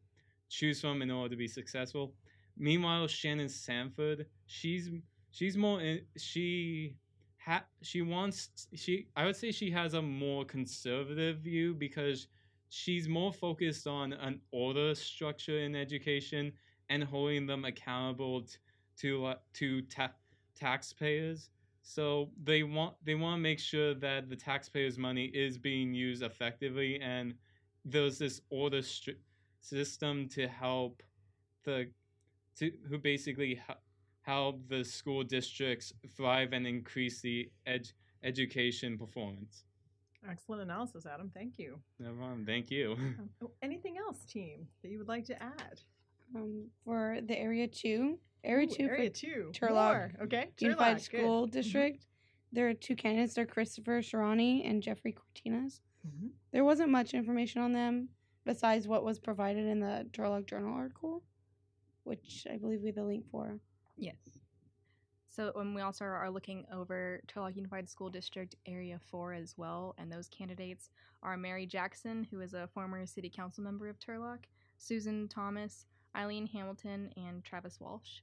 choose 0.49 0.81
from 0.81 1.03
in 1.03 1.11
order 1.11 1.31
to 1.31 1.37
be 1.37 1.49
successful. 1.49 2.15
Meanwhile, 2.57 3.07
Shannon 3.09 3.49
Sanford, 3.49 4.27
she's 4.47 4.91
she's 5.31 5.57
more 5.57 5.81
in, 5.81 6.03
she 6.17 6.97
ha, 7.39 7.65
she 7.83 8.03
wants 8.03 8.69
she 8.75 9.09
I 9.17 9.25
would 9.27 9.37
say 9.37 9.51
she 9.53 9.71
has 9.71 9.95
a 9.95 10.03
more 10.03 10.45
conservative 10.45 11.39
view 11.39 11.75
because 11.75 12.29
she's 12.69 13.09
more 13.09 13.33
focused 13.33 13.87
on 13.87 14.13
an 14.15 14.41
order 14.53 14.95
structure 14.95 15.59
in 15.59 15.75
education 15.75 16.53
and 16.89 17.03
holding 17.05 17.47
them 17.47 17.65
accountable 17.65 18.43
t- 18.43 18.57
to 19.03 19.27
uh, 19.27 19.35
to 19.55 19.83
ta- 19.83 20.13
taxpayers. 20.59 21.51
So 21.83 22.31
they 22.43 22.63
want 22.63 22.95
they 23.05 23.15
want 23.17 23.39
to 23.39 23.43
make 23.43 23.59
sure 23.59 23.95
that 23.95 24.31
the 24.31 24.37
taxpayers' 24.37 24.97
money 24.99 25.27
is 25.27 25.59
being 25.59 25.93
used 25.93 26.23
effectively, 26.23 27.01
and 27.01 27.35
there's 27.85 28.19
this 28.19 28.41
order 28.51 28.79
stri- 28.79 29.17
system 29.61 30.29
to 30.29 30.47
help 30.47 31.03
the 31.65 31.89
to 32.59 32.71
who 32.89 32.99
basically 32.99 33.53
h- 33.69 33.77
help 34.23 34.69
the 34.69 34.85
school 34.85 35.25
districts 35.25 35.93
thrive 36.17 36.53
and 36.53 36.67
increase 36.67 37.21
the 37.21 37.51
ed- 37.67 37.91
education 38.23 38.97
performance. 38.97 39.65
Excellent 40.31 40.63
analysis, 40.63 41.05
Adam. 41.05 41.33
Thank 41.35 41.59
you. 41.59 41.81
No 41.99 42.13
problem. 42.13 42.47
Thank 42.47 42.71
you. 42.71 42.93
Um, 42.97 43.29
oh, 43.43 43.51
anything 43.61 43.97
else, 43.99 44.25
team, 44.25 44.69
that 44.83 44.89
you 44.89 44.99
would 44.99 45.09
like 45.09 45.25
to 45.25 45.43
add? 45.43 45.81
Um, 46.37 46.67
for 46.85 47.19
the 47.27 47.37
area 47.37 47.67
two, 47.67 48.19
area 48.45 48.67
Ooh, 48.71 48.75
two, 48.75 48.85
area 48.85 49.11
two. 49.11 49.53
Turlock 49.55 49.71
More. 49.71 50.13
Okay. 50.23 50.49
Unified 50.59 50.97
good. 50.97 51.03
School 51.03 51.47
District. 51.47 52.05
There 52.53 52.69
are 52.69 52.75
two 52.75 52.97
candidates. 52.97 53.35
They're 53.35 53.47
Christopher 53.47 54.01
Sharani 54.01 54.69
and 54.69 54.83
Jeffrey 54.83 55.15
Cortinas. 55.15 55.81
Mhm. 56.07 56.31
There 56.51 56.65
wasn't 56.65 56.91
much 56.91 57.15
information 57.15 57.63
on 57.63 57.73
them 57.73 58.09
besides 58.45 58.89
what 58.89 59.05
was 59.05 59.19
provided 59.19 59.67
in 59.67 59.81
the 59.81 60.07
Turlock 60.13 60.47
Journal 60.47 60.75
article, 60.75 61.23
which 62.05 62.47
I 62.51 62.57
believe 62.59 62.81
we 62.81 62.89
have 62.89 62.97
the 62.97 63.05
link 63.05 63.27
for. 63.31 63.59
Yes. 63.97 64.17
So 65.29 65.51
um, 65.57 65.73
we 65.73 65.81
also 65.81 66.05
are 66.05 66.31
looking 66.31 66.67
over 66.71 67.23
Turlock 67.27 67.57
Unified 67.57 67.89
School 67.89 68.11
District 68.11 68.55
Area 68.67 68.99
4 68.99 69.33
as 69.33 69.57
well, 69.57 69.95
and 69.97 70.13
those 70.13 70.29
candidates 70.29 70.91
are 71.23 71.39
Mary 71.39 71.65
Jackson, 71.65 72.25
who 72.25 72.41
is 72.41 72.53
a 72.53 72.67
former 72.75 73.07
city 73.07 73.31
council 73.31 73.65
member 73.65 73.89
of 73.89 73.99
Turlock, 73.99 74.45
Susan 74.77 75.29
Thomas, 75.29 75.87
Eileen 76.15 76.47
Hamilton, 76.47 77.11
and 77.17 77.43
Travis 77.45 77.81
Walsh. 77.81 78.21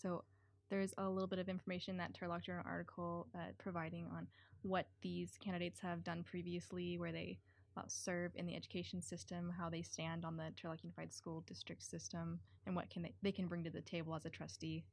So 0.00 0.24
there's 0.70 0.94
a 0.98 1.08
little 1.08 1.26
bit 1.26 1.38
of 1.38 1.48
information 1.48 1.96
that 1.96 2.12
Turlock 2.14 2.44
Journal 2.44 2.64
article 2.66 3.26
uh, 3.34 3.52
providing 3.58 4.06
on 4.14 4.26
what 4.62 4.86
these 5.02 5.32
candidates 5.42 5.80
have 5.80 6.04
done 6.04 6.22
previously, 6.22 6.98
where 6.98 7.12
they 7.12 7.38
uh, 7.76 7.82
serve 7.86 8.32
in 8.34 8.46
the 8.46 8.54
education 8.54 9.00
system, 9.00 9.52
how 9.56 9.68
they 9.68 9.82
stand 9.82 10.24
on 10.24 10.36
the 10.36 10.52
Turlock 10.60 10.82
Unified 10.82 11.12
School 11.12 11.42
District 11.46 11.82
system, 11.82 12.38
and 12.66 12.74
what 12.74 12.90
can 12.90 13.02
they, 13.02 13.14
they 13.22 13.32
can 13.32 13.46
bring 13.46 13.64
to 13.64 13.70
the 13.70 13.80
table 13.80 14.14
as 14.14 14.24
a 14.24 14.30
trustee. 14.30 14.84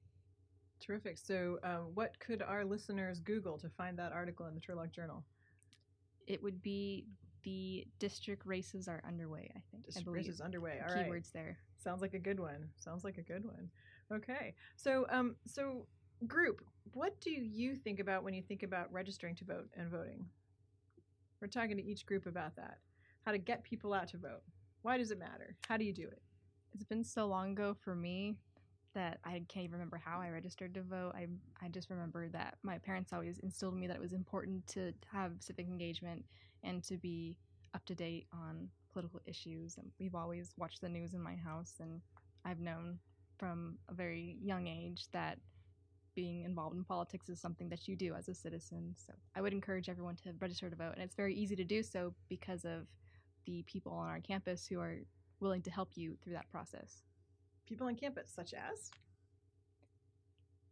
Terrific. 0.79 1.17
So, 1.17 1.59
uh, 1.63 1.83
what 1.93 2.19
could 2.19 2.41
our 2.41 2.65
listeners 2.65 3.19
Google 3.19 3.57
to 3.59 3.69
find 3.69 3.97
that 3.97 4.11
article 4.11 4.45
in 4.47 4.55
the 4.55 4.61
Turlock 4.61 4.91
Journal? 4.91 5.23
It 6.27 6.41
would 6.43 6.61
be 6.61 7.05
the 7.43 7.87
district 7.99 8.45
races 8.45 8.87
are 8.87 9.01
underway. 9.07 9.51
I 9.55 9.61
think. 9.71 9.85
District 9.85 10.05
believe. 10.05 10.25
races 10.25 10.41
underway. 10.41 10.81
All 10.85 10.93
right. 10.93 11.07
Keywords 11.07 11.31
there. 11.31 11.57
Sounds 11.77 12.01
like 12.01 12.13
a 12.13 12.19
good 12.19 12.39
one. 12.39 12.69
Sounds 12.77 13.03
like 13.03 13.17
a 13.17 13.21
good 13.21 13.45
one. 13.45 13.69
Okay. 14.13 14.53
So, 14.75 15.05
um, 15.09 15.35
so 15.45 15.87
group, 16.27 16.61
what 16.93 17.19
do 17.21 17.31
you 17.31 17.75
think 17.75 17.99
about 17.99 18.23
when 18.23 18.33
you 18.33 18.41
think 18.41 18.63
about 18.63 18.91
registering 18.91 19.35
to 19.35 19.45
vote 19.45 19.69
and 19.75 19.89
voting? 19.89 20.25
We're 21.41 21.47
talking 21.47 21.77
to 21.77 21.83
each 21.85 22.05
group 22.05 22.25
about 22.25 22.55
that. 22.55 22.77
How 23.25 23.31
to 23.31 23.37
get 23.37 23.63
people 23.63 23.93
out 23.93 24.07
to 24.09 24.17
vote. 24.17 24.41
Why 24.83 24.97
does 24.97 25.11
it 25.11 25.19
matter? 25.19 25.55
How 25.67 25.77
do 25.77 25.83
you 25.83 25.93
do 25.93 26.03
it? 26.07 26.21
It's 26.73 26.83
been 26.83 27.03
so 27.03 27.25
long 27.25 27.51
ago 27.51 27.75
for 27.83 27.95
me 27.95 28.35
that 28.93 29.19
I 29.25 29.41
can't 29.47 29.65
even 29.65 29.73
remember 29.73 30.01
how 30.03 30.21
I 30.21 30.29
registered 30.29 30.73
to 30.75 30.81
vote. 30.81 31.13
I 31.15 31.27
I 31.61 31.67
just 31.69 31.89
remember 31.89 32.29
that 32.29 32.57
my 32.63 32.77
parents 32.77 33.11
always 33.11 33.39
instilled 33.39 33.73
in 33.73 33.79
me 33.79 33.87
that 33.87 33.97
it 33.97 34.01
was 34.01 34.13
important 34.13 34.67
to 34.67 34.93
have 35.11 35.33
civic 35.39 35.67
engagement 35.67 36.23
and 36.63 36.83
to 36.83 36.97
be 36.97 37.37
up 37.73 37.83
to 37.85 37.95
date 37.95 38.27
on 38.31 38.69
political 38.93 39.19
issues. 39.25 39.77
And 39.77 39.91
we've 39.99 40.15
always 40.15 40.53
watched 40.57 40.81
the 40.81 40.89
news 40.89 41.13
in 41.13 41.21
my 41.21 41.35
house, 41.35 41.75
and 41.81 42.01
I've 42.45 42.59
known 42.59 42.99
from 43.37 43.77
a 43.89 43.93
very 43.93 44.37
young 44.41 44.67
age 44.67 45.07
that 45.11 45.37
being 46.15 46.43
involved 46.45 46.75
in 46.75 46.83
politics 46.83 47.29
is 47.29 47.39
something 47.39 47.69
that 47.69 47.87
you 47.87 47.95
do 47.95 48.13
as 48.13 48.29
a 48.29 48.33
citizen. 48.33 48.95
So 48.95 49.13
I 49.35 49.41
would 49.41 49.53
encourage 49.53 49.89
everyone 49.89 50.15
to 50.23 50.33
register 50.39 50.69
to 50.69 50.75
vote, 50.75 50.93
and 50.93 51.03
it's 51.03 51.15
very 51.15 51.35
easy 51.35 51.55
to 51.55 51.63
do 51.63 51.83
so 51.83 52.13
because 52.29 52.65
of 52.65 52.87
the 53.45 53.63
people 53.63 53.91
on 53.91 54.07
our 54.07 54.19
campus 54.21 54.65
who 54.65 54.79
are 54.79 54.97
willing 55.39 55.61
to 55.63 55.71
help 55.71 55.89
you 55.95 56.15
through 56.23 56.33
that 56.33 56.49
process. 56.49 57.03
People 57.67 57.87
on 57.87 57.95
campus, 57.95 58.31
such 58.33 58.53
as 58.53 58.91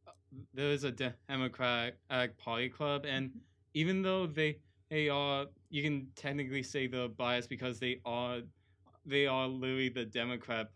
uh, 0.07 0.11
there 0.53 0.69
is 0.69 0.83
a 0.83 0.91
Democratic 0.91 1.97
Party 2.37 2.69
club, 2.69 3.05
and 3.05 3.29
mm-hmm. 3.29 3.39
even 3.73 4.01
though 4.01 4.25
they 4.25 4.57
they 4.89 5.09
are, 5.09 5.45
you 5.69 5.81
can 5.81 6.07
technically 6.15 6.63
say 6.63 6.87
they're 6.87 7.07
biased 7.07 7.49
because 7.49 7.79
they 7.79 7.99
are 8.05 8.41
they 9.05 9.25
are 9.27 9.47
literally 9.47 9.89
the 9.89 10.05
Democrat 10.05 10.69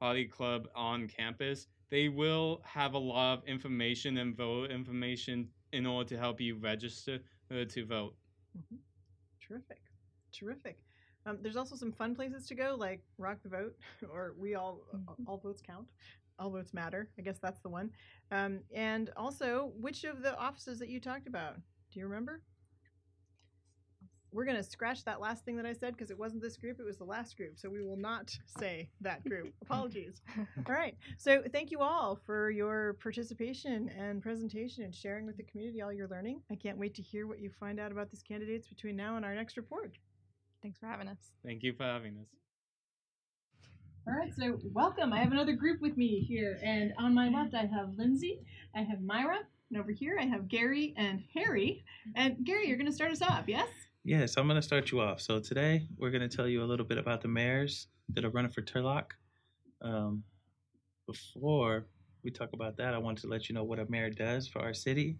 Pa- 0.00 0.06
Party 0.06 0.24
club 0.24 0.68
on 0.74 1.08
campus. 1.08 1.66
They 1.90 2.08
will 2.08 2.60
have 2.64 2.94
a 2.94 2.98
lot 2.98 3.38
of 3.38 3.44
information 3.44 4.18
and 4.18 4.36
vote 4.36 4.70
information 4.70 5.48
in 5.72 5.86
order 5.86 6.08
to 6.10 6.18
help 6.18 6.40
you 6.40 6.56
register 6.56 7.18
uh, 7.50 7.64
to 7.68 7.84
vote. 7.86 8.14
terrific, 9.40 9.82
terrific. 10.32 10.78
Um, 11.26 11.38
there's 11.42 11.56
also 11.56 11.74
some 11.74 11.92
fun 11.92 12.14
places 12.14 12.46
to 12.48 12.54
go, 12.54 12.76
like 12.78 13.02
Rock 13.18 13.38
the 13.42 13.48
Vote, 13.48 13.76
or 14.12 14.34
We 14.38 14.54
All 14.54 14.80
All 15.26 15.38
Votes 15.38 15.62
Count. 15.64 15.88
All 16.38 16.50
votes 16.50 16.74
matter. 16.74 17.08
I 17.18 17.22
guess 17.22 17.38
that's 17.38 17.60
the 17.60 17.68
one. 17.68 17.90
Um, 18.30 18.60
and 18.74 19.10
also, 19.16 19.72
which 19.80 20.04
of 20.04 20.22
the 20.22 20.36
offices 20.38 20.78
that 20.80 20.90
you 20.90 21.00
talked 21.00 21.26
about? 21.26 21.54
Do 21.90 21.98
you 21.98 22.06
remember? 22.06 22.42
We're 24.32 24.44
going 24.44 24.56
to 24.56 24.62
scratch 24.62 25.04
that 25.04 25.20
last 25.20 25.44
thing 25.44 25.56
that 25.56 25.66
I 25.66 25.72
said 25.72 25.94
because 25.94 26.10
it 26.10 26.18
wasn't 26.18 26.42
this 26.42 26.56
group, 26.56 26.78
it 26.78 26.84
was 26.84 26.96
the 26.98 27.04
last 27.04 27.36
group. 27.36 27.58
So 27.58 27.68
we 27.68 27.82
will 27.82 27.96
not 27.96 28.36
say 28.58 28.88
that 29.00 29.24
group. 29.24 29.54
Apologies. 29.62 30.20
all 30.38 30.74
right. 30.74 30.96
So 31.18 31.42
thank 31.52 31.70
you 31.70 31.80
all 31.80 32.18
for 32.26 32.50
your 32.50 32.94
participation 33.02 33.90
and 33.96 34.22
presentation 34.22 34.84
and 34.84 34.94
sharing 34.94 35.26
with 35.26 35.36
the 35.36 35.44
community 35.44 35.80
all 35.80 35.92
your 35.92 36.08
learning. 36.08 36.42
I 36.50 36.56
can't 36.56 36.78
wait 36.78 36.94
to 36.96 37.02
hear 37.02 37.26
what 37.26 37.40
you 37.40 37.50
find 37.58 37.80
out 37.80 37.92
about 37.92 38.10
these 38.10 38.22
candidates 38.22 38.68
between 38.68 38.96
now 38.96 39.16
and 39.16 39.24
our 39.24 39.34
next 39.34 39.56
report. 39.56 39.96
Thanks 40.62 40.78
for 40.78 40.86
having 40.86 41.08
us. 41.08 41.18
Thank 41.44 41.62
you 41.62 41.72
for 41.72 41.84
having 41.84 42.16
us. 42.18 42.26
All 44.08 44.14
right, 44.14 44.32
so 44.38 44.60
welcome. 44.72 45.12
I 45.12 45.18
have 45.18 45.32
another 45.32 45.54
group 45.54 45.80
with 45.80 45.96
me 45.96 46.20
here, 46.20 46.60
and 46.62 46.92
on 46.96 47.12
my 47.12 47.28
left 47.28 47.54
I 47.54 47.62
have 47.62 47.94
Lindsay, 47.98 48.40
I 48.72 48.82
have 48.82 49.00
Myra, 49.00 49.38
and 49.70 49.80
over 49.80 49.90
here 49.90 50.16
I 50.20 50.26
have 50.26 50.46
Gary 50.46 50.94
and 50.96 51.24
Harry. 51.34 51.84
And 52.14 52.44
Gary, 52.44 52.68
you're 52.68 52.76
going 52.76 52.86
to 52.86 52.92
start 52.92 53.10
us 53.10 53.20
off, 53.20 53.44
yes? 53.48 53.66
Yes, 54.08 54.36
I'm 54.36 54.46
going 54.46 54.54
to 54.54 54.62
start 54.62 54.92
you 54.92 55.00
off. 55.00 55.20
So 55.20 55.40
today 55.40 55.88
we're 55.98 56.12
going 56.12 56.22
to 56.22 56.36
tell 56.36 56.46
you 56.46 56.62
a 56.62 56.64
little 56.64 56.86
bit 56.86 56.96
about 56.96 57.22
the 57.22 57.26
mayors 57.26 57.88
that 58.14 58.24
are 58.24 58.30
running 58.30 58.52
for 58.52 58.62
Turlock. 58.62 59.06
Um, 59.82 60.22
before 61.08 61.88
we 62.22 62.30
talk 62.30 62.50
about 62.52 62.76
that, 62.76 62.94
I 62.94 62.98
wanted 62.98 63.22
to 63.22 63.26
let 63.26 63.48
you 63.48 63.56
know 63.56 63.64
what 63.64 63.80
a 63.80 63.90
mayor 63.90 64.08
does 64.10 64.46
for 64.46 64.60
our 64.60 64.74
city. 64.74 65.16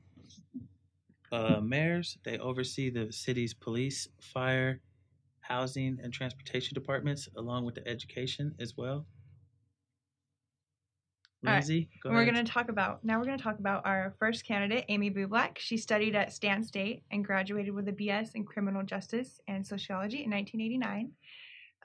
Uh, 1.32 1.58
mayors, 1.60 2.18
they 2.24 2.38
oversee 2.38 2.88
the 2.88 3.12
city's 3.12 3.52
police, 3.52 4.06
fire, 4.20 4.80
housing, 5.40 5.98
and 6.00 6.12
transportation 6.12 6.72
departments, 6.72 7.28
along 7.36 7.64
with 7.64 7.74
the 7.74 7.88
education 7.88 8.54
as 8.60 8.76
well. 8.76 9.04
All 11.46 11.54
right. 11.54 11.88
Go 12.02 12.10
we're 12.10 12.24
going 12.24 12.44
to 12.44 12.50
talk 12.50 12.68
about 12.68 13.04
now. 13.04 13.18
We're 13.18 13.26
going 13.26 13.38
to 13.38 13.44
talk 13.44 13.58
about 13.58 13.86
our 13.86 14.14
first 14.18 14.44
candidate, 14.44 14.84
Amy 14.88 15.10
Bublak. 15.10 15.58
She 15.58 15.76
studied 15.76 16.14
at 16.14 16.32
Stan 16.32 16.62
State 16.62 17.02
and 17.10 17.24
graduated 17.24 17.74
with 17.74 17.88
a 17.88 17.92
BS 17.92 18.34
in 18.34 18.44
criminal 18.44 18.82
justice 18.82 19.40
and 19.48 19.66
sociology 19.66 20.24
in 20.24 20.30
1989. 20.30 21.12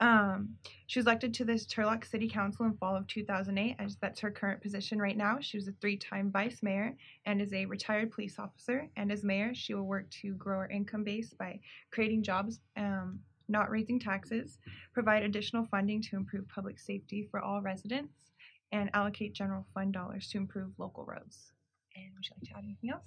Um, 0.00 0.56
she 0.88 0.98
was 0.98 1.06
elected 1.06 1.32
to 1.34 1.44
this 1.44 1.64
Turlock 1.64 2.04
City 2.04 2.28
Council 2.28 2.66
in 2.66 2.76
fall 2.76 2.96
of 2.96 3.06
2008, 3.06 3.76
as 3.78 3.96
that's 4.00 4.18
her 4.20 4.32
current 4.32 4.60
position 4.60 4.98
right 4.98 5.16
now. 5.16 5.38
She 5.40 5.56
was 5.56 5.68
a 5.68 5.72
three-time 5.80 6.32
vice 6.32 6.60
mayor 6.60 6.96
and 7.24 7.40
is 7.40 7.52
a 7.52 7.66
retired 7.66 8.10
police 8.10 8.38
officer. 8.38 8.88
And 8.96 9.12
as 9.12 9.22
mayor, 9.22 9.54
she 9.54 9.74
will 9.74 9.84
work 9.84 10.10
to 10.22 10.34
grow 10.34 10.60
her 10.60 10.68
income 10.68 11.04
base 11.04 11.32
by 11.34 11.60
creating 11.92 12.24
jobs, 12.24 12.58
um, 12.76 13.20
not 13.48 13.70
raising 13.70 14.00
taxes, 14.00 14.58
provide 14.92 15.22
additional 15.22 15.66
funding 15.66 16.02
to 16.02 16.16
improve 16.16 16.48
public 16.48 16.80
safety 16.80 17.28
for 17.30 17.40
all 17.40 17.62
residents, 17.62 18.31
and 18.72 18.90
allocate 18.94 19.34
general 19.34 19.66
fund 19.74 19.92
dollars 19.92 20.28
to 20.30 20.38
improve 20.38 20.70
local 20.78 21.04
roads. 21.04 21.52
And 21.94 22.06
would 22.14 22.24
you 22.24 22.30
like 22.40 22.50
to 22.50 22.58
add 22.58 22.64
anything 22.64 22.90
else? 22.90 23.04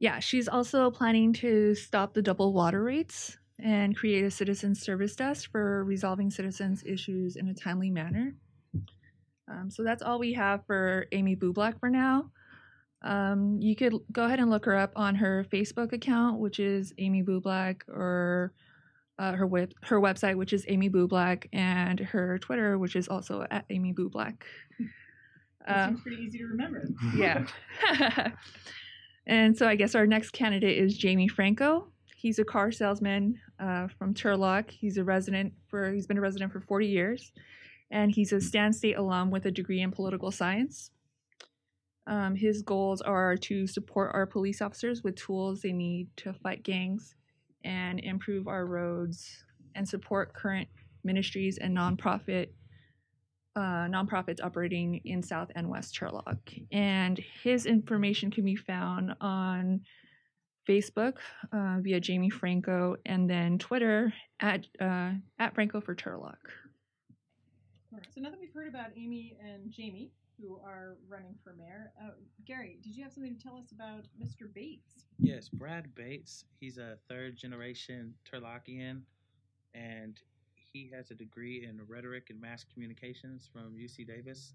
Yeah, 0.00 0.18
she's 0.18 0.48
also 0.48 0.90
planning 0.90 1.32
to 1.34 1.74
stop 1.74 2.14
the 2.14 2.22
double 2.22 2.52
water 2.52 2.82
rates 2.82 3.38
and 3.62 3.96
create 3.96 4.24
a 4.24 4.30
citizen 4.30 4.74
service 4.74 5.14
desk 5.14 5.50
for 5.50 5.84
resolving 5.84 6.30
citizens' 6.30 6.82
issues 6.84 7.36
in 7.36 7.48
a 7.48 7.54
timely 7.54 7.90
manner. 7.90 8.34
Um, 9.48 9.70
so 9.70 9.84
that's 9.84 10.02
all 10.02 10.18
we 10.18 10.32
have 10.32 10.66
for 10.66 11.06
Amy 11.12 11.36
Bublak 11.36 11.78
for 11.78 11.88
now. 11.88 12.30
Um, 13.02 13.58
you 13.60 13.76
could 13.76 13.94
go 14.10 14.24
ahead 14.24 14.40
and 14.40 14.50
look 14.50 14.64
her 14.64 14.76
up 14.76 14.92
on 14.96 15.14
her 15.16 15.46
Facebook 15.52 15.92
account, 15.92 16.40
which 16.40 16.58
is 16.58 16.92
Amy 16.98 17.22
Bublak, 17.22 17.82
or 17.88 18.52
uh, 19.18 19.32
her 19.32 19.46
web 19.46 19.72
her 19.82 20.00
website, 20.00 20.36
which 20.36 20.52
is 20.52 20.64
Amy 20.68 20.88
Bublak, 20.88 21.46
and 21.52 22.00
her 22.00 22.38
Twitter, 22.38 22.78
which 22.78 22.96
is 22.96 23.06
also 23.06 23.46
at 23.50 23.66
Amy 23.70 23.92
Bublak. 23.92 24.42
That 25.66 25.88
Um, 25.88 25.94
seems 25.94 26.02
pretty 26.02 26.22
easy 26.22 26.38
to 26.38 26.46
remember. 26.46 26.84
yeah. 27.16 27.46
and 29.26 29.56
so 29.56 29.66
I 29.66 29.74
guess 29.76 29.94
our 29.94 30.06
next 30.06 30.30
candidate 30.30 30.78
is 30.78 30.96
Jamie 30.96 31.28
Franco. 31.28 31.88
He's 32.16 32.38
a 32.38 32.44
car 32.44 32.72
salesman 32.72 33.38
uh, 33.60 33.88
from 33.88 34.14
Turlock. 34.14 34.70
He's 34.70 34.96
a 34.96 35.04
resident 35.04 35.52
for 35.68 35.92
he's 35.92 36.06
been 36.06 36.18
a 36.18 36.22
resident 36.22 36.52
for 36.52 36.60
40 36.60 36.86
years, 36.86 37.32
and 37.90 38.10
he's 38.10 38.32
a 38.32 38.40
Stan 38.40 38.72
State 38.72 38.96
alum 38.96 39.30
with 39.30 39.44
a 39.46 39.50
degree 39.50 39.82
in 39.82 39.90
political 39.90 40.30
science. 40.30 40.90
Um, 42.06 42.34
his 42.34 42.62
goals 42.62 43.00
are 43.00 43.36
to 43.38 43.66
support 43.66 44.10
our 44.14 44.26
police 44.26 44.60
officers 44.60 45.02
with 45.02 45.16
tools 45.16 45.62
they 45.62 45.72
need 45.72 46.08
to 46.18 46.34
fight 46.34 46.62
gangs 46.62 47.14
and 47.64 47.98
improve 48.00 48.46
our 48.46 48.66
roads 48.66 49.44
and 49.74 49.88
support 49.88 50.34
current 50.34 50.68
ministries 51.02 51.56
and 51.58 51.74
nonprofit 51.76 52.48
uh, 53.56 53.86
nonprofits 53.88 54.42
operating 54.42 55.00
in 55.04 55.22
South 55.22 55.50
and 55.54 55.68
West 55.68 55.98
Turlock. 55.98 56.38
And 56.72 57.18
his 57.42 57.66
information 57.66 58.30
can 58.30 58.44
be 58.44 58.56
found 58.56 59.14
on 59.20 59.80
Facebook 60.68 61.18
uh, 61.52 61.76
via 61.80 62.00
Jamie 62.00 62.30
Franco, 62.30 62.96
and 63.06 63.28
then 63.28 63.58
Twitter 63.58 64.12
at 64.40 64.66
uh, 64.80 65.10
at 65.38 65.54
Franco 65.54 65.80
for 65.80 65.94
Turlock. 65.94 66.38
All 67.92 67.98
right, 67.98 68.06
so 68.14 68.20
now 68.20 68.30
that 68.30 68.40
we've 68.40 68.52
heard 68.52 68.68
about 68.68 68.90
Amy 68.96 69.36
and 69.40 69.70
Jamie, 69.70 70.10
who 70.40 70.58
are 70.64 70.96
running 71.08 71.34
for 71.44 71.52
mayor, 71.52 71.92
uh, 72.02 72.10
Gary, 72.44 72.78
did 72.82 72.96
you 72.96 73.04
have 73.04 73.12
something 73.12 73.36
to 73.36 73.42
tell 73.42 73.56
us 73.56 73.72
about 73.72 74.06
Mr. 74.20 74.52
Bates? 74.52 75.04
Yes, 75.18 75.48
Brad 75.48 75.94
Bates. 75.94 76.44
He's 76.58 76.78
a 76.78 76.96
third 77.08 77.36
generation 77.36 78.14
Turlockian, 78.30 79.02
and 79.74 80.18
he 80.74 80.90
has 80.92 81.12
a 81.12 81.14
degree 81.14 81.64
in 81.64 81.80
rhetoric 81.86 82.30
and 82.30 82.40
mass 82.40 82.64
communications 82.74 83.48
from 83.50 83.76
UC 83.76 84.06
Davis. 84.06 84.54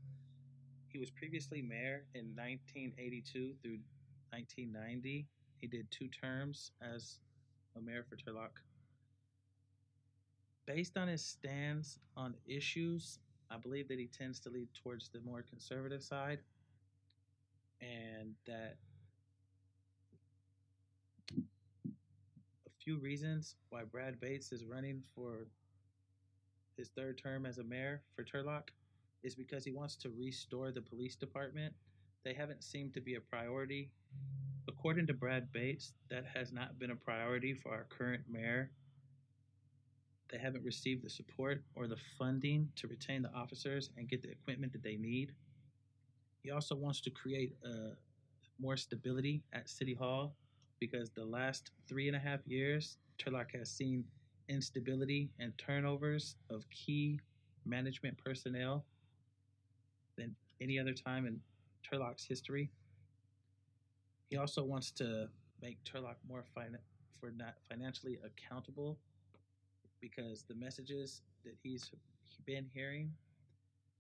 He 0.90 1.00
was 1.00 1.10
previously 1.10 1.62
mayor 1.62 2.04
in 2.14 2.36
1982 2.36 3.54
through 3.64 3.80
1990. 4.32 5.26
He 5.62 5.68
did 5.68 5.90
two 5.90 6.10
terms 6.10 6.72
as 6.82 7.20
a 7.78 7.82
mayor 7.82 8.06
for 8.08 8.18
Turlock. 8.18 8.60
Based 10.68 10.98
on 10.98 11.08
his 11.08 11.24
stance 11.24 12.00
on 12.18 12.36
issues, 12.46 13.20
I 13.50 13.58
believe 13.58 13.88
that 13.88 13.98
he 13.98 14.08
tends 14.08 14.42
to 14.42 14.50
lead 14.50 14.68
towards 14.84 15.08
the 15.10 15.22
more 15.22 15.42
conservative 15.42 16.04
side, 16.04 16.40
and 17.82 18.34
that 18.46 18.76
a 21.38 22.72
few 22.78 22.98
reasons 22.98 23.56
why 23.70 23.84
Brad 23.86 24.20
Bates 24.20 24.52
is 24.52 24.66
running 24.66 25.02
for 25.16 25.48
his 26.80 26.90
third 26.96 27.20
term 27.22 27.46
as 27.46 27.58
a 27.58 27.64
mayor 27.64 28.02
for 28.16 28.24
Turlock 28.24 28.70
is 29.22 29.36
because 29.36 29.66
he 29.66 29.72
wants 29.72 29.98
to 29.98 30.10
restore 30.18 30.72
the 30.72 30.82
police 30.82 31.16
department. 31.16 31.74
They 32.24 32.34
haven't 32.34 32.64
seemed 32.64 32.94
to 32.94 33.02
be 33.02 33.16
a 33.16 33.22
priority. 33.22 33.92
According 34.68 35.08
to 35.08 35.14
Brad 35.14 35.52
Bates, 35.52 35.94
that 36.10 36.26
has 36.34 36.54
not 36.54 36.80
been 36.80 36.92
a 36.92 36.96
priority 36.96 37.54
for 37.54 37.72
our 37.74 37.86
current 37.90 38.24
mayor. 38.30 38.72
They 40.32 40.38
haven't 40.38 40.64
received 40.64 41.04
the 41.04 41.10
support 41.10 41.64
or 41.76 41.88
the 41.88 41.98
funding 42.18 42.70
to 42.78 42.88
retain 42.88 43.24
the 43.24 43.34
officers 43.34 43.90
and 43.98 44.08
get 44.08 44.22
the 44.22 44.32
equipment 44.32 44.72
that 44.72 44.84
they 44.84 44.96
need. 44.96 45.34
He 46.44 46.52
also 46.52 46.76
wants 46.76 47.02
to 47.02 47.10
create 47.10 47.58
uh, 47.66 47.96
more 48.58 48.78
stability 48.78 49.44
at 49.52 49.68
City 49.70 49.94
Hall 49.94 50.34
because 50.80 51.10
the 51.10 51.26
last 51.26 51.72
three 51.90 52.08
and 52.08 52.16
a 52.16 52.20
half 52.20 52.40
years, 52.48 52.98
Turlock 53.18 53.54
has 53.54 53.70
seen 53.70 54.06
instability 54.50 55.30
and 55.40 55.58
turnovers 55.58 56.36
of 56.50 56.70
key 56.70 57.20
management 57.66 58.18
personnel 58.18 58.84
than 60.18 60.36
any 60.60 60.80
other 60.80 60.94
time 60.94 61.26
in 61.26 61.40
Turlock's 61.90 62.26
history. 62.26 62.70
He 64.30 64.38
also 64.38 64.64
wants 64.64 64.92
to 64.92 65.30
make 65.62 65.78
Turlock 65.84 66.16
more 66.28 66.44
fin- 66.56 66.78
for 67.20 67.32
not 67.32 67.56
financially 67.70 68.20
accountable 68.24 68.98
because 70.02 70.44
the 70.48 70.56
messages 70.56 71.22
that 71.44 71.56
he's 71.62 71.92
been 72.46 72.66
hearing 72.74 73.12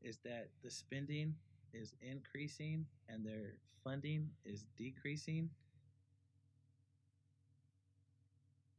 is 0.02 0.18
that 0.24 0.50
the 0.64 0.72
spending 0.72 1.36
is 1.74 1.93
increasing 2.02 2.86
and 3.10 3.26
their 3.26 3.54
funding 3.84 4.30
is 4.45 4.66
decreasing. 4.78 5.50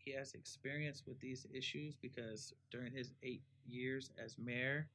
He 0.05 0.13
has 0.13 0.35
experience 0.35 1.03
with 1.07 1.21
these 1.21 1.47
issues 1.53 1.95
because 1.95 2.55
during 2.71 2.93
his 2.93 3.13
eight 3.23 3.43
years 3.67 4.11
as 4.23 4.37
mayor, 4.39 4.89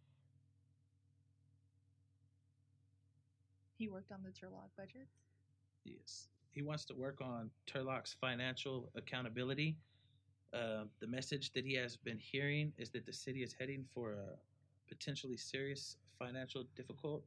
He 3.77 3.89
worked 3.89 4.11
on 4.11 4.19
the 4.23 4.29
Turlock 4.29 4.69
budget. 4.77 5.07
Yes. 5.83 6.29
He 6.51 6.61
wants 6.61 6.85
to 6.85 6.93
work 6.93 7.19
on 7.21 7.49
Turlock's 7.67 8.13
financial 8.13 8.89
accountability. 8.95 9.75
Uh, 10.53 10.85
the 11.01 11.07
message 11.07 11.51
that 11.53 11.65
he 11.65 11.73
has 11.73 11.97
been 11.97 12.17
hearing 12.17 12.71
is 12.77 12.89
that 12.91 13.05
the 13.05 13.11
city 13.11 13.43
is 13.43 13.53
heading 13.59 13.83
for 13.93 14.13
a 14.13 14.37
potentially 14.87 15.35
serious 15.35 15.97
financial 16.17 16.63
difficult, 16.75 17.23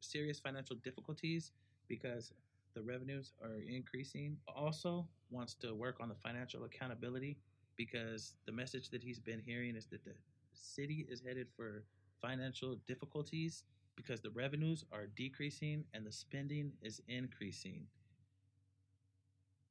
serious 0.00 0.40
financial 0.40 0.74
difficulties 0.76 1.52
because 1.86 2.32
the 2.76 2.82
revenues 2.82 3.32
are 3.42 3.62
increasing. 3.66 4.36
Also 4.54 5.08
wants 5.30 5.54
to 5.54 5.74
work 5.74 5.96
on 5.98 6.08
the 6.08 6.14
financial 6.14 6.64
accountability 6.64 7.38
because 7.74 8.34
the 8.44 8.52
message 8.52 8.90
that 8.90 9.02
he's 9.02 9.18
been 9.18 9.40
hearing 9.40 9.74
is 9.74 9.86
that 9.86 10.04
the 10.04 10.12
city 10.52 11.06
is 11.10 11.22
headed 11.26 11.48
for 11.56 11.84
financial 12.20 12.76
difficulties 12.86 13.64
because 13.96 14.20
the 14.20 14.30
revenues 14.30 14.84
are 14.92 15.06
decreasing 15.16 15.84
and 15.94 16.06
the 16.06 16.12
spending 16.12 16.70
is 16.82 17.00
increasing. 17.08 17.86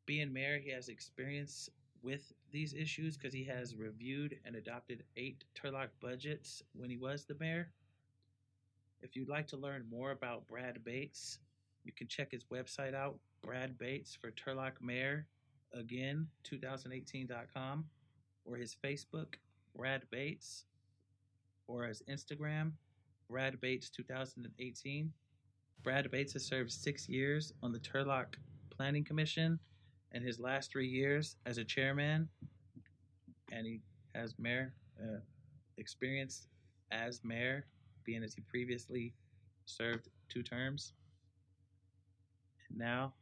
Being 0.08 0.34
mayor, 0.34 0.58
he 0.58 0.72
has 0.72 0.89
experience 0.89 1.70
with 2.01 2.34
these 2.51 2.74
issues 2.74 3.18
because 3.18 3.34
he 3.34 3.43
has 3.43 3.76
reviewed 3.76 4.36
and 4.45 4.56
adopted 4.56 5.03
eight 5.16 5.43
Turlock 5.56 5.89
budgets 6.01 6.64
when 6.74 6.89
he 6.89 6.97
was 6.97 7.26
the 7.26 7.36
mayor. 7.39 7.70
If 9.01 9.16
you'd 9.16 9.30
like 9.30 9.47
to 9.47 9.58
learn 9.58 9.86
more 9.89 10.12
about 10.12 10.47
Brad 10.47 10.84
Bates, 10.84 11.39
you 11.86 11.93
can 11.93 12.07
check 12.07 12.31
his 12.31 12.43
website 12.45 12.95
out, 12.95 13.19
Brad 13.43 13.77
Bates 13.77 14.17
for 14.19 14.31
Turlock 14.31 14.73
Mayor, 14.81 15.27
again, 15.73 16.27
2018.com, 16.43 17.86
or 18.43 18.57
his 18.57 18.75
Facebook, 18.83 19.36
Brad 19.77 20.03
Bates, 20.11 20.65
or 21.67 21.86
his 21.86 22.01
Instagram, 22.09 22.71
Brad 23.29 23.61
Bates 23.61 23.89
2018. 23.89 25.13
Brad 25.83 26.09
Bates 26.09 26.33
has 26.33 26.45
served 26.45 26.71
six 26.71 27.07
years 27.07 27.53
on 27.61 27.71
the 27.71 27.79
Turlock 27.79 28.36
Planning 28.75 29.03
Commission 29.03 29.59
and 30.11 30.23
his 30.23 30.39
last 30.39 30.71
three 30.71 30.88
years 30.88 31.36
as 31.45 31.59
a 31.59 31.63
chairman, 31.63 32.27
and 33.51 33.67
he 33.67 33.81
has 34.15 34.33
mayor 34.39 34.73
uh, 34.99 35.19
experience 35.77 36.47
as 36.91 37.21
mayor, 37.23 37.65
being 38.03 38.23
as 38.23 38.33
he 38.33 38.41
previously 38.41 39.13
served 39.65 40.09
two 40.29 40.41
terms. 40.41 40.93
And 42.70 42.80
now, 42.80 43.13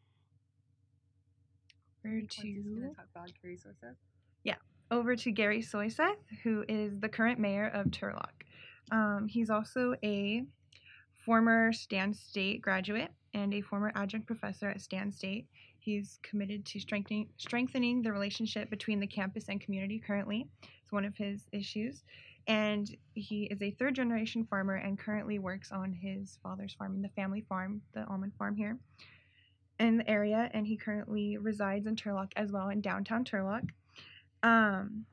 Over 2.05 2.19
What's 2.21 2.35
he 2.35 2.53
to 2.55 2.93
talk 2.95 3.05
about 3.15 3.31
Gary 3.41 3.57
Soiseth? 3.57 3.95
yeah, 4.43 4.55
over 4.91 5.15
to 5.15 5.31
Gary 5.31 5.61
Soiseth, 5.61 6.17
who 6.43 6.65
is 6.67 6.99
the 6.99 7.09
current 7.09 7.39
mayor 7.39 7.67
of 7.67 7.87
Turlock. 7.87 8.43
Um, 8.91 9.27
he's 9.29 9.49
also 9.49 9.95
a 10.03 10.43
former 11.25 11.71
Stan 11.71 12.13
State 12.13 12.61
graduate 12.61 13.11
and 13.33 13.53
a 13.53 13.61
former 13.61 13.91
adjunct 13.95 14.27
professor 14.27 14.67
at 14.69 14.81
Stan 14.81 15.11
State. 15.11 15.47
He's 15.79 16.19
committed 16.23 16.65
to 16.67 16.79
strengthening 16.79 17.29
strengthening 17.37 18.01
the 18.01 18.11
relationship 18.11 18.69
between 18.69 18.99
the 18.99 19.07
campus 19.07 19.45
and 19.49 19.59
community. 19.59 19.99
Currently, 19.99 20.47
it's 20.81 20.91
one 20.91 21.05
of 21.05 21.15
his 21.15 21.47
issues, 21.51 22.03
and 22.47 22.89
he 23.13 23.45
is 23.45 23.61
a 23.61 23.71
third 23.71 23.95
generation 23.95 24.45
farmer 24.45 24.75
and 24.75 24.99
currently 24.99 25.39
works 25.39 25.71
on 25.71 25.93
his 25.93 26.37
father's 26.43 26.73
farm, 26.73 27.01
the 27.01 27.09
family 27.09 27.41
farm, 27.47 27.81
the 27.93 28.05
almond 28.07 28.33
farm 28.37 28.55
here 28.55 28.77
in 29.79 29.97
the 29.97 30.09
area. 30.09 30.49
And 30.53 30.65
he 30.65 30.77
currently 30.77 31.37
resides 31.37 31.87
in 31.87 31.95
Turlock 31.95 32.31
as 32.35 32.51
well 32.51 32.69
in 32.69 32.81
downtown 32.81 33.23
Turlock. 33.23 33.69
Um, 34.41 35.05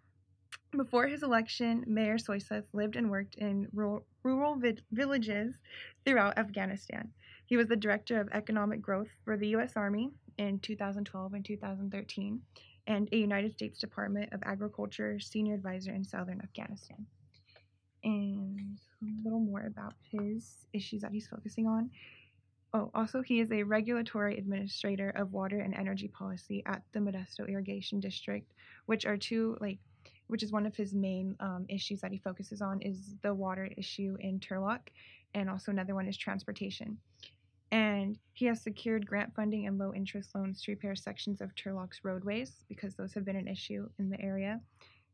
before 0.76 1.06
his 1.06 1.22
election, 1.22 1.84
Mayor 1.86 2.16
Soiseth 2.16 2.64
lived 2.72 2.96
and 2.96 3.10
worked 3.10 3.34
in 3.36 3.68
rural, 3.72 4.06
rural 4.22 4.56
vi- 4.56 4.78
villages 4.92 5.54
throughout 6.04 6.38
Afghanistan. 6.38 7.10
He 7.46 7.56
was 7.56 7.66
the 7.66 7.76
director 7.76 8.20
of 8.20 8.28
economic 8.32 8.80
growth 8.80 9.08
for 9.24 9.36
the 9.36 9.48
U.S. 9.48 9.72
Army 9.76 10.10
in 10.38 10.60
2012 10.60 11.34
and 11.34 11.44
2013, 11.44 12.40
and 12.86 13.08
a 13.10 13.16
United 13.16 13.52
States 13.52 13.78
Department 13.78 14.32
of 14.32 14.40
Agriculture 14.44 15.18
senior 15.18 15.54
advisor 15.54 15.92
in 15.92 16.04
southern 16.04 16.40
Afghanistan. 16.40 17.04
And 18.04 18.78
a 19.02 19.22
little 19.24 19.40
more 19.40 19.66
about 19.66 19.94
his 20.10 20.66
issues 20.72 21.02
that 21.02 21.12
he's 21.12 21.26
focusing 21.26 21.66
on. 21.66 21.90
Oh, 22.72 22.90
also, 22.94 23.20
he 23.20 23.40
is 23.40 23.50
a 23.50 23.64
regulatory 23.64 24.38
administrator 24.38 25.10
of 25.10 25.32
water 25.32 25.58
and 25.58 25.74
energy 25.74 26.06
policy 26.06 26.62
at 26.66 26.82
the 26.92 27.00
Modesto 27.00 27.48
Irrigation 27.48 27.98
District, 27.98 28.52
which 28.86 29.06
are 29.06 29.16
two 29.16 29.56
like 29.60 29.78
which 30.28 30.44
is 30.44 30.52
one 30.52 30.64
of 30.64 30.76
his 30.76 30.94
main 30.94 31.34
um, 31.40 31.66
issues 31.68 32.00
that 32.00 32.12
he 32.12 32.18
focuses 32.18 32.62
on 32.62 32.80
is 32.82 33.16
the 33.22 33.34
water 33.34 33.68
issue 33.76 34.16
in 34.20 34.38
Turlock, 34.38 34.78
and 35.34 35.50
also 35.50 35.72
another 35.72 35.96
one 35.96 36.06
is 36.06 36.16
transportation. 36.16 36.96
And 37.72 38.16
he 38.32 38.46
has 38.46 38.62
secured 38.62 39.06
grant 39.06 39.34
funding 39.34 39.66
and 39.66 39.76
low 39.76 39.92
interest 39.92 40.36
loans 40.36 40.62
to 40.62 40.70
repair 40.70 40.94
sections 40.94 41.40
of 41.40 41.52
Turlock's 41.56 42.04
roadways 42.04 42.64
because 42.68 42.94
those 42.94 43.12
have 43.14 43.24
been 43.24 43.34
an 43.34 43.48
issue 43.48 43.88
in 43.98 44.08
the 44.08 44.20
area, 44.20 44.60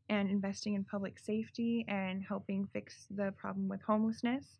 and 0.09 0.29
investing 0.29 0.75
in 0.75 0.83
public 0.83 1.17
safety 1.17 1.83
and 1.87 2.23
helping 2.23 2.67
fix 2.71 3.07
the 3.09 3.31
problem 3.31 3.67
with 3.67 3.81
homelessness. 3.81 4.59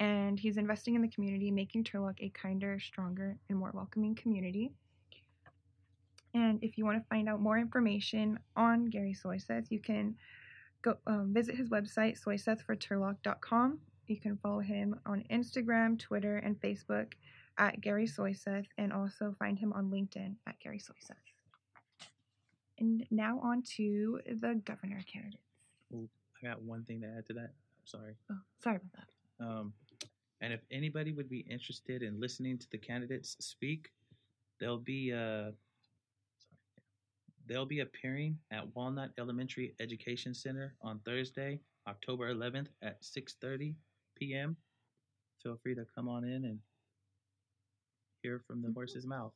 And 0.00 0.38
he's 0.38 0.56
investing 0.56 0.94
in 0.94 1.02
the 1.02 1.08
community, 1.08 1.50
making 1.50 1.84
Turlock 1.84 2.20
a 2.20 2.28
kinder, 2.30 2.78
stronger, 2.78 3.36
and 3.48 3.58
more 3.58 3.72
welcoming 3.74 4.14
community. 4.14 4.70
And 6.34 6.62
if 6.62 6.78
you 6.78 6.84
want 6.84 7.02
to 7.02 7.08
find 7.08 7.28
out 7.28 7.40
more 7.40 7.58
information 7.58 8.38
on 8.54 8.86
Gary 8.86 9.14
Soiseth, 9.14 9.70
you 9.70 9.80
can 9.80 10.14
go 10.82 10.96
um, 11.06 11.32
visit 11.32 11.56
his 11.56 11.68
website, 11.68 12.18
soisethforturlock.com. 12.22 13.78
You 14.06 14.16
can 14.16 14.38
follow 14.38 14.60
him 14.60 14.98
on 15.06 15.24
Instagram, 15.30 15.98
Twitter, 15.98 16.36
and 16.38 16.60
Facebook 16.60 17.12
at 17.58 17.80
Gary 17.80 18.06
Soiseth, 18.06 18.66
and 18.78 18.92
also 18.92 19.34
find 19.38 19.58
him 19.58 19.72
on 19.72 19.90
LinkedIn 19.90 20.36
at 20.46 20.58
Gary 20.60 20.78
Soiseth. 20.78 21.16
And 22.78 23.04
now 23.10 23.40
on 23.42 23.62
to 23.76 24.20
the 24.26 24.60
governor 24.64 25.02
candidates. 25.12 25.42
Ooh, 25.92 26.08
I 26.42 26.48
got 26.48 26.62
one 26.62 26.84
thing 26.84 27.00
to 27.00 27.08
add 27.08 27.26
to 27.26 27.32
that. 27.34 27.50
I'm 27.50 27.86
sorry. 27.86 28.14
Oh, 28.30 28.38
sorry 28.62 28.76
about 28.76 28.92
that. 28.92 29.44
Um, 29.44 29.72
and 30.40 30.52
if 30.52 30.60
anybody 30.70 31.12
would 31.12 31.28
be 31.28 31.40
interested 31.40 32.02
in 32.02 32.20
listening 32.20 32.58
to 32.58 32.66
the 32.70 32.78
candidates 32.78 33.36
speak, 33.40 33.90
they'll 34.60 34.78
be 34.78 35.12
uh, 35.12 35.50
sorry, 36.38 36.58
they'll 37.46 37.66
be 37.66 37.80
appearing 37.80 38.38
at 38.50 38.64
Walnut 38.74 39.10
Elementary 39.18 39.74
Education 39.80 40.34
Center 40.34 40.74
on 40.82 41.00
Thursday, 41.04 41.60
October 41.88 42.32
11th 42.32 42.68
at 42.82 43.02
6:30 43.02 43.74
p.m. 44.16 44.56
Feel 45.42 45.58
free 45.62 45.74
to 45.74 45.86
come 45.94 46.08
on 46.08 46.24
in 46.24 46.44
and 46.44 46.58
hear 48.22 48.42
from 48.46 48.62
the 48.62 48.72
horse's 48.72 49.06
mouth. 49.06 49.32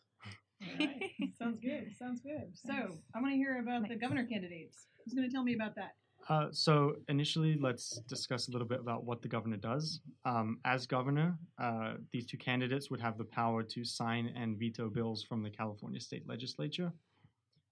All 0.62 0.86
right. 0.86 1.11
Sounds 1.38 1.59
good. 1.61 1.92
Sounds 1.98 2.20
good. 2.20 2.53
So 2.55 2.72
I 3.14 3.20
want 3.20 3.32
to 3.32 3.36
hear 3.36 3.59
about 3.61 3.88
the 3.88 3.96
governor 3.96 4.24
candidates. 4.26 4.86
Who's 5.05 5.14
going 5.14 5.28
to 5.28 5.32
tell 5.32 5.44
me 5.44 5.55
about 5.55 5.74
that? 5.76 5.94
Uh, 6.29 6.47
so 6.53 6.95
initially, 7.09 7.59
let's 7.61 7.99
discuss 8.07 8.49
a 8.49 8.53
little 8.53 8.66
bit 8.66 8.81
about 8.81 9.05
what 9.05 9.23
the 9.23 9.29
governor 9.29 9.57
does. 9.57 10.01
Um, 10.25 10.59
as 10.64 10.87
governor, 10.87 11.37
uh, 11.59 11.95
these 12.12 12.27
two 12.27 12.37
candidates 12.37 12.91
would 12.91 13.01
have 13.01 13.18
the 13.18 13.25
power 13.25 13.62
to 13.64 13.85
sign 13.85 14.33
and 14.37 14.57
veto 14.57 14.89
bills 14.89 15.25
from 15.25 15.43
the 15.43 15.51
California 15.51 16.01
state 16.01 16.27
legislature. 16.29 16.93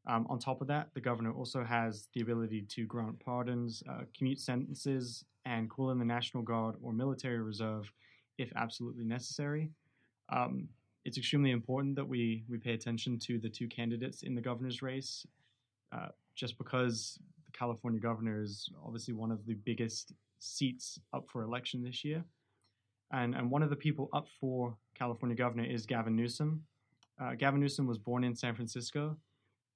Um, 0.06 0.26
on 0.28 0.38
top 0.38 0.60
of 0.60 0.66
that, 0.68 0.88
the 0.94 1.00
governor 1.00 1.32
also 1.32 1.62
has 1.62 2.08
the 2.14 2.22
ability 2.22 2.62
to 2.70 2.86
grant 2.86 3.20
pardons, 3.20 3.82
uh, 3.88 4.00
commute 4.16 4.40
sentences, 4.40 5.24
and 5.44 5.70
call 5.70 5.90
in 5.90 5.98
the 5.98 6.04
National 6.04 6.42
Guard 6.42 6.74
or 6.82 6.92
military 6.92 7.38
reserve 7.38 7.90
if 8.38 8.52
absolutely 8.56 9.04
necessary. 9.04 9.70
Um, 10.30 10.68
it's 11.04 11.18
extremely 11.18 11.50
important 11.50 11.96
that 11.96 12.06
we, 12.06 12.44
we 12.48 12.58
pay 12.58 12.72
attention 12.72 13.18
to 13.20 13.38
the 13.38 13.48
two 13.48 13.68
candidates 13.68 14.22
in 14.22 14.34
the 14.34 14.40
governor's 14.40 14.82
race, 14.82 15.26
uh, 15.92 16.08
just 16.34 16.58
because 16.58 17.18
the 17.50 17.58
California 17.58 18.00
governor 18.00 18.42
is 18.42 18.68
obviously 18.84 19.14
one 19.14 19.30
of 19.30 19.44
the 19.46 19.54
biggest 19.54 20.12
seats 20.38 20.98
up 21.12 21.26
for 21.30 21.42
election 21.42 21.82
this 21.82 22.04
year. 22.04 22.24
And, 23.12 23.34
and 23.34 23.50
one 23.50 23.62
of 23.62 23.70
the 23.70 23.76
people 23.76 24.08
up 24.12 24.26
for 24.40 24.76
California 24.96 25.36
governor 25.36 25.64
is 25.64 25.86
Gavin 25.86 26.14
Newsom. 26.14 26.62
Uh, 27.20 27.34
Gavin 27.34 27.60
Newsom 27.60 27.86
was 27.86 27.98
born 27.98 28.24
in 28.24 28.34
San 28.34 28.54
Francisco 28.54 29.16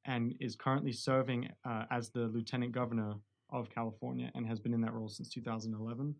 and 0.07 0.35
is 0.41 0.55
currently 0.55 0.93
serving 0.93 1.49
uh, 1.65 1.85
as 1.91 2.11
the 2.11 2.27
lieutenant 2.27 2.73
governor 2.73 3.15
of 3.51 3.71
California 3.71 4.31
and 4.35 4.47
has 4.47 4.61
been 4.61 4.75
in 4.75 4.81
that 4.81 4.93
role 4.93 5.09
since 5.09 5.29
2011. 5.31 6.15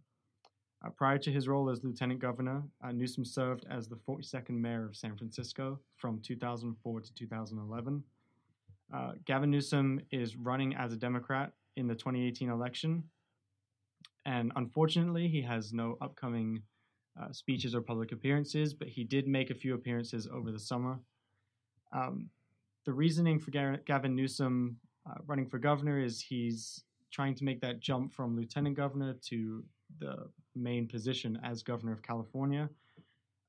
Uh, 0.85 0.91
prior 0.91 1.19
to 1.19 1.31
his 1.31 1.49
role 1.49 1.71
as 1.71 1.83
lieutenant 1.85 2.21
governor, 2.21 2.63
uh, 2.85 2.91
Newsom 2.91 3.25
served 3.25 3.65
as 3.71 3.89
the 3.89 3.97
42nd 3.97 4.51
mayor 4.51 4.85
of 4.85 4.97
San 4.97 5.17
Francisco 5.17 5.79
from 5.97 6.21
2004 6.21 7.01
to 7.01 7.15
2011. 7.15 8.03
Uh, 8.93 9.13
Gavin 9.25 9.51
Newsom 9.51 10.01
is 10.11 10.37
running 10.37 10.75
as 10.75 10.93
a 10.93 10.97
Democrat 10.97 11.53
in 11.77 11.87
the 11.87 11.95
2018 11.95 12.49
election, 12.49 13.05
and 14.27 14.53
unfortunately, 14.57 15.29
he 15.29 15.43
has 15.43 15.73
no 15.73 15.97
upcoming 16.01 16.63
uh, 17.21 17.33
speeches 17.33 17.75
or 17.75 17.81
public 17.81 18.13
appearances, 18.13 18.75
but 18.75 18.89
he 18.89 19.05
did 19.05 19.29
make 19.29 19.51
a 19.51 19.55
few 19.55 19.75
appearances 19.75 20.27
over 20.33 20.51
the 20.51 20.59
summer. 20.59 20.99
Um, 21.93 22.31
the 22.85 22.93
reasoning 22.93 23.39
for 23.39 23.51
Gar- 23.51 23.81
Gavin 23.87 24.15
Newsom 24.15 24.79
uh, 25.09 25.15
running 25.27 25.47
for 25.47 25.59
governor 25.59 25.99
is 26.03 26.21
he's 26.21 26.83
trying 27.11 27.35
to 27.37 27.45
make 27.45 27.61
that 27.61 27.81
jump 27.81 28.13
from 28.13 28.37
lieutenant 28.37 28.77
governor 28.77 29.15
to 29.29 29.65
the 30.01 30.29
main 30.57 30.89
position 30.89 31.39
as 31.45 31.63
governor 31.63 31.93
of 31.93 32.03
California. 32.03 32.69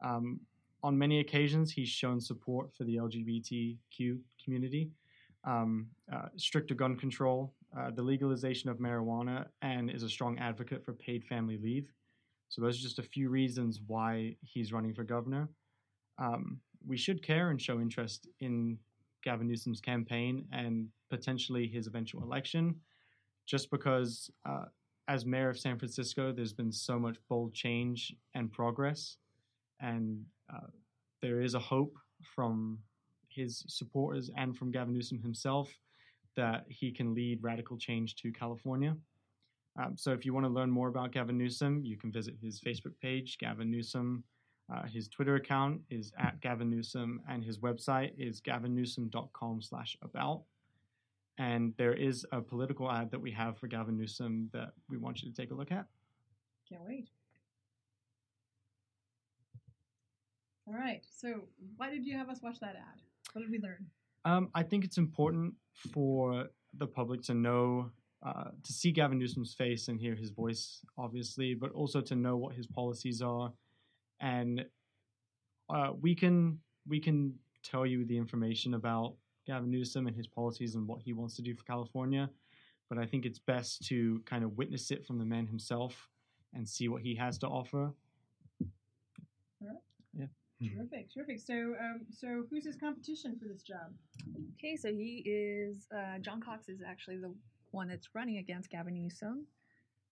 Um, 0.04 0.42
on 0.84 0.98
many 0.98 1.20
occasions, 1.20 1.72
he's 1.72 1.90
shown 1.90 2.22
support 2.22 2.72
for 2.76 2.84
the 2.84 2.98
LGBTQ 2.98 4.20
community, 4.44 4.92
um, 5.46 5.88
uh, 6.12 6.28
stricter 6.38 6.74
gun 6.76 6.96
control, 6.96 7.54
uh, 7.78 7.92
the 7.92 8.02
legalization 8.02 8.70
of 8.70 8.78
marijuana, 8.78 9.46
and 9.62 9.90
is 9.90 10.04
a 10.04 10.10
strong 10.10 10.38
advocate 10.40 10.84
for 10.84 10.94
paid 10.94 11.24
family 11.26 11.58
leave. 11.58 11.92
So, 12.50 12.62
those 12.62 12.80
are 12.80 12.82
just 12.82 13.00
a 13.00 13.04
few 13.04 13.30
reasons 13.30 13.82
why 13.86 14.36
he's 14.42 14.72
running 14.72 14.94
for 14.94 15.04
governor. 15.04 15.50
Um, 16.18 16.60
we 16.86 16.98
should 16.98 17.24
care 17.24 17.50
and 17.50 17.62
show 17.62 17.80
interest 17.80 18.28
in 18.40 18.78
Gavin 19.24 19.48
Newsom's 19.48 19.82
campaign 19.82 20.46
and 20.52 20.88
potentially 21.10 21.68
his 21.68 21.88
eventual 21.88 22.24
election, 22.24 22.76
just 23.46 23.72
because 23.72 24.30
uh, 24.48 24.66
as 25.08 25.26
mayor 25.26 25.50
of 25.50 25.60
San 25.60 25.78
Francisco, 25.78 26.32
there's 26.32 26.54
been 26.54 26.72
so 26.72 26.98
much 27.00 27.18
bold 27.30 27.54
change 27.54 28.14
and 28.34 28.52
progress, 28.52 29.18
and 29.80 30.24
uh, 30.54 30.68
there 31.22 31.42
is 31.42 31.54
a 31.56 31.60
hope 31.60 31.96
from 32.36 32.80
his 33.36 33.64
supporters 33.68 34.30
and 34.38 34.58
from 34.58 34.72
Gavin 34.72 34.94
Newsom 34.94 35.20
himself 35.22 35.70
that 36.36 36.66
he 36.68 36.92
can 36.92 37.14
lead 37.14 37.44
radical 37.44 37.78
change 37.78 38.16
to 38.16 38.32
California. 38.32 38.96
Um, 39.78 39.98
so 39.98 40.12
if 40.12 40.26
you 40.26 40.34
want 40.34 40.46
to 40.46 40.52
learn 40.52 40.72
more 40.72 40.88
about 40.88 41.12
Gavin 41.12 41.38
Newsom, 41.38 41.84
you 41.84 41.98
can 41.98 42.12
visit 42.12 42.36
his 42.42 42.60
Facebook 42.60 42.94
page, 43.02 43.38
Gavin 43.38 43.70
Newsom. 43.70 44.24
Uh, 44.74 44.84
his 44.84 45.08
Twitter 45.08 45.36
account 45.36 45.82
is 45.90 46.12
at 46.18 46.40
Gavin 46.42 46.70
Newsom, 46.70 47.22
and 47.30 47.44
his 47.44 47.60
website 47.60 48.14
is 48.18 48.42
gavinnewsom.com 48.42 49.62
slash 49.62 49.98
about. 50.02 50.44
And 51.38 51.74
there 51.78 51.94
is 51.94 52.26
a 52.32 52.42
political 52.42 52.90
ad 52.90 53.12
that 53.12 53.20
we 53.20 53.32
have 53.32 53.58
for 53.58 53.68
Gavin 53.68 53.98
Newsom 53.98 54.50
that 54.54 54.72
we 54.90 54.98
want 54.98 55.22
you 55.22 55.30
to 55.30 55.36
take 55.36 55.52
a 55.52 55.54
look 55.54 55.72
at. 55.72 55.86
Can't 56.68 56.82
wait. 56.84 57.10
All 60.68 60.74
right. 60.74 61.04
So, 61.10 61.44
why 61.78 61.92
did 61.92 62.06
you 62.06 62.18
have 62.18 62.30
us 62.30 62.42
watch 62.42 62.60
that 62.62 62.76
ad? 62.76 63.02
What 63.36 63.42
did 63.42 63.52
we 63.52 63.60
learn? 63.60 63.86
Um, 64.24 64.50
I 64.56 64.64
think 64.64 64.86
it's 64.86 64.98
important 64.98 65.56
for 65.92 66.48
the 66.74 66.88
public 66.88 67.22
to 67.24 67.34
know, 67.34 67.92
uh, 68.26 68.46
to 68.64 68.72
see 68.72 68.94
Gavin 68.94 69.20
Newsom's 69.20 69.54
face 69.54 69.90
and 69.90 70.00
hear 70.00 70.16
his 70.16 70.30
voice, 70.30 70.80
obviously, 70.98 71.54
but 71.54 71.74
also 71.74 72.00
to 72.00 72.16
know 72.16 72.38
what 72.38 72.56
his 72.56 72.66
policies 72.66 73.22
are, 73.22 73.52
and 74.22 74.66
uh, 75.70 75.92
we 76.00 76.16
can 76.16 76.60
we 76.88 76.98
can 77.02 77.34
tell 77.62 77.86
you 77.86 78.06
the 78.06 78.18
information 78.18 78.74
about 78.74 79.16
Gavin 79.46 79.70
Newsom 79.70 80.08
and 80.08 80.16
his 80.16 80.28
policies 80.28 80.76
and 80.76 80.88
what 80.88 81.02
he 81.02 81.12
wants 81.12 81.36
to 81.36 81.42
do 81.42 81.54
for 81.54 81.66
California, 81.66 82.30
but 82.88 82.98
I 82.98 83.06
think 83.06 83.26
it's 83.26 83.40
best 83.40 83.86
to 83.90 84.22
kind 84.26 84.46
of 84.46 84.58
witness 84.58 84.92
it 84.92 85.06
from 85.06 85.20
the 85.20 85.26
man 85.26 85.46
himself 85.46 86.08
and 86.54 86.66
see 86.66 86.88
what 86.88 87.02
he 87.02 87.16
has 87.16 87.38
to 87.40 87.48
offer. 87.48 87.92
All 90.62 90.68
right. 90.68 90.72
Yeah. 90.72 90.78
Terrific, 90.78 91.14
terrific. 91.14 91.40
So, 91.40 91.76
um, 91.80 92.02
so 92.12 92.46
who's 92.50 92.66
his 92.66 92.76
competition 92.78 93.38
for 93.40 93.48
this 93.48 93.62
job? 93.62 93.94
Okay, 94.58 94.76
so 94.76 94.90
he 94.90 95.24
is 95.26 95.88
uh, 95.96 96.20
John 96.20 96.42
Cox 96.42 96.70
is 96.70 96.82
actually 96.86 97.18
the 97.18 97.34
one 97.72 97.88
that's 97.88 98.10
running 98.16 98.38
against 98.38 98.70
Gavin 98.70 98.96
Newsom. 98.96 99.46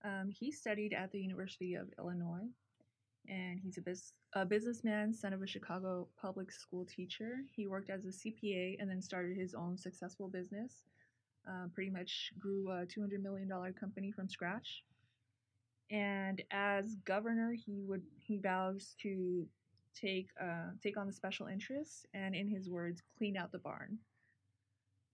Um, 0.04 0.30
he 0.30 0.52
studied 0.52 0.94
at 0.94 1.12
the 1.12 1.20
University 1.20 1.76
of 1.76 1.88
Illinois, 1.98 2.48
and 3.30 3.60
he's 3.60 3.78
a, 3.78 3.82
bus- 3.82 4.14
a 4.34 4.46
businessman, 4.46 5.14
son 5.14 5.34
of 5.34 5.42
a 5.42 5.48
Chicago 5.48 6.08
public 6.22 6.52
school 6.52 6.86
teacher. 6.86 7.38
He 7.56 7.68
worked 7.68 7.90
as 7.90 8.06
a 8.06 8.10
CPA 8.10 8.78
and 8.80 8.90
then 8.90 9.02
started 9.02 9.38
his 9.38 9.54
own 9.54 9.78
successful 9.78 10.28
business. 10.28 10.84
Uh, 11.48 11.68
pretty 11.74 11.92
much 11.92 12.32
grew 12.40 12.70
a 12.72 12.86
$200 12.86 13.22
million 13.22 13.50
company 13.80 14.12
from 14.12 14.30
scratch. 14.30 14.84
And 15.92 16.42
as 16.52 16.96
governor, 17.06 17.54
he 17.54 17.84
would 17.86 18.04
he 18.20 18.38
vows 18.40 18.96
to 19.04 19.48
take 20.00 20.30
uh, 20.42 20.72
take 20.82 20.98
on 20.98 21.08
the 21.08 21.14
special 21.14 21.48
interests 21.48 22.06
and, 22.14 22.36
in 22.36 22.48
his 22.48 22.70
words, 22.70 23.02
clean 23.18 23.38
out 23.38 23.52
the 23.52 23.60
barn. 23.60 23.98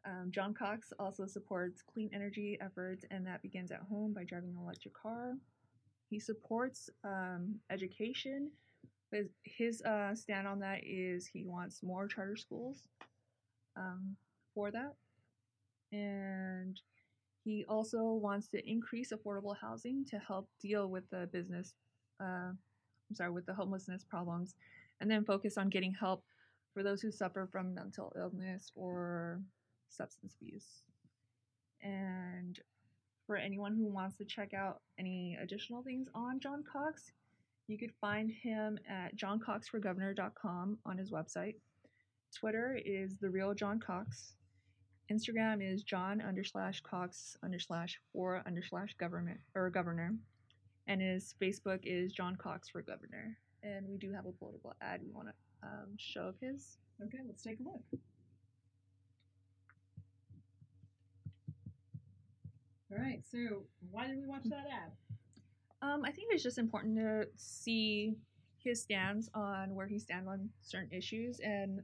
Um, 0.05 0.31
John 0.31 0.53
Cox 0.53 0.93
also 0.97 1.25
supports 1.25 1.81
clean 1.81 2.09
energy 2.13 2.57
efforts, 2.61 3.05
and 3.11 3.25
that 3.27 3.41
begins 3.41 3.71
at 3.71 3.81
home 3.89 4.13
by 4.13 4.23
driving 4.23 4.51
an 4.51 4.63
electric 4.63 4.93
car. 4.93 5.33
He 6.09 6.19
supports 6.19 6.89
um, 7.03 7.55
education, 7.69 8.51
his 9.43 9.81
uh, 9.81 10.15
stand 10.15 10.47
on 10.47 10.59
that 10.59 10.79
is 10.83 11.27
he 11.27 11.43
wants 11.43 11.83
more 11.83 12.07
charter 12.07 12.35
schools 12.35 12.83
um, 13.75 14.15
for 14.53 14.71
that. 14.71 14.93
And 15.91 16.79
he 17.43 17.65
also 17.67 18.03
wants 18.13 18.47
to 18.49 18.69
increase 18.69 19.11
affordable 19.11 19.55
housing 19.59 20.05
to 20.11 20.19
help 20.19 20.47
deal 20.61 20.87
with 20.87 21.09
the 21.09 21.27
business, 21.31 21.73
uh, 22.23 22.51
I'm 23.09 23.15
sorry, 23.15 23.31
with 23.31 23.45
the 23.45 23.53
homelessness 23.53 24.03
problems, 24.03 24.55
and 25.01 25.09
then 25.09 25.25
focus 25.25 25.57
on 25.57 25.69
getting 25.69 25.93
help 25.93 26.23
for 26.73 26.83
those 26.83 27.01
who 27.01 27.11
suffer 27.11 27.47
from 27.51 27.73
mental 27.73 28.13
illness 28.17 28.71
or 28.75 29.41
substance 29.89 30.35
abuse. 30.41 30.83
And 31.81 32.59
for 33.25 33.37
anyone 33.37 33.75
who 33.75 33.87
wants 33.87 34.17
to 34.17 34.25
check 34.25 34.53
out 34.53 34.81
any 34.97 35.37
additional 35.41 35.83
things 35.83 36.07
on 36.13 36.39
John 36.39 36.63
Cox, 36.71 37.11
you 37.67 37.77
could 37.77 37.91
find 38.01 38.31
him 38.31 38.79
at 38.89 39.15
johncoxforgovernor.com 39.15 40.77
on 40.85 40.97
his 40.97 41.11
website. 41.11 41.55
Twitter 42.35 42.79
is 42.83 43.15
the 43.21 43.29
real 43.29 43.53
John 43.53 43.79
Cox. 43.79 44.33
Instagram 45.11 45.61
is 45.61 45.83
John 45.83 46.21
underslash 46.21 46.81
Cox 46.83 47.37
underslash 47.43 47.93
for 48.13 48.43
government 48.97 49.39
or 49.55 49.69
governor. 49.69 50.15
And 50.89 51.01
his 51.01 51.35
Facebook 51.39 51.81
is 51.83 52.11
John 52.11 52.35
Cox 52.35 52.67
for 52.67 52.81
governor. 52.81 53.37
And 53.61 53.87
we 53.87 53.97
do 53.97 54.11
have 54.11 54.25
a 54.25 54.31
political 54.31 54.73
ad 54.81 55.01
we 55.05 55.11
want 55.11 55.27
to 55.27 55.33
um, 55.67 55.89
show 55.97 56.23
of 56.23 56.35
his. 56.41 56.79
Okay, 57.05 57.19
let's 57.27 57.43
take 57.43 57.59
a 57.59 57.63
look. 57.63 57.81
All 62.91 62.97
right. 62.97 63.21
So, 63.31 63.65
why 63.91 64.07
did 64.07 64.17
we 64.17 64.25
watch 64.25 64.45
that 64.45 64.65
ad? 64.65 64.91
Um, 65.83 66.03
I 66.03 66.11
think 66.11 66.29
it's 66.31 66.41
just 66.41 66.57
important 66.57 66.97
to 66.97 67.27
see 67.35 68.15
his 68.57 68.81
stance 68.81 69.29
on 69.35 69.75
where 69.75 69.85
he 69.85 69.99
stands 69.99 70.27
on 70.27 70.49
certain 70.61 70.91
issues 70.91 71.39
and 71.39 71.81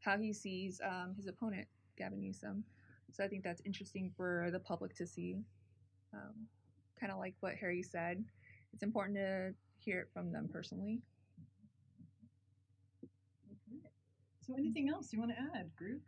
how 0.00 0.16
he 0.16 0.32
sees 0.32 0.80
um, 0.82 1.14
his 1.16 1.26
opponent, 1.26 1.68
Gavin 1.98 2.20
Newsom. 2.20 2.64
So 3.12 3.22
I 3.22 3.28
think 3.28 3.44
that's 3.44 3.60
interesting 3.66 4.10
for 4.16 4.48
the 4.50 4.58
public 4.58 4.94
to 4.96 5.06
see. 5.06 5.42
Kind 7.02 7.10
of 7.12 7.18
like 7.18 7.34
what 7.40 7.54
Harry 7.60 7.82
said, 7.82 8.22
it's 8.72 8.84
important 8.84 9.18
to 9.18 9.52
hear 9.78 9.98
it 10.02 10.08
from 10.14 10.30
them 10.30 10.48
personally. 10.52 11.00
So, 14.46 14.54
anything 14.56 14.88
else 14.88 15.12
you 15.12 15.18
want 15.18 15.32
to 15.32 15.58
add, 15.58 15.74
group? 15.74 16.00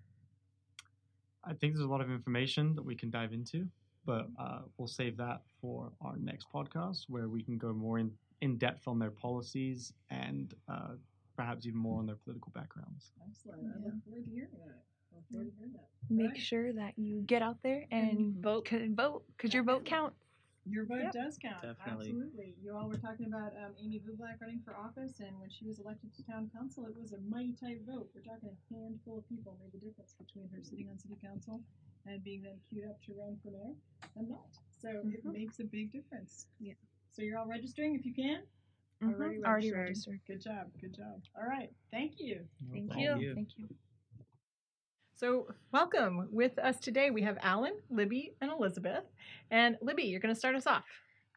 I 1.42 1.53
think 1.55 1.74
there's 1.74 1.84
a 1.84 1.90
lot 1.90 2.01
of 2.01 2.12
information 2.12 2.76
that 2.76 2.84
we 2.84 2.95
can 2.95 3.11
dive 3.11 3.32
into, 3.32 3.66
but 4.07 4.28
uh, 4.38 4.61
we'll 4.78 4.86
save 4.86 5.16
that 5.16 5.42
for 5.61 5.90
our 6.01 6.14
next 6.16 6.47
podcast 6.55 7.07
where 7.09 7.28
we 7.28 7.42
can 7.42 7.59
go 7.59 7.72
more 7.72 7.99
in, 7.99 8.12
in 8.40 8.57
depth 8.57 8.86
on 8.86 9.01
their 9.01 9.11
policies 9.11 9.92
and 10.11 10.55
uh, 10.68 10.92
perhaps 11.36 11.66
even 11.66 11.80
more 11.80 11.99
on 11.99 12.07
their 12.07 12.14
political 12.22 12.53
backgrounds. 12.55 13.11
Excellent. 13.28 13.62
I 13.66 13.84
look 13.84 13.95
forward 14.05 14.24
to 14.26 14.30
hearing 14.30 14.49
that. 14.64 14.84
I 15.12 15.16
look 15.16 15.24
forward 15.32 15.51
to 15.51 15.57
hearing 15.59 15.72
that. 15.72 15.88
Make 16.09 16.28
Right. 16.34 16.38
sure 16.40 16.72
that 16.72 16.97
you 16.97 17.22
get 17.22 17.42
out 17.42 17.57
there 17.64 17.84
and 17.90 18.36
vote. 18.40 18.66
Could 18.66 18.95
vote, 18.95 19.24
because 19.36 19.53
your 19.53 19.64
vote 19.64 19.84
counts. 19.84 20.24
Your 20.67 20.87
vote 20.87 21.03
Yep. 21.03 21.12
does 21.12 21.39
count. 21.39 21.62
Definitely. 21.62 22.09
Absolutely. 22.09 22.55
You 22.62 22.75
all 22.75 22.89
were 22.89 22.97
talking 22.97 23.27
about 23.27 23.53
um, 23.57 23.75
Amy 23.79 24.01
Bublak 24.01 24.41
running 24.41 24.61
for 24.65 24.75
office, 24.75 25.21
and 25.21 25.39
when 25.39 25.51
she 25.51 25.67
was 25.67 25.79
elected 25.79 26.15
to 26.15 26.23
town 26.25 26.51
council, 26.55 26.87
it 26.87 26.97
was 26.97 27.12
a 27.12 27.21
mighty 27.21 27.53
tight 27.53 27.83
vote. 27.87 28.09
We're 28.15 28.23
talking 28.23 28.49
a 28.49 28.75
handful 28.75 29.19
of 29.19 29.29
people 29.29 29.59
made 29.61 29.73
the 29.73 29.79
difference 29.87 30.15
between 30.15 30.49
her 30.49 30.62
sitting 30.62 30.89
on 30.89 30.99
city 30.99 31.17
council 31.23 31.61
and 32.07 32.23
being 32.25 32.43
then 32.43 32.59
queued 32.71 32.89
up 32.89 33.01
to 33.03 33.12
run 33.15 33.37
for 33.43 33.51
mayor 33.51 33.75
and 34.17 34.29
not. 34.29 34.49
So 34.81 34.89
it 35.05 35.25
Mhm. 35.25 35.33
makes 35.33 35.61
a 35.61 35.65
big 35.65 35.93
difference. 35.93 36.47
Yeah. 36.59 36.75
So 37.11 37.23
you're 37.23 37.39
all 37.39 37.47
registering 37.47 37.95
if 37.95 38.07
you 38.07 38.15
can? 38.15 38.47
Mhm, 39.03 39.15
Already 39.15 39.45
already 39.45 39.73
registered. 39.73 40.21
Good 40.27 40.41
job. 40.41 40.73
Good 40.81 40.95
job. 40.95 41.23
All 41.37 41.45
right. 41.47 41.75
Thank 41.91 42.21
you. 42.21 42.49
Thank 42.71 42.91
problem. 42.91 43.21
you. 43.21 43.29
you. 43.29 43.35
Thank 43.35 43.59
you. 43.59 43.69
So, 45.17 45.47
welcome. 45.73 46.29
With 46.33 46.59
us 46.59 46.81
today, 46.81 47.11
we 47.11 47.23
have 47.23 47.39
Alan, 47.41 47.75
Libby, 47.89 48.35
and 48.41 48.51
Elizabeth. 48.51 49.05
And 49.51 49.77
Libby, 49.81 50.03
you're 50.03 50.21
going 50.21 50.35
to 50.35 50.39
start 50.39 50.57
us 50.57 50.67
off. 50.67 50.85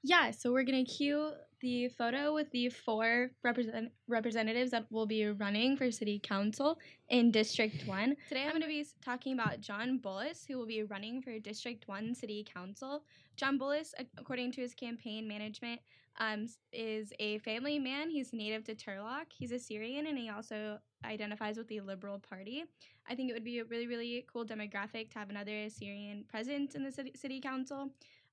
Yeah, 0.03 0.32
so 0.32 0.53
we're 0.53 0.63
gonna 0.63 0.86
cue 0.86 1.32
the 1.59 1.89
photo 1.89 2.34
with 2.34 2.49
the 2.51 2.69
four 2.69 3.32
represent- 3.43 3.91
representatives 4.07 4.71
that 4.71 4.86
will 4.91 5.07
be 5.07 5.25
running 5.25 5.75
for 5.75 5.91
city 5.91 6.19
council 6.23 6.80
in 7.09 7.32
District 7.32 7.86
1. 7.88 8.15
Today 8.30 8.45
I'm 8.45 8.53
gonna 8.53 8.67
be 8.67 8.86
talking 9.03 9.34
about 9.34 9.59
John 9.59 9.99
Bullis, 9.99 10.45
who 10.47 10.57
will 10.57 10.67
be 10.67 10.84
running 10.84 11.21
for 11.21 11.39
District 11.39 11.88
1 11.88 12.13
city 12.13 12.45
council. 12.47 13.03
John 13.36 13.59
Bullis, 13.59 13.93
according 14.17 14.51
to 14.53 14.61
his 14.61 14.75
campaign 14.75 15.28
management, 15.28 15.82
um, 16.19 16.47
is 16.71 17.11
a 17.19 17.39
family 17.39 17.80
man. 17.80 18.09
He's 18.09 18.34
native 18.34 18.63
to 18.65 18.75
Turlock. 18.75 19.25
He's 19.30 19.51
a 19.51 19.59
Syrian 19.59 20.07
and 20.07 20.17
he 20.17 20.30
also 20.30 20.80
identifies 21.05 21.57
with 21.57 21.67
the 21.67 21.81
Liberal 21.81 22.19
Party. 22.19 22.63
I 23.09 23.15
think 23.15 23.29
it 23.29 23.33
would 23.33 23.43
be 23.43 23.59
a 23.59 23.65
really, 23.65 23.87
really 23.87 24.25
cool 24.31 24.45
demographic 24.45 25.11
to 25.11 25.19
have 25.19 25.29
another 25.29 25.69
Syrian 25.69 26.25
present 26.27 26.75
in 26.75 26.83
the 26.83 26.91
city, 26.91 27.11
city 27.15 27.39
council. 27.39 27.89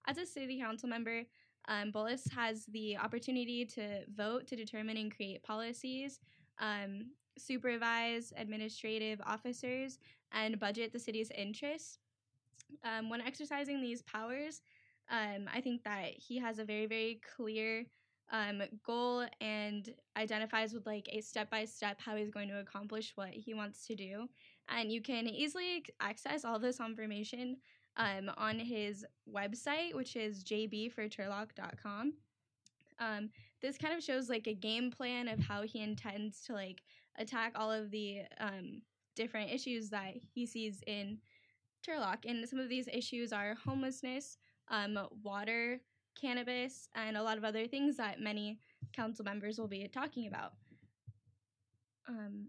As 0.06 0.18
a 0.18 0.26
city 0.26 0.60
council 0.60 0.88
member, 0.88 1.22
um, 1.68 1.92
Bullis 1.92 2.30
has 2.32 2.66
the 2.66 2.96
opportunity 2.98 3.64
to 3.66 4.04
vote 4.14 4.46
to 4.48 4.56
determine 4.56 4.96
and 4.96 5.14
create 5.14 5.42
policies, 5.42 6.20
um, 6.58 7.06
supervise 7.38 8.32
administrative 8.36 9.20
officers, 9.26 9.98
and 10.32 10.58
budget 10.58 10.92
the 10.92 10.98
city's 10.98 11.30
interests. 11.30 11.98
Um, 12.84 13.08
when 13.08 13.20
exercising 13.20 13.80
these 13.80 14.02
powers, 14.02 14.60
um, 15.10 15.48
I 15.52 15.60
think 15.60 15.84
that 15.84 16.10
he 16.16 16.38
has 16.38 16.58
a 16.58 16.64
very, 16.64 16.86
very 16.86 17.20
clear 17.36 17.86
um, 18.32 18.62
goal 18.84 19.26
and 19.40 19.94
identifies 20.16 20.72
with 20.72 20.86
like 20.86 21.08
a 21.12 21.20
step 21.20 21.50
by 21.50 21.64
step 21.64 22.00
how 22.00 22.16
he's 22.16 22.30
going 22.30 22.48
to 22.48 22.58
accomplish 22.58 23.12
what 23.14 23.30
he 23.30 23.54
wants 23.54 23.86
to 23.86 23.94
do. 23.94 24.28
and 24.68 24.90
you 24.90 25.02
can 25.02 25.26
easily 25.28 25.84
access 26.00 26.44
all 26.44 26.58
this 26.58 26.80
information 26.80 27.56
um, 27.96 28.30
on 28.36 28.58
his 28.58 29.04
website, 29.32 29.94
which 29.94 30.16
is 30.16 30.42
jbforturlock.com. 30.42 32.14
Um, 32.98 33.30
this 33.60 33.76
kind 33.78 33.94
of 33.94 34.02
shows 34.02 34.28
like 34.28 34.46
a 34.46 34.54
game 34.54 34.90
plan 34.90 35.28
of 35.28 35.38
how 35.38 35.62
he 35.62 35.80
intends 35.80 36.42
to 36.46 36.52
like 36.52 36.82
attack 37.18 37.52
all 37.54 37.70
of 37.70 37.90
the 37.90 38.22
um, 38.40 38.82
different 39.14 39.50
issues 39.52 39.90
that 39.90 40.14
he 40.32 40.46
sees 40.46 40.82
in 40.86 41.18
Turlock. 41.86 42.24
And 42.24 42.48
some 42.48 42.58
of 42.58 42.68
these 42.68 42.88
issues 42.92 43.32
are 43.32 43.54
homelessness, 43.54 44.38
um, 44.68 44.98
water, 45.22 45.80
cannabis, 46.14 46.88
and 46.94 47.16
a 47.16 47.22
lot 47.22 47.38
of 47.38 47.44
other 47.44 47.66
things 47.66 47.96
that 47.96 48.20
many 48.20 48.58
council 48.92 49.24
members 49.24 49.58
will 49.58 49.68
be 49.68 49.88
talking 49.88 50.26
about. 50.26 50.52
Um, 52.08 52.46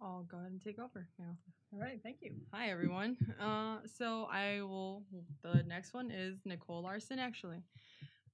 I'll 0.00 0.26
go 0.30 0.38
ahead 0.38 0.52
and 0.52 0.62
take 0.62 0.78
over 0.78 1.08
now. 1.18 1.36
All 1.72 1.80
right, 1.80 1.98
thank 2.02 2.18
you. 2.22 2.32
Hi 2.52 2.70
everyone. 2.70 3.16
Uh, 3.40 3.78
so 3.86 4.26
I 4.32 4.62
will. 4.62 5.04
The 5.42 5.62
next 5.64 5.92
one 5.92 6.10
is 6.10 6.38
Nicole 6.44 6.82
Larson. 6.82 7.18
Actually, 7.18 7.62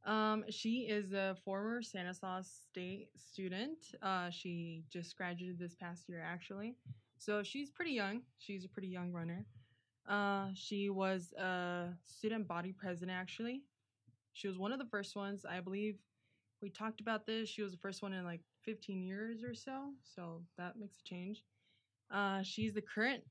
um, 0.05 0.45
she 0.51 0.81
is 0.83 1.13
a 1.13 1.37
former 1.45 1.83
Santa 1.83 2.15
Stanislaus 2.15 2.61
State 2.71 3.09
student. 3.17 3.79
Uh, 4.03 4.31
she 4.31 4.85
just 4.93 5.17
graduated 5.17 5.59
this 5.59 5.75
past 5.75 6.09
year, 6.09 6.23
actually. 6.25 6.77
So 7.19 7.43
she's 7.43 7.71
pretty 7.71 7.93
young. 7.93 8.23
She's 8.39 8.65
a 8.65 8.69
pretty 8.69 8.89
young 8.89 9.13
runner. 9.13 9.47
Uh, 10.09 10.49
she 10.55 10.91
was 10.91 11.33
a 11.33 11.89
student 12.05 12.47
body 12.47 12.73
president, 12.73 13.17
actually. 13.17 13.63
She 14.33 14.49
was 14.49 14.59
one 14.59 14.73
of 14.73 14.79
the 14.79 14.87
first 14.87 15.17
ones, 15.17 15.45
I 15.49 15.61
believe. 15.61 15.97
We 16.61 16.71
talked 16.71 17.01
about 17.01 17.27
this. 17.27 17.49
She 17.49 17.63
was 17.63 17.73
the 17.73 17.79
first 17.79 18.03
one 18.03 18.13
in 18.13 18.25
like 18.25 18.41
15 18.65 19.03
years 19.03 19.43
or 19.45 19.55
so. 19.55 19.93
So 20.03 20.43
that 20.59 20.77
makes 20.79 20.99
a 20.99 21.09
change. 21.09 21.45
Uh, 22.11 22.43
she's 22.43 22.75
the 22.75 22.83
current 22.83 23.23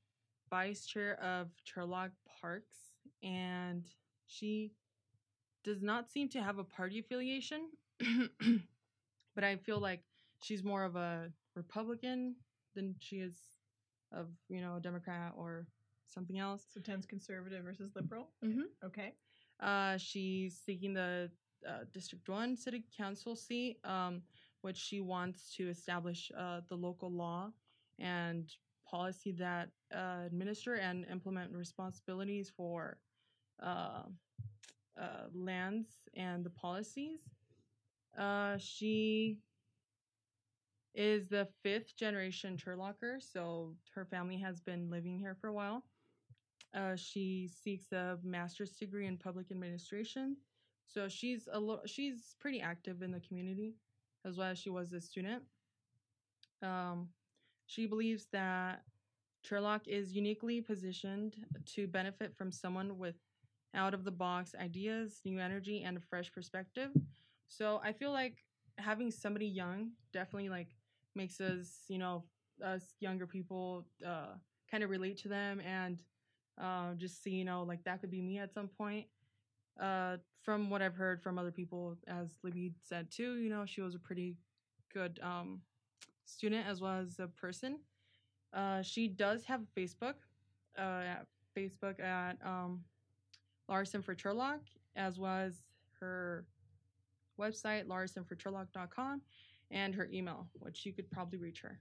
vice 0.50 0.86
chair 0.86 1.20
of 1.22 1.48
Turlock 1.64 2.10
Parks, 2.40 2.94
and 3.22 3.84
she 4.26 4.72
does 5.64 5.82
not 5.82 6.10
seem 6.10 6.28
to 6.30 6.42
have 6.42 6.58
a 6.58 6.64
party 6.64 6.98
affiliation. 6.98 7.68
but 9.34 9.44
I 9.44 9.56
feel 9.56 9.80
like 9.80 10.02
she's 10.42 10.64
more 10.64 10.84
of 10.84 10.96
a 10.96 11.30
Republican 11.54 12.36
than 12.74 12.94
she 12.98 13.16
is 13.16 13.34
of 14.12 14.28
you 14.48 14.60
know 14.60 14.76
a 14.76 14.80
Democrat 14.80 15.32
or 15.36 15.66
something 16.14 16.38
else. 16.38 16.64
So 16.72 16.80
tends 16.80 17.06
conservative 17.06 17.64
versus 17.64 17.90
liberal. 17.94 18.28
Mm-hmm. 18.44 18.86
Okay. 18.86 19.14
Uh, 19.60 19.96
she's 19.98 20.58
seeking 20.64 20.94
the 20.94 21.30
uh, 21.68 21.84
District 21.92 22.28
1 22.28 22.56
City 22.56 22.84
Council 22.96 23.36
seat, 23.36 23.78
um, 23.84 24.22
which 24.62 24.76
she 24.76 25.00
wants 25.00 25.54
to 25.56 25.68
establish 25.68 26.30
uh, 26.38 26.60
the 26.68 26.74
local 26.74 27.10
law 27.10 27.50
and 27.98 28.50
policy 28.90 29.32
that 29.32 29.68
uh, 29.94 30.22
administer 30.26 30.74
and 30.74 31.06
implement 31.10 31.50
responsibilities 31.52 32.52
for 32.56 32.98
uh, 33.62 34.02
uh, 35.00 35.26
lands 35.34 35.88
and 36.14 36.44
the 36.44 36.50
policies. 36.50 37.20
Uh, 38.18 38.56
she 38.58 39.38
is 40.94 41.28
the 41.28 41.48
fifth 41.62 41.96
generation 41.96 42.56
Turlocker, 42.56 43.20
so 43.20 43.74
her 43.94 44.04
family 44.04 44.38
has 44.38 44.60
been 44.60 44.90
living 44.90 45.18
here 45.18 45.36
for 45.40 45.48
a 45.48 45.52
while. 45.52 45.82
Uh, 46.74 46.96
she 46.96 47.48
seeks 47.48 47.92
a 47.92 48.18
master's 48.24 48.72
degree 48.72 49.06
in 49.06 49.16
public 49.16 49.50
administration. 49.50 50.36
So 50.86 51.08
she's 51.08 51.48
a 51.52 51.58
little, 51.58 51.82
she's 51.86 52.34
pretty 52.40 52.60
active 52.60 53.02
in 53.02 53.12
the 53.12 53.20
community, 53.20 53.74
as 54.24 54.36
well 54.36 54.48
as 54.50 54.58
she 54.58 54.70
was 54.70 54.92
a 54.92 55.00
student. 55.00 55.42
Um, 56.62 57.08
she 57.66 57.86
believes 57.86 58.26
that 58.32 58.82
Turlock 59.48 59.86
is 59.86 60.14
uniquely 60.14 60.60
positioned 60.60 61.36
to 61.74 61.86
benefit 61.86 62.34
from 62.36 62.50
someone 62.50 62.98
with 62.98 63.16
out 63.74 63.94
of 63.94 64.04
the 64.04 64.10
box 64.10 64.54
ideas, 64.60 65.20
new 65.24 65.38
energy, 65.38 65.82
and 65.82 65.96
a 65.96 66.00
fresh 66.00 66.32
perspective. 66.32 66.90
So 67.48 67.80
I 67.84 67.92
feel 67.92 68.10
like 68.10 68.38
having 68.78 69.10
somebody 69.10 69.46
young 69.46 69.90
definitely 70.12 70.48
like 70.48 70.68
makes 71.14 71.40
us, 71.40 71.84
you 71.88 71.98
know, 71.98 72.24
us 72.64 72.94
younger 73.00 73.26
people 73.26 73.86
uh, 74.06 74.34
kind 74.70 74.82
of 74.82 74.90
relate 74.90 75.18
to 75.18 75.28
them 75.28 75.60
and 75.60 76.00
uh, 76.60 76.94
just 76.94 77.22
so 77.22 77.30
you 77.30 77.44
know, 77.44 77.62
like 77.62 77.82
that 77.84 78.00
could 78.00 78.10
be 78.10 78.20
me 78.20 78.38
at 78.38 78.52
some 78.52 78.68
point. 78.68 79.06
Uh, 79.80 80.18
from 80.42 80.70
what 80.70 80.82
I've 80.82 80.94
heard 80.94 81.22
from 81.22 81.38
other 81.38 81.50
people, 81.50 81.96
as 82.06 82.38
Libby 82.42 82.72
said 82.82 83.10
too, 83.10 83.36
you 83.36 83.50
know, 83.50 83.64
she 83.66 83.80
was 83.80 83.94
a 83.94 83.98
pretty 83.98 84.36
good 84.92 85.18
um, 85.22 85.60
student 86.24 86.66
as 86.66 86.80
well 86.80 87.00
as 87.00 87.18
a 87.18 87.26
person. 87.26 87.78
Uh, 88.52 88.82
she 88.82 89.08
does 89.08 89.44
have 89.44 89.62
Facebook, 89.76 90.14
uh, 90.78 91.02
at 91.02 91.26
Facebook 91.56 91.98
at 92.00 92.36
um, 92.44 92.82
Larson 93.68 94.02
for 94.02 94.14
Turlock, 94.14 94.60
as 94.96 95.18
well 95.18 95.38
as 95.38 95.62
her 95.98 96.46
website, 97.40 97.86
larsonforturlock.com, 97.86 99.22
and 99.70 99.94
her 99.94 100.08
email, 100.12 100.46
which 100.60 100.86
you 100.86 100.92
could 100.92 101.10
probably 101.10 101.38
reach 101.38 101.60
her. 101.62 101.80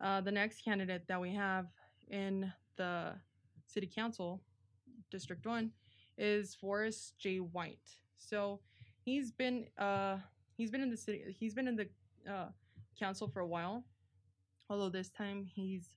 Uh, 0.00 0.20
the 0.20 0.30
next 0.30 0.64
candidate 0.64 1.02
that 1.08 1.20
we 1.20 1.32
have 1.34 1.66
in 2.10 2.52
the 2.76 3.14
City 3.72 3.90
Council, 3.92 4.42
District 5.10 5.44
1, 5.44 5.70
is 6.18 6.54
Forrest 6.54 7.14
J. 7.18 7.38
White. 7.38 7.96
So 8.18 8.60
he's 9.04 9.32
been 9.32 9.66
uh 9.78 10.18
he's 10.56 10.70
been 10.70 10.82
in 10.82 10.90
the 10.90 10.96
city 10.96 11.36
he's 11.38 11.54
been 11.54 11.68
in 11.68 11.76
the 11.76 11.88
uh 12.30 12.48
council 12.98 13.28
for 13.28 13.40
a 13.40 13.46
while. 13.46 13.84
Although 14.68 14.90
this 14.90 15.10
time 15.10 15.44
he's 15.44 15.88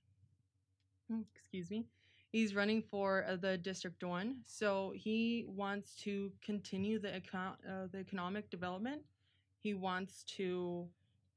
hmm, 1.08 1.20
excuse 1.34 1.70
me, 1.70 1.86
he's 2.32 2.54
running 2.54 2.82
for 2.82 3.24
uh, 3.28 3.36
the 3.36 3.56
District 3.58 4.02
1. 4.02 4.36
So 4.44 4.92
he 4.96 5.44
wants 5.46 5.94
to 6.02 6.32
continue 6.44 6.98
the 6.98 7.16
account 7.16 7.56
uh, 7.68 7.86
the 7.92 7.98
economic 7.98 8.50
development. 8.50 9.02
He 9.58 9.74
wants 9.74 10.24
to 10.36 10.88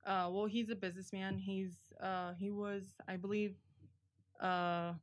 uh 0.06 0.30
well 0.32 0.46
he's 0.46 0.70
a 0.70 0.76
businessman. 0.76 1.38
He's 1.38 1.76
uh 2.02 2.34
he 2.40 2.50
was 2.50 2.84
I 3.08 3.18
believe 3.18 3.56
uh 4.40 4.94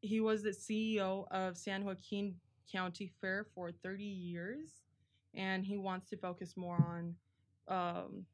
he 0.00 0.20
was 0.20 0.42
the 0.42 0.50
CEO 0.50 1.26
of 1.30 1.56
San 1.56 1.84
Joaquin 1.84 2.34
County 2.70 3.10
Fair 3.20 3.46
for 3.54 3.70
30 3.70 4.04
years, 4.04 4.82
and 5.34 5.64
he 5.64 5.76
wants 5.76 6.08
to 6.10 6.16
focus 6.16 6.56
more 6.56 6.76
on 6.76 7.14
um, 7.68 8.24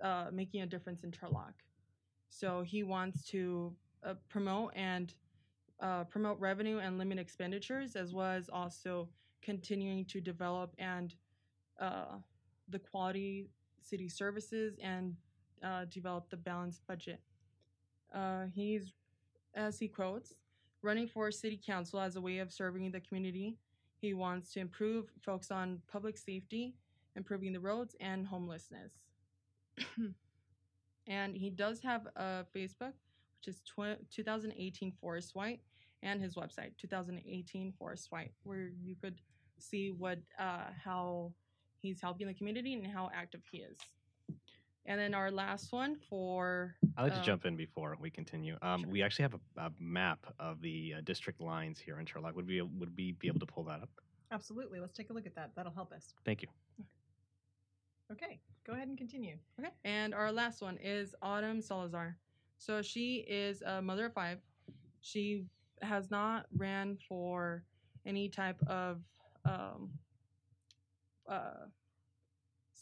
uh, 0.00 0.26
making 0.32 0.62
a 0.62 0.66
difference 0.66 1.04
in 1.04 1.10
Turlock. 1.10 1.54
So 2.28 2.62
he 2.62 2.82
wants 2.82 3.24
to 3.30 3.74
uh, 4.04 4.14
promote 4.28 4.72
and 4.74 5.12
uh, 5.80 6.04
promote 6.04 6.38
revenue 6.38 6.78
and 6.78 6.98
limit 6.98 7.18
expenditures, 7.18 7.96
as 7.96 8.14
well 8.14 8.30
as 8.30 8.48
also 8.48 9.08
continuing 9.42 10.04
to 10.06 10.20
develop 10.20 10.74
and 10.78 11.14
uh, 11.80 12.18
the 12.68 12.78
quality 12.78 13.48
city 13.82 14.08
services 14.08 14.78
and 14.82 15.16
uh, 15.64 15.84
develop 15.90 16.28
the 16.30 16.36
balanced 16.36 16.86
budget. 16.86 17.20
Uh, 18.14 18.44
he's, 18.54 18.92
as 19.54 19.78
he 19.78 19.88
quotes, 19.88 20.34
running 20.82 21.06
for 21.06 21.30
city 21.30 21.60
council 21.64 22.00
as 22.00 22.16
a 22.16 22.20
way 22.20 22.38
of 22.38 22.52
serving 22.52 22.90
the 22.90 23.00
community. 23.00 23.56
He 24.00 24.14
wants 24.14 24.52
to 24.54 24.60
improve, 24.60 25.06
focus 25.20 25.50
on 25.50 25.80
public 25.90 26.16
safety, 26.16 26.74
improving 27.16 27.52
the 27.52 27.60
roads, 27.60 27.94
and 28.00 28.26
homelessness. 28.26 28.92
and 31.06 31.36
he 31.36 31.50
does 31.50 31.80
have 31.80 32.06
a 32.16 32.46
Facebook, 32.56 32.94
which 33.38 33.48
is 33.48 33.60
tw- 33.60 34.00
2018 34.10 34.92
Forrest 35.00 35.34
White, 35.34 35.60
and 36.02 36.20
his 36.20 36.34
website 36.34 36.76
2018 36.78 37.74
Forrest 37.78 38.06
White, 38.10 38.32
where 38.44 38.70
you 38.82 38.94
could 39.02 39.20
see 39.58 39.90
what 39.90 40.18
uh, 40.38 40.68
how 40.82 41.32
he's 41.82 42.00
helping 42.00 42.26
the 42.26 42.34
community 42.34 42.74
and 42.74 42.86
how 42.86 43.10
active 43.14 43.42
he 43.50 43.58
is. 43.58 43.76
And 44.86 44.98
then 44.98 45.14
our 45.14 45.30
last 45.30 45.72
one 45.72 45.96
for 46.08 46.74
I'd 46.96 47.04
like 47.04 47.12
to 47.14 47.20
uh, 47.20 47.22
jump 47.22 47.44
in 47.44 47.56
before 47.56 47.96
we 48.00 48.10
continue. 48.10 48.56
Um, 48.62 48.84
We 48.88 49.02
actually 49.02 49.24
have 49.24 49.34
a, 49.34 49.60
a 49.60 49.72
map 49.78 50.18
of 50.38 50.60
the 50.62 50.94
uh, 50.98 51.00
district 51.02 51.40
lines 51.40 51.78
here 51.78 52.00
in 52.00 52.06
Turlock. 52.06 52.34
Would 52.34 52.46
we 52.46 52.62
would 52.62 52.96
we 52.96 53.12
be 53.12 53.28
able 53.28 53.40
to 53.40 53.46
pull 53.46 53.64
that 53.64 53.82
up? 53.82 53.90
Absolutely. 54.32 54.80
Let's 54.80 54.96
take 54.96 55.10
a 55.10 55.12
look 55.12 55.26
at 55.26 55.34
that. 55.34 55.50
That'll 55.54 55.72
help 55.72 55.92
us. 55.92 56.14
Thank 56.24 56.42
you. 56.42 56.48
Okay, 58.12 58.40
go 58.66 58.72
ahead 58.72 58.88
and 58.88 58.98
continue. 58.98 59.36
Okay. 59.58 59.70
And 59.84 60.14
our 60.14 60.32
last 60.32 60.62
one 60.62 60.76
is 60.82 61.14
Autumn 61.22 61.62
Salazar. 61.62 62.16
So 62.58 62.82
she 62.82 63.24
is 63.28 63.62
a 63.62 63.80
mother 63.80 64.06
of 64.06 64.12
five. 64.14 64.38
She 65.00 65.44
has 65.82 66.10
not 66.10 66.46
ran 66.56 66.98
for 67.08 67.64
any 68.04 68.28
type 68.28 68.60
of 68.66 69.00
um, 69.44 69.90
uh, 71.28 71.66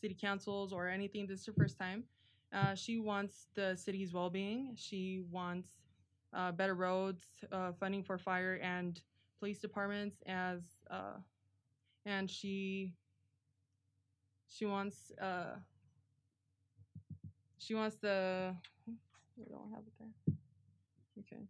city 0.01 0.17
councils 0.21 0.73
or 0.73 0.89
anything. 0.89 1.27
This 1.27 1.41
is 1.41 1.47
her 1.47 1.53
first 1.53 1.79
time. 1.79 2.05
Uh, 2.53 2.75
she 2.75 2.99
wants 2.99 3.49
the 3.55 3.77
city's 3.77 4.13
well-being. 4.15 4.75
She 4.77 5.23
wants 5.31 5.69
uh, 6.33 6.53
better 6.53 6.75
roads, 6.75 7.25
uh, 7.53 7.73
funding 7.73 8.03
for 8.03 8.19
fire 8.19 8.59
and 8.63 9.01
police 9.39 9.59
departments, 9.59 10.23
as 10.27 10.61
uh, 10.91 11.19
and 12.07 12.31
she 12.31 12.95
she 14.49 14.67
wants 14.67 15.13
uh, 15.21 15.57
she 17.59 17.75
wants 17.75 17.97
the 17.97 18.55
We 19.37 19.45
don't 19.51 19.71
have 19.71 19.85
it 19.87 19.93
there. 19.99 20.35
Okay. 21.21 21.43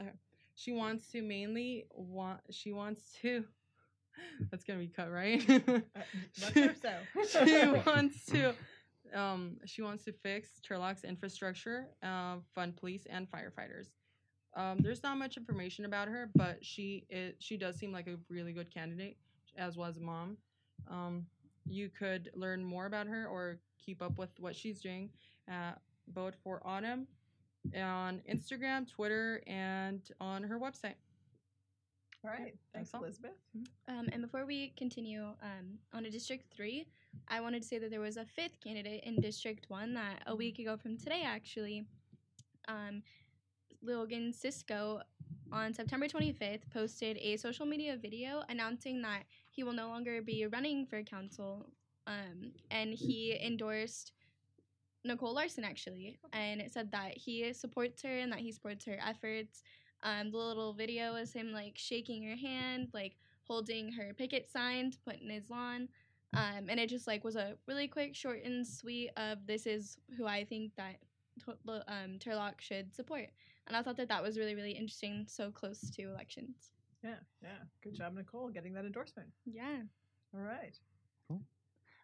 Okay. 0.00 0.12
She 0.54 0.72
wants 0.72 1.10
to 1.12 1.22
mainly 1.22 1.86
want. 1.90 2.40
She 2.50 2.72
wants 2.72 3.12
to. 3.22 3.44
That's 4.50 4.64
gonna 4.64 4.78
be 4.78 4.88
cut, 4.88 5.10
right? 5.10 5.42
let's 6.56 6.82
so. 6.82 7.44
she 7.44 7.66
wants 7.86 8.26
to. 8.26 8.54
Um, 9.14 9.58
she 9.64 9.82
wants 9.82 10.04
to 10.04 10.12
fix 10.12 10.60
Turlock's 10.68 11.04
infrastructure, 11.04 11.86
uh, 12.02 12.36
fund 12.54 12.76
police 12.76 13.06
and 13.08 13.28
firefighters. 13.30 13.86
Um, 14.56 14.78
there's 14.80 15.02
not 15.02 15.16
much 15.16 15.36
information 15.36 15.84
about 15.84 16.08
her, 16.08 16.30
but 16.34 16.64
she 16.64 17.06
is, 17.08 17.34
she 17.38 17.56
does 17.56 17.76
seem 17.76 17.92
like 17.92 18.08
a 18.08 18.16
really 18.28 18.52
good 18.52 18.72
candidate, 18.72 19.16
as 19.56 19.76
was 19.76 20.00
mom. 20.00 20.36
Um, 20.90 21.26
you 21.68 21.88
could 21.88 22.30
learn 22.34 22.64
more 22.64 22.86
about 22.86 23.06
her 23.06 23.26
or 23.26 23.58
keep 23.84 24.02
up 24.02 24.18
with 24.18 24.30
what 24.40 24.56
she's 24.56 24.80
doing 24.80 25.10
at 25.48 25.80
Vote 26.12 26.34
for 26.42 26.60
Autumn 26.64 27.06
on 27.74 28.22
Instagram, 28.30 28.88
Twitter, 28.88 29.42
and 29.46 30.02
on 30.20 30.42
her 30.42 30.58
website. 30.58 30.94
All 32.26 32.32
right. 32.32 32.54
Thanks, 32.74 32.90
that's. 32.90 33.02
Elizabeth. 33.02 33.36
Um, 33.88 34.08
and 34.12 34.20
before 34.20 34.46
we 34.46 34.72
continue 34.76 35.22
um, 35.22 35.78
on 35.94 36.02
to 36.02 36.10
District 36.10 36.44
3, 36.54 36.84
I 37.28 37.40
wanted 37.40 37.62
to 37.62 37.68
say 37.68 37.78
that 37.78 37.90
there 37.90 38.00
was 38.00 38.16
a 38.16 38.24
fifth 38.24 38.58
candidate 38.60 39.04
in 39.04 39.20
District 39.20 39.64
1 39.68 39.94
that 39.94 40.22
a 40.26 40.34
week 40.34 40.58
ago 40.58 40.76
from 40.76 40.98
today, 40.98 41.22
actually, 41.24 41.84
um, 42.66 43.02
Logan 43.80 44.32
Cisco 44.32 45.02
on 45.52 45.72
September 45.72 46.08
25th 46.08 46.68
posted 46.72 47.16
a 47.18 47.36
social 47.36 47.64
media 47.64 47.96
video 47.96 48.42
announcing 48.48 49.02
that 49.02 49.22
he 49.50 49.62
will 49.62 49.72
no 49.72 49.88
longer 49.88 50.20
be 50.20 50.46
running 50.46 50.84
for 50.84 51.02
council. 51.04 51.66
Um, 52.08 52.52
and 52.72 52.92
he 52.92 53.38
endorsed 53.40 54.12
Nicole 55.04 55.34
Larson 55.34 55.62
actually, 55.62 56.18
and 56.32 56.60
it 56.60 56.72
said 56.72 56.90
that 56.90 57.16
he 57.16 57.52
supports 57.52 58.02
her 58.02 58.18
and 58.18 58.32
that 58.32 58.40
he 58.40 58.50
supports 58.50 58.84
her 58.86 58.98
efforts. 59.06 59.62
Um, 60.02 60.30
the 60.30 60.38
little 60.38 60.72
video 60.72 61.14
was 61.14 61.32
him 61.32 61.52
like 61.52 61.74
shaking 61.76 62.22
her 62.24 62.36
hand, 62.36 62.88
like 62.92 63.16
holding 63.44 63.92
her 63.92 64.12
picket 64.14 64.50
sign 64.50 64.90
to 64.90 64.98
put 65.00 65.20
in 65.20 65.30
his 65.30 65.50
lawn. 65.50 65.88
Um, 66.34 66.66
and 66.68 66.78
it 66.78 66.88
just 66.88 67.06
like 67.06 67.24
was 67.24 67.36
a 67.36 67.54
really 67.66 67.88
quick, 67.88 68.14
short 68.14 68.42
and 68.44 68.66
sweet 68.66 69.10
of 69.16 69.46
this 69.46 69.66
is 69.66 69.96
who 70.16 70.26
I 70.26 70.44
think 70.44 70.72
that 70.76 70.96
um, 71.88 72.18
Turlock 72.18 72.60
should 72.60 72.94
support. 72.94 73.28
And 73.66 73.76
I 73.76 73.82
thought 73.82 73.96
that 73.96 74.08
that 74.08 74.22
was 74.22 74.38
really, 74.38 74.54
really 74.54 74.72
interesting, 74.72 75.26
so 75.28 75.50
close 75.50 75.90
to 75.90 76.02
elections. 76.02 76.72
Yeah, 77.02 77.16
yeah. 77.42 77.58
Good 77.82 77.94
job, 77.94 78.14
Nicole, 78.14 78.48
getting 78.48 78.74
that 78.74 78.84
endorsement. 78.84 79.28
Yeah. 79.44 79.82
All 80.34 80.40
right. 80.40 80.78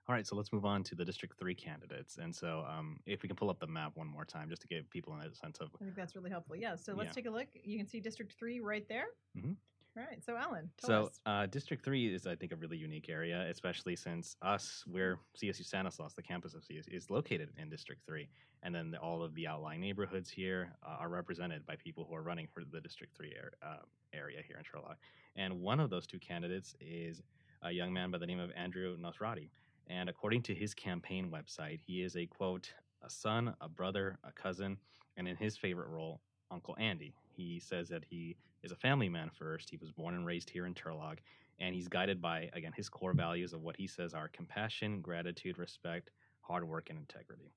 All 0.08 0.14
right, 0.16 0.26
so 0.26 0.34
let's 0.34 0.52
move 0.52 0.64
on 0.64 0.82
to 0.84 0.94
the 0.96 1.04
District 1.04 1.38
3 1.38 1.54
candidates. 1.54 2.18
And 2.18 2.34
so 2.34 2.64
um, 2.68 2.98
if 3.06 3.22
we 3.22 3.28
can 3.28 3.36
pull 3.36 3.48
up 3.50 3.60
the 3.60 3.68
map 3.68 3.92
one 3.94 4.08
more 4.08 4.24
time 4.24 4.48
just 4.48 4.60
to 4.62 4.68
give 4.68 4.90
people 4.90 5.14
a 5.14 5.32
sense 5.34 5.58
of. 5.60 5.68
I 5.80 5.84
think 5.84 5.94
that's 5.96 6.16
really 6.16 6.30
helpful. 6.30 6.56
Yeah. 6.56 6.74
So 6.74 6.92
let's 6.92 7.08
Yeah. 7.08 7.12
take 7.12 7.26
a 7.26 7.30
look. 7.30 7.46
You 7.62 7.78
can 7.78 7.86
see 7.86 8.00
District 8.00 8.32
3 8.36 8.58
right 8.60 8.86
there. 8.88 9.06
Mhm. 9.36 9.56
All 9.96 10.02
right. 10.02 10.24
So, 10.24 10.36
Alan, 10.36 10.70
tell 10.78 10.88
So 10.88 11.02
us. 11.04 11.20
uh, 11.26 11.46
District 11.46 11.84
3 11.84 12.12
is, 12.14 12.26
I 12.26 12.34
think, 12.34 12.50
a 12.50 12.56
really 12.56 12.78
unique 12.78 13.08
area, 13.10 13.48
especially 13.48 13.94
since 13.94 14.36
us, 14.42 14.84
we're 14.88 15.20
CSU 15.36 15.62
Stanislaus, 15.64 16.14
the 16.14 16.22
campus 16.22 16.54
of 16.54 16.64
CSU, 16.64 16.92
is 16.96 17.08
located 17.10 17.50
in 17.56 17.68
District 17.68 18.02
3. 18.04 18.28
And 18.64 18.74
then 18.74 18.90
the, 18.90 18.98
all 18.98 19.22
of 19.22 19.34
the 19.34 19.46
outlying 19.46 19.80
neighborhoods 19.82 20.30
here 20.30 20.74
uh, 20.82 20.96
are 20.98 21.10
represented 21.10 21.64
by 21.66 21.76
people 21.76 22.04
who 22.06 22.14
are 22.14 22.22
running 22.22 22.48
for 22.48 22.64
the 22.64 22.80
District 22.80 23.14
3 23.16 23.36
ar- 23.36 23.52
uh, 23.62 23.82
area 24.12 24.42
here 24.42 24.56
in 24.56 24.64
Turlock. 24.64 24.96
And 25.36 25.60
one 25.60 25.78
of 25.78 25.90
those 25.90 26.06
two 26.08 26.18
candidates 26.18 26.74
is 26.80 27.22
a 27.60 27.70
young 27.70 27.92
man 27.92 28.10
by 28.10 28.18
the 28.18 28.26
name 28.26 28.40
of 28.40 28.50
Andrew 28.56 28.96
Nosrati. 28.96 29.48
And 29.88 30.08
according 30.08 30.42
to 30.42 30.54
his 30.54 30.74
campaign 30.74 31.30
website, 31.30 31.80
he 31.80 32.02
is 32.02 32.16
a 32.16 32.26
quote, 32.26 32.72
a 33.02 33.10
son, 33.10 33.54
a 33.60 33.68
brother, 33.68 34.18
a 34.24 34.32
cousin, 34.32 34.76
and 35.16 35.28
in 35.28 35.36
his 35.36 35.56
favorite 35.56 35.88
role, 35.88 36.20
Uncle 36.50 36.76
Andy. 36.78 37.14
He 37.34 37.58
says 37.58 37.88
that 37.88 38.04
he 38.08 38.36
is 38.62 38.72
a 38.72 38.76
family 38.76 39.08
man 39.08 39.30
first. 39.32 39.70
He 39.70 39.76
was 39.76 39.90
born 39.90 40.14
and 40.14 40.26
raised 40.26 40.50
here 40.50 40.66
in 40.66 40.74
Turlock, 40.74 41.18
and 41.58 41.74
he's 41.74 41.88
guided 41.88 42.20
by, 42.20 42.50
again, 42.52 42.72
his 42.76 42.88
core 42.88 43.14
values 43.14 43.52
of 43.52 43.62
what 43.62 43.76
he 43.76 43.86
says 43.86 44.14
are 44.14 44.28
compassion, 44.28 45.00
gratitude, 45.00 45.58
respect, 45.58 46.10
hard 46.40 46.66
work, 46.66 46.88
and 46.90 46.98
integrity. 46.98 47.52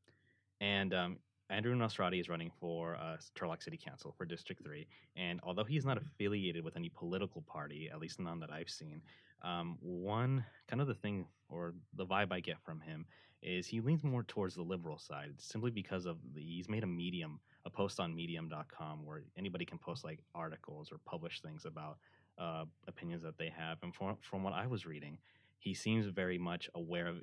And 0.61 0.93
um, 0.93 1.17
Andrew 1.49 1.75
Nosrati 1.75 2.19
is 2.19 2.29
running 2.29 2.51
for 2.59 2.95
uh, 2.95 3.17
Turlock 3.35 3.61
City 3.61 3.77
Council 3.77 4.13
for 4.17 4.25
District 4.25 4.63
3. 4.63 4.87
And 5.15 5.39
although 5.43 5.63
he's 5.63 5.85
not 5.85 5.97
affiliated 5.97 6.63
with 6.63 6.75
any 6.75 6.89
political 6.89 7.41
party, 7.41 7.89
at 7.91 7.99
least 7.99 8.19
none 8.19 8.39
that 8.39 8.51
I've 8.51 8.69
seen, 8.69 9.01
um, 9.41 9.77
one 9.81 10.45
kind 10.67 10.81
of 10.81 10.87
the 10.87 10.93
thing 10.93 11.27
or 11.49 11.73
the 11.95 12.05
vibe 12.05 12.31
I 12.31 12.39
get 12.39 12.61
from 12.63 12.79
him 12.81 13.05
is 13.41 13.67
he 13.67 13.79
leans 13.79 14.03
more 14.03 14.23
towards 14.23 14.55
the 14.55 14.63
liberal 14.63 14.97
side 14.97 15.33
simply 15.37 15.69
because 15.69 16.05
of 16.05 16.17
the, 16.33 16.41
he's 16.41 16.67
made 16.67 16.83
a 16.83 16.87
medium, 16.87 17.39
a 17.65 17.69
post 17.69 17.99
on 17.99 18.15
medium.com 18.15 19.05
where 19.05 19.23
anybody 19.37 19.65
can 19.65 19.77
post 19.77 20.03
like 20.03 20.19
articles 20.33 20.91
or 20.91 20.97
publish 21.05 21.41
things 21.41 21.65
about 21.65 21.97
uh, 22.39 22.65
opinions 22.87 23.21
that 23.23 23.37
they 23.37 23.53
have. 23.55 23.77
And 23.83 23.93
from, 23.93 24.17
from 24.21 24.43
what 24.43 24.53
I 24.53 24.65
was 24.65 24.85
reading, 24.85 25.19
he 25.59 25.73
seems 25.73 26.07
very 26.07 26.37
much 26.37 26.69
aware 26.75 27.07
of 27.07 27.17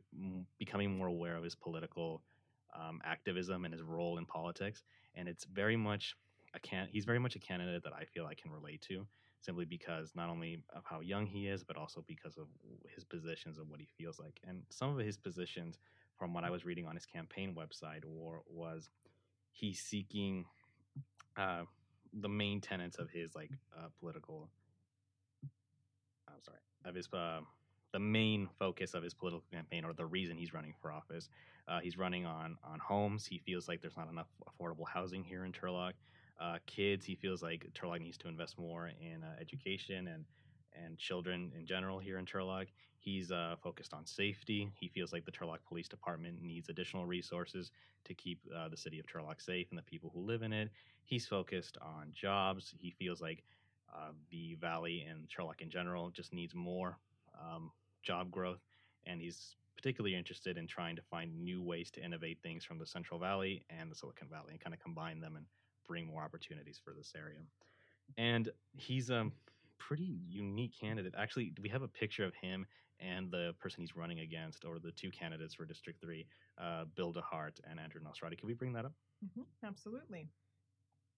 becoming 0.58 0.96
more 0.96 1.08
aware 1.08 1.36
of 1.36 1.44
his 1.44 1.54
political 1.54 2.22
um, 2.74 3.00
activism 3.04 3.64
and 3.64 3.74
his 3.74 3.82
role 3.82 4.18
in 4.18 4.24
politics. 4.24 4.84
And 5.14 5.28
it's 5.28 5.44
very 5.44 5.76
much 5.76 6.16
a 6.54 6.60
can. 6.60 6.88
He's 6.90 7.04
very 7.04 7.18
much 7.18 7.36
a 7.36 7.38
candidate 7.38 7.82
that 7.84 7.92
I 7.92 8.04
feel 8.04 8.26
I 8.26 8.34
can 8.34 8.50
relate 8.50 8.82
to, 8.88 9.06
simply 9.42 9.64
because 9.64 10.12
not 10.14 10.30
only 10.30 10.62
of 10.74 10.84
how 10.84 11.00
young 11.00 11.26
he 11.26 11.48
is, 11.48 11.62
but 11.62 11.76
also 11.76 12.02
because 12.06 12.38
of 12.38 12.46
his 12.94 13.04
positions 13.04 13.58
and 13.58 13.68
what 13.68 13.80
he 13.80 13.88
feels 13.98 14.18
like. 14.18 14.40
And 14.46 14.62
some 14.70 14.90
of 14.90 15.04
his 15.04 15.16
positions, 15.16 15.78
from 16.16 16.32
what 16.32 16.44
I 16.44 16.50
was 16.50 16.64
reading 16.64 16.86
on 16.86 16.94
his 16.94 17.04
campaign 17.04 17.54
website, 17.54 18.04
or 18.08 18.42
was 18.48 18.88
he's 19.50 19.80
seeking 19.80 20.44
uh, 21.36 21.62
the 22.12 22.28
main 22.28 22.60
tenets 22.60 22.98
of 22.98 23.10
his 23.10 23.34
like 23.34 23.50
uh, 23.76 23.88
political. 24.00 24.48
I'm 26.28 26.40
sorry, 26.42 26.58
of 26.84 26.94
his 26.94 27.08
uh, 27.12 27.40
the 27.92 27.98
main 27.98 28.48
focus 28.58 28.94
of 28.94 29.02
his 29.02 29.12
political 29.12 29.44
campaign, 29.52 29.84
or 29.84 29.92
the 29.92 30.06
reason 30.06 30.36
he's 30.36 30.54
running 30.54 30.74
for 30.80 30.92
office. 30.92 31.28
Uh, 31.66 31.80
he's 31.80 31.98
running 31.98 32.26
on 32.26 32.56
on 32.64 32.78
homes. 32.78 33.26
He 33.26 33.38
feels 33.38 33.66
like 33.66 33.80
there's 33.80 33.96
not 33.96 34.08
enough 34.08 34.28
affordable 34.48 34.86
housing 34.86 35.24
here 35.24 35.44
in 35.44 35.52
Turlock. 35.52 35.94
Uh, 36.42 36.58
kids, 36.66 37.06
he 37.06 37.14
feels 37.14 37.42
like 37.42 37.66
Turlock 37.72 38.00
needs 38.00 38.18
to 38.18 38.28
invest 38.28 38.58
more 38.58 38.90
in 39.00 39.22
uh, 39.22 39.36
education 39.40 40.08
and 40.08 40.24
and 40.74 40.96
children 40.96 41.52
in 41.56 41.66
general 41.66 41.98
here 41.98 42.18
in 42.18 42.24
Turlock. 42.24 42.66
He's 42.98 43.30
uh, 43.30 43.56
focused 43.62 43.92
on 43.92 44.06
safety. 44.06 44.72
He 44.74 44.88
feels 44.88 45.12
like 45.12 45.24
the 45.26 45.30
Turlock 45.30 45.58
Police 45.68 45.86
Department 45.86 46.42
needs 46.42 46.70
additional 46.70 47.04
resources 47.04 47.70
to 48.04 48.14
keep 48.14 48.40
uh, 48.56 48.68
the 48.68 48.76
city 48.76 48.98
of 48.98 49.06
Turlock 49.06 49.42
safe 49.42 49.66
and 49.70 49.78
the 49.78 49.82
people 49.82 50.10
who 50.14 50.20
live 50.20 50.42
in 50.42 50.52
it. 50.52 50.70
He's 51.04 51.26
focused 51.26 51.76
on 51.82 52.08
jobs. 52.14 52.74
He 52.78 52.90
feels 52.90 53.20
like 53.20 53.44
uh, 53.94 54.12
the 54.30 54.54
valley 54.54 55.06
and 55.08 55.28
Turlock 55.28 55.60
in 55.60 55.68
general 55.68 56.10
just 56.10 56.32
needs 56.32 56.54
more 56.54 56.98
um, 57.38 57.70
job 58.02 58.30
growth, 58.30 58.62
and 59.04 59.20
he's 59.20 59.56
particularly 59.76 60.16
interested 60.16 60.56
in 60.56 60.66
trying 60.66 60.96
to 60.96 61.02
find 61.02 61.38
new 61.44 61.62
ways 61.62 61.90
to 61.90 62.04
innovate 62.04 62.38
things 62.42 62.64
from 62.64 62.78
the 62.78 62.86
Central 62.86 63.20
Valley 63.20 63.64
and 63.68 63.90
the 63.90 63.94
Silicon 63.94 64.28
Valley 64.28 64.52
and 64.52 64.60
kind 64.60 64.72
of 64.72 64.80
combine 64.80 65.20
them 65.20 65.36
and 65.36 65.44
bring 65.86 66.06
more 66.06 66.22
opportunities 66.22 66.80
for 66.82 66.92
this 66.92 67.12
area. 67.16 67.40
And 68.16 68.50
he's 68.72 69.10
a 69.10 69.30
pretty 69.78 70.18
unique 70.28 70.72
candidate. 70.78 71.14
Actually, 71.16 71.52
we 71.60 71.68
have 71.68 71.82
a 71.82 71.88
picture 71.88 72.24
of 72.24 72.34
him 72.34 72.66
and 73.00 73.30
the 73.30 73.54
person 73.58 73.80
he's 73.80 73.96
running 73.96 74.20
against, 74.20 74.64
or 74.64 74.78
the 74.78 74.92
two 74.92 75.10
candidates 75.10 75.54
for 75.54 75.64
District 75.64 76.00
3, 76.00 76.24
uh, 76.58 76.84
Bill 76.94 77.12
DeHart 77.12 77.58
and 77.68 77.80
Andrew 77.80 78.00
Nosrati. 78.00 78.38
Can 78.38 78.46
we 78.46 78.54
bring 78.54 78.72
that 78.74 78.84
up? 78.84 78.92
hmm 79.34 79.42
Absolutely. 79.64 80.28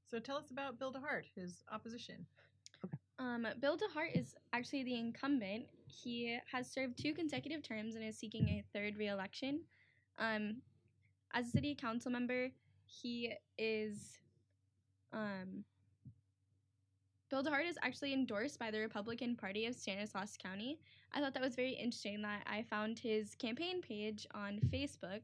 So, 0.07 0.19
tell 0.19 0.37
us 0.37 0.51
about 0.51 0.79
Bill 0.79 0.93
DeHart, 0.93 1.25
his 1.35 1.65
opposition. 1.73 2.27
Um, 3.19 3.47
Bill 3.61 3.77
DeHart 3.77 4.19
is 4.19 4.35
actually 4.53 4.83
the 4.85 4.99
incumbent. 4.99 5.67
He 5.87 6.39
has 6.51 6.71
served 6.71 6.99
two 6.99 7.15
consecutive 7.15 7.63
terms 7.63 7.95
and 7.95 8.05
is 8.05 8.19
seeking 8.19 8.49
a 8.49 8.65
third 8.73 8.97
reelection. 8.97 9.61
Um, 10.19 10.57
as 11.33 11.49
a 11.49 11.51
city 11.51 11.75
council 11.75 12.11
member, 12.11 12.49
he 12.87 13.33
is. 13.59 14.19
Um, 15.15 15.65
Bill 17.31 17.43
DeHart 17.43 17.69
is 17.69 17.79
actually 17.83 18.13
endorsed 18.13 18.59
by 18.59 18.71
the 18.71 18.79
Republican 18.79 19.35
Party 19.35 19.67
of 19.67 19.75
Stanislaus 19.75 20.37
County. 20.37 20.79
I 21.13 21.21
thought 21.21 21.35
that 21.35 21.43
was 21.43 21.55
very 21.55 21.73
interesting 21.73 22.23
that 22.23 22.43
I 22.47 22.63
found 22.63 22.99
his 22.99 23.35
campaign 23.35 23.81
page 23.81 24.27
on 24.35 24.61
Facebook, 24.73 25.23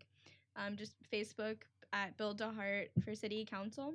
um, 0.57 0.77
just 0.77 0.95
Facebook 1.13 1.57
at 1.93 2.17
Bill 2.17 2.35
DeHart 2.35 2.89
for 3.05 3.15
City 3.15 3.45
Council. 3.45 3.95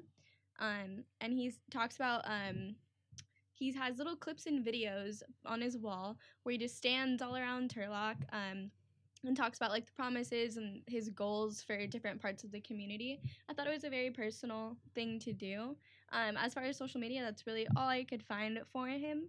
Um, 0.59 1.03
and 1.21 1.33
he 1.33 1.53
talks 1.71 1.95
about 1.95 2.21
um, 2.25 2.75
he 3.53 3.73
has 3.73 3.97
little 3.97 4.15
clips 4.15 4.45
and 4.45 4.65
videos 4.65 5.21
on 5.45 5.61
his 5.61 5.77
wall 5.77 6.17
where 6.43 6.53
he 6.53 6.57
just 6.57 6.77
stands 6.77 7.21
all 7.21 7.35
around 7.35 7.73
Turlock 7.73 8.17
um, 8.31 8.69
and 9.27 9.35
talks 9.35 9.57
about 9.57 9.71
like 9.71 9.85
the 9.85 9.91
promises 9.93 10.57
and 10.57 10.81
his 10.87 11.09
goals 11.09 11.61
for 11.61 11.85
different 11.87 12.21
parts 12.21 12.43
of 12.43 12.51
the 12.51 12.61
community. 12.61 13.19
I 13.49 13.53
thought 13.53 13.67
it 13.67 13.73
was 13.73 13.83
a 13.83 13.89
very 13.89 14.11
personal 14.11 14.77
thing 14.93 15.19
to 15.19 15.33
do. 15.33 15.75
Um, 16.11 16.37
as 16.37 16.53
far 16.53 16.63
as 16.63 16.77
social 16.77 16.99
media, 16.99 17.21
that's 17.21 17.47
really 17.47 17.67
all 17.75 17.87
I 17.87 18.03
could 18.03 18.23
find 18.23 18.59
for 18.71 18.87
him. 18.87 19.27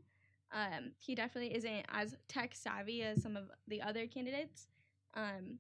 Um, 0.53 0.93
he 0.99 1.15
definitely 1.15 1.55
isn't 1.55 1.87
as 1.93 2.17
tech 2.29 2.55
savvy 2.55 3.03
as 3.03 3.23
some 3.23 3.37
of 3.37 3.51
the 3.69 3.83
other 3.83 4.07
candidates. 4.07 4.69
Um, 5.15 5.59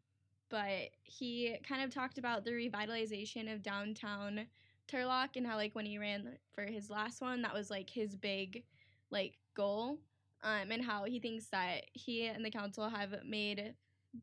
but 0.49 0.91
he 1.03 1.57
kind 1.69 1.83
of 1.83 1.93
talked 1.93 2.19
about 2.19 2.45
the 2.45 2.53
revitalization 2.53 3.53
of 3.53 3.63
downtown 3.63 4.47
Turlock 4.89 5.31
and 5.35 5.47
how 5.47 5.57
like 5.57 5.75
when 5.75 5.87
he 5.87 5.99
ran 5.99 6.37
for 6.55 6.63
his 6.65 6.89
last 6.89 7.21
one, 7.21 7.43
that 7.43 7.55
was 7.55 7.71
like 7.71 7.91
his 7.91 8.15
big 8.15 8.63
like 9.11 9.39
goal. 9.55 9.99
Um, 10.43 10.71
and 10.71 10.85
how 10.85 11.05
he 11.05 11.19
thinks 11.19 11.47
that 11.47 11.87
he 11.93 12.27
and 12.27 12.45
the 12.45 12.51
council 12.51 12.89
have 12.89 13.15
made 13.25 13.75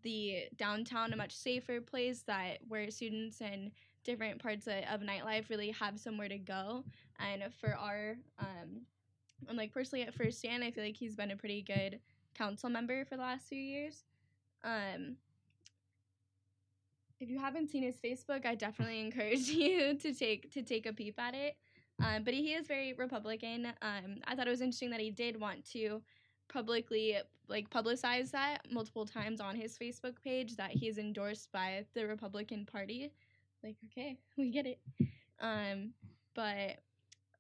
the 0.03 0.45
downtown 0.57 1.13
a 1.13 1.15
much 1.15 1.36
safer 1.36 1.79
place 1.81 2.23
that 2.27 2.59
where 2.67 2.89
students 2.89 3.41
and 3.41 3.71
different 4.03 4.41
parts 4.41 4.67
of, 4.67 4.75
of 4.91 5.01
nightlife 5.01 5.49
really 5.49 5.71
have 5.71 5.99
somewhere 5.99 6.29
to 6.29 6.38
go. 6.38 6.84
And 7.19 7.43
for 7.59 7.75
our 7.75 8.15
um, 8.39 8.81
and 9.47 9.57
like 9.57 9.73
personally 9.73 10.03
at 10.03 10.13
first 10.13 10.39
stand, 10.39 10.63
I 10.63 10.71
feel 10.71 10.84
like 10.84 10.97
he's 10.97 11.15
been 11.15 11.31
a 11.31 11.36
pretty 11.36 11.61
good 11.61 11.99
council 12.36 12.69
member 12.69 13.05
for 13.05 13.15
the 13.15 13.21
last 13.21 13.47
few 13.47 13.61
years. 13.61 14.03
Um, 14.63 15.17
if 17.19 17.29
you 17.29 17.39
haven't 17.39 17.69
seen 17.69 17.84
his 17.84 17.95
Facebook, 18.03 18.45
I 18.45 18.55
definitely 18.55 18.99
encourage 18.99 19.39
you 19.47 19.95
to 19.95 20.13
take 20.13 20.51
to 20.53 20.61
take 20.61 20.86
a 20.86 20.93
peep 20.93 21.19
at 21.19 21.36
it. 21.36 21.55
Um, 22.03 22.23
but 22.23 22.34
he 22.34 22.53
is 22.53 22.67
very 22.67 22.93
Republican. 22.93 23.67
Um, 23.81 24.17
I 24.25 24.36
thought 24.36 24.47
it 24.47 24.51
was 24.51 24.61
interesting 24.61 24.89
that 24.89 24.99
he 24.99 25.11
did 25.11 25.39
want 25.39 25.63
to 25.71 26.01
publicly 26.51 27.15
like 27.47 27.69
publicized 27.69 28.31
that 28.31 28.59
multiple 28.71 29.05
times 29.05 29.41
on 29.41 29.55
his 29.55 29.77
Facebook 29.77 30.15
page 30.23 30.55
that 30.55 30.71
he's 30.71 30.97
endorsed 30.97 31.51
by 31.51 31.85
the 31.93 32.07
Republican 32.07 32.65
Party. 32.65 33.11
Like, 33.63 33.75
okay, 33.91 34.17
we 34.37 34.49
get 34.49 34.65
it. 34.65 34.79
Um, 35.39 35.91
but 36.35 36.79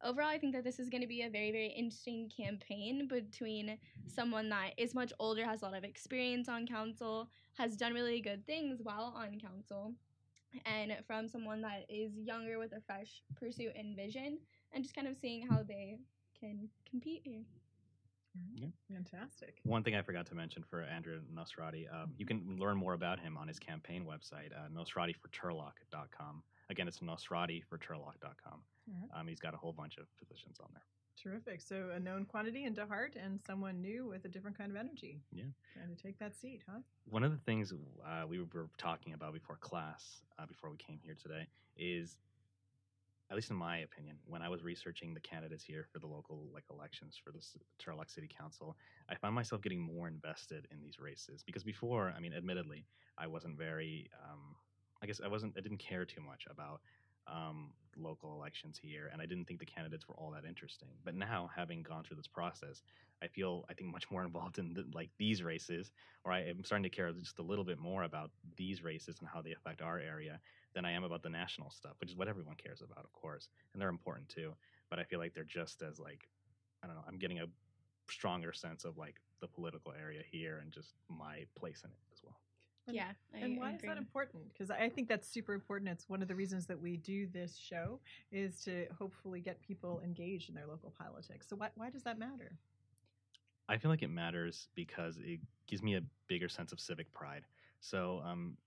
overall, 0.03 0.27
I 0.27 0.37
think 0.37 0.53
that 0.53 0.63
this 0.63 0.79
is 0.79 0.89
going 0.89 1.01
to 1.01 1.07
be 1.07 1.23
a 1.23 1.29
very, 1.29 1.51
very 1.51 1.67
interesting 1.67 2.29
campaign 2.35 3.07
between 3.07 3.77
someone 4.07 4.49
that 4.49 4.71
is 4.77 4.93
much 4.93 5.13
older, 5.19 5.45
has 5.45 5.61
a 5.61 5.65
lot 5.65 5.75
of 5.75 5.83
experience 5.83 6.49
on 6.49 6.67
council, 6.67 7.29
has 7.57 7.75
done 7.77 7.93
really 7.93 8.21
good 8.21 8.45
things 8.45 8.79
while 8.83 9.13
on 9.15 9.39
council, 9.39 9.93
and 10.65 10.93
from 11.07 11.27
someone 11.27 11.61
that 11.61 11.85
is 11.89 12.11
younger 12.17 12.59
with 12.59 12.73
a 12.73 12.81
fresh 12.81 13.23
pursuit 13.35 13.71
and 13.75 13.95
vision, 13.95 14.37
and 14.73 14.83
just 14.83 14.95
kind 14.95 15.07
of 15.07 15.15
seeing 15.19 15.47
how 15.47 15.63
they 15.63 15.97
can 16.39 16.69
compete 16.89 17.21
here. 17.23 17.43
Yeah. 18.55 18.67
Fantastic. 18.89 19.55
One 19.63 19.83
thing 19.83 19.95
I 19.95 20.01
forgot 20.01 20.25
to 20.27 20.35
mention 20.35 20.63
for 20.69 20.81
Andrew 20.81 21.19
Nosrati, 21.33 21.85
um, 21.93 22.13
you 22.17 22.25
can 22.25 22.57
learn 22.59 22.77
more 22.77 22.93
about 22.93 23.19
him 23.19 23.37
on 23.37 23.47
his 23.47 23.59
campaign 23.59 24.05
website, 24.05 24.51
uh, 24.51 24.69
nosratiforturlock.com. 24.73 26.43
Again, 26.69 26.87
it's 26.87 26.99
nosratiforturlock.com. 26.99 28.61
Right. 28.87 29.19
Um, 29.19 29.27
he's 29.27 29.39
got 29.39 29.53
a 29.53 29.57
whole 29.57 29.73
bunch 29.73 29.97
of 29.97 30.05
positions 30.17 30.57
on 30.59 30.69
there. 30.73 30.83
Terrific. 31.21 31.61
So 31.61 31.91
a 31.95 31.99
known 31.99 32.25
quantity 32.25 32.65
into 32.65 32.85
heart 32.85 33.15
and 33.21 33.39
someone 33.45 33.79
new 33.81 34.07
with 34.07 34.25
a 34.25 34.27
different 34.27 34.57
kind 34.57 34.71
of 34.71 34.77
energy. 34.77 35.21
Yeah. 35.31 35.43
Trying 35.73 35.95
to 35.95 36.01
take 36.01 36.17
that 36.19 36.35
seat, 36.35 36.61
huh? 36.67 36.79
One 37.09 37.23
of 37.23 37.31
the 37.31 37.37
things 37.45 37.71
uh, 38.05 38.23
we 38.27 38.39
were 38.39 38.69
talking 38.77 39.13
about 39.13 39.33
before 39.33 39.57
class, 39.57 40.23
uh, 40.39 40.45
before 40.45 40.71
we 40.71 40.77
came 40.77 40.99
here 41.03 41.15
today, 41.21 41.47
is, 41.77 42.17
at 43.29 43.35
least 43.35 43.49
in 43.49 43.55
my 43.55 43.79
opinion, 43.79 44.17
when 44.25 44.41
I 44.41 44.49
was 44.49 44.63
researching 44.63 45.13
the 45.13 45.19
candidates 45.19 45.63
here 45.63 45.87
for 45.91 45.99
the 45.99 46.07
local 46.07 46.49
like 46.53 46.65
elections 46.69 47.19
for 47.21 47.31
the 47.31 47.39
Turlock 47.83 48.11
City 48.11 48.27
Council, 48.27 48.77
I 49.09 49.15
found 49.15 49.33
myself 49.33 49.61
getting 49.61 49.79
more 49.79 50.07
invested 50.07 50.67
in 50.71 50.81
these 50.81 50.99
races 50.99 51.43
because 51.43 51.63
before, 51.63 52.13
I 52.15 52.19
mean, 52.19 52.33
admittedly, 52.33 52.85
I 53.17 53.27
wasn't 53.27 53.57
very, 53.57 54.09
um, 54.23 54.55
I 55.01 55.07
guess 55.07 55.21
I 55.23 55.27
wasn't, 55.27 55.53
I 55.57 55.61
didn't 55.61 55.79
care 55.79 56.05
too 56.05 56.21
much 56.21 56.45
about 56.49 56.81
um, 57.27 57.71
local 57.97 58.33
elections 58.33 58.77
here, 58.81 59.09
and 59.11 59.21
I 59.21 59.25
didn't 59.25 59.45
think 59.45 59.59
the 59.59 59.65
candidates 59.65 60.07
were 60.07 60.15
all 60.15 60.31
that 60.31 60.45
interesting. 60.45 60.89
But 61.03 61.15
now, 61.15 61.49
having 61.55 61.83
gone 61.83 62.03
through 62.03 62.17
this 62.17 62.27
process, 62.27 62.81
I 63.21 63.27
feel 63.27 63.65
I 63.69 63.73
think 63.73 63.91
much 63.91 64.09
more 64.11 64.23
involved 64.25 64.59
in 64.59 64.73
the, 64.73 64.85
like 64.93 65.09
these 65.17 65.43
races, 65.43 65.91
or 66.23 66.31
I 66.31 66.41
am 66.41 66.63
starting 66.63 66.83
to 66.83 66.89
care 66.89 67.11
just 67.13 67.39
a 67.39 67.43
little 67.43 67.65
bit 67.65 67.79
more 67.79 68.03
about 68.03 68.31
these 68.57 68.83
races 68.83 69.17
and 69.19 69.29
how 69.31 69.41
they 69.41 69.53
affect 69.53 69.81
our 69.81 69.99
area 69.99 70.39
than 70.73 70.85
I 70.85 70.91
am 70.91 71.03
about 71.03 71.21
the 71.23 71.29
national 71.29 71.69
stuff, 71.71 71.93
which 71.99 72.09
is 72.09 72.15
what 72.15 72.27
everyone 72.27 72.55
cares 72.55 72.81
about, 72.81 73.03
of 73.03 73.13
course, 73.13 73.47
and 73.73 73.81
they're 73.81 73.89
important 73.89 74.29
too. 74.29 74.53
But 74.89 74.99
I 74.99 75.03
feel 75.03 75.19
like 75.19 75.33
they're 75.33 75.43
just 75.43 75.81
as 75.81 75.99
like 75.99 76.27
I 76.83 76.87
don't 76.87 76.95
know. 76.95 77.03
I'm 77.07 77.17
getting 77.17 77.39
a 77.39 77.45
stronger 78.09 78.51
sense 78.51 78.83
of 78.83 78.97
like 78.97 79.15
the 79.39 79.47
political 79.47 79.93
area 79.93 80.21
here 80.29 80.59
and 80.61 80.71
just 80.71 80.95
my 81.09 81.45
place 81.55 81.81
in 81.83 81.89
it 81.91 81.97
as 82.11 82.21
well. 82.23 82.37
And- 82.87 82.95
Yeah, 82.95 83.11
I 83.33 83.37
and 83.37 83.57
why 83.57 83.73
is 83.73 83.81
that 83.81 83.97
important? 83.97 84.51
Because 84.51 84.69
I 84.69 84.89
think 84.89 85.07
that's 85.07 85.27
super 85.27 85.53
important. 85.53 85.89
It's 85.89 86.09
one 86.09 86.21
of 86.21 86.27
the 86.27 86.35
reasons 86.35 86.65
that 86.67 86.79
we 86.79 86.97
do 86.97 87.27
this 87.27 87.55
show 87.55 87.99
is 88.31 88.59
to 88.65 88.87
hopefully 88.97 89.39
get 89.39 89.61
people 89.61 90.01
engaged 90.03 90.49
in 90.49 90.55
their 90.55 90.67
local 90.67 90.91
politics. 90.97 91.47
So 91.47 91.55
why, 91.55 91.69
why 91.75 91.89
does 91.89 92.03
that 92.03 92.19
matter? 92.19 92.57
I 93.69 93.77
feel 93.77 93.89
like 93.89 94.01
it 94.03 94.09
matters 94.09 94.67
because 94.75 95.17
it 95.23 95.39
gives 95.67 95.81
me 95.81 95.95
a 95.95 96.01
bigger 96.27 96.49
sense 96.49 96.73
of 96.73 96.81
civic 96.81 97.11
pride. 97.13 97.45
So, 97.79 98.21
um, 98.25 98.57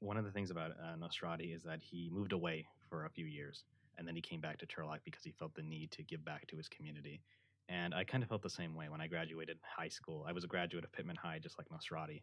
one 0.00 0.16
of 0.16 0.24
the 0.24 0.30
things 0.30 0.50
about 0.50 0.72
uh, 0.72 1.06
is 1.40 1.62
that 1.62 1.80
he 1.80 2.10
moved 2.12 2.32
away 2.32 2.66
for 2.88 3.04
a 3.04 3.10
few 3.10 3.26
years 3.26 3.64
and 3.98 4.06
then 4.06 4.14
he 4.14 4.20
came 4.20 4.40
back 4.40 4.58
to 4.58 4.66
Turlock 4.66 4.98
because 5.04 5.24
he 5.24 5.32
felt 5.32 5.54
the 5.54 5.62
need 5.62 5.90
to 5.90 6.02
give 6.02 6.24
back 6.24 6.46
to 6.46 6.56
his 6.56 6.68
community. 6.68 7.20
And 7.68 7.92
I 7.92 8.04
kind 8.04 8.22
of 8.22 8.28
felt 8.28 8.42
the 8.42 8.48
same 8.48 8.74
way 8.74 8.88
when 8.88 9.00
I 9.00 9.08
graduated 9.08 9.58
high 9.62 9.88
school. 9.88 10.24
I 10.26 10.32
was 10.32 10.44
a 10.44 10.46
graduate 10.46 10.84
of 10.84 10.92
Pitman 10.92 11.16
High, 11.16 11.38
just 11.38 11.58
like 11.58 11.66
Nosrati. 11.68 12.22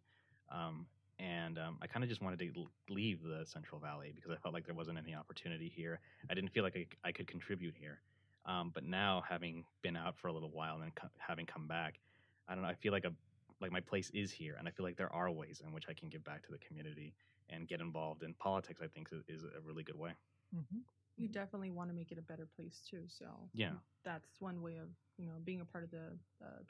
Um, 0.49 0.87
and 1.19 1.59
um, 1.59 1.77
I 1.81 1.87
kind 1.87 2.03
of 2.03 2.09
just 2.09 2.21
wanted 2.21 2.39
to 2.39 2.65
leave 2.89 3.21
the 3.21 3.45
Central 3.45 3.79
Valley 3.79 4.13
because 4.15 4.31
I 4.31 4.37
felt 4.37 4.53
like 4.53 4.65
there 4.65 4.73
wasn't 4.73 4.97
any 4.97 5.13
opportunity 5.13 5.71
here. 5.73 5.99
I 6.29 6.33
didn't 6.33 6.49
feel 6.49 6.63
like 6.63 6.75
I, 6.75 7.09
I 7.09 7.11
could 7.11 7.27
contribute 7.27 7.75
here. 7.77 7.99
Um, 8.45 8.71
but 8.73 8.83
now, 8.83 9.23
having 9.27 9.65
been 9.81 9.97
out 9.97 10.17
for 10.17 10.27
a 10.27 10.33
little 10.33 10.51
while 10.51 10.75
and 10.75 10.83
then 10.83 10.91
co- 10.95 11.09
having 11.17 11.45
come 11.45 11.67
back, 11.67 11.99
I 12.47 12.53
don't 12.53 12.63
know. 12.63 12.69
I 12.69 12.75
feel 12.75 12.91
like 12.91 13.05
a 13.05 13.13
like 13.61 13.71
my 13.71 13.79
place 13.79 14.11
is 14.13 14.31
here, 14.31 14.55
and 14.59 14.67
I 14.67 14.71
feel 14.71 14.85
like 14.85 14.97
there 14.97 15.11
are 15.13 15.31
ways 15.31 15.61
in 15.65 15.71
which 15.71 15.85
I 15.89 15.93
can 15.93 16.09
give 16.09 16.23
back 16.23 16.43
to 16.45 16.51
the 16.51 16.57
community 16.59 17.13
and 17.49 17.67
get 17.67 17.81
involved 17.81 18.23
in 18.23 18.33
politics. 18.33 18.81
I 18.83 18.87
think 18.87 19.09
is, 19.11 19.43
a 19.43 19.61
really 19.61 19.83
good 19.83 19.97
way. 19.97 20.13
Mm-hmm. 20.55 20.79
You 21.17 21.27
definitely 21.29 21.71
want 21.71 21.89
to 21.89 21.95
make 21.95 22.11
it 22.11 22.17
a 22.17 22.21
better 22.21 22.47
place 22.55 22.81
too. 22.89 23.03
So 23.07 23.25
Yeah. 23.53 23.73
that's 24.03 24.39
one 24.39 24.61
way 24.61 24.75
of 24.77 24.89
you 25.17 25.25
know 25.27 25.33
being 25.43 25.61
a 25.61 25.65
part 25.65 25.83
of 25.83 25.91
the 25.91 26.17
uh, 26.43 26.61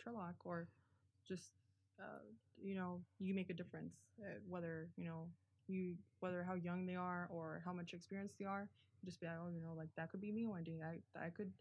or 0.43 0.67
just 1.27 1.51
uh, 1.99 2.23
you 2.61 2.75
know 2.75 3.01
you 3.19 3.33
make 3.33 3.49
a 3.49 3.53
difference 3.53 3.95
uh, 4.21 4.39
whether 4.47 4.89
you 4.97 5.05
know 5.05 5.27
you 5.67 5.95
whether 6.19 6.43
how 6.43 6.53
young 6.55 6.85
they 6.85 6.95
are 6.95 7.27
or 7.31 7.61
how 7.65 7.73
much 7.73 7.93
experience 7.93 8.33
they 8.39 8.45
are. 8.45 8.69
Just 9.05 9.19
be 9.21 9.27
like, 9.27 9.35
oh, 9.43 9.49
you 9.49 9.61
know, 9.61 9.73
like 9.75 9.89
that 9.95 10.11
could 10.11 10.21
be 10.21 10.31
me 10.31 10.45
one 10.45 10.63
day. 10.63 10.81
I 10.83 11.25
I 11.25 11.29
could 11.29 11.51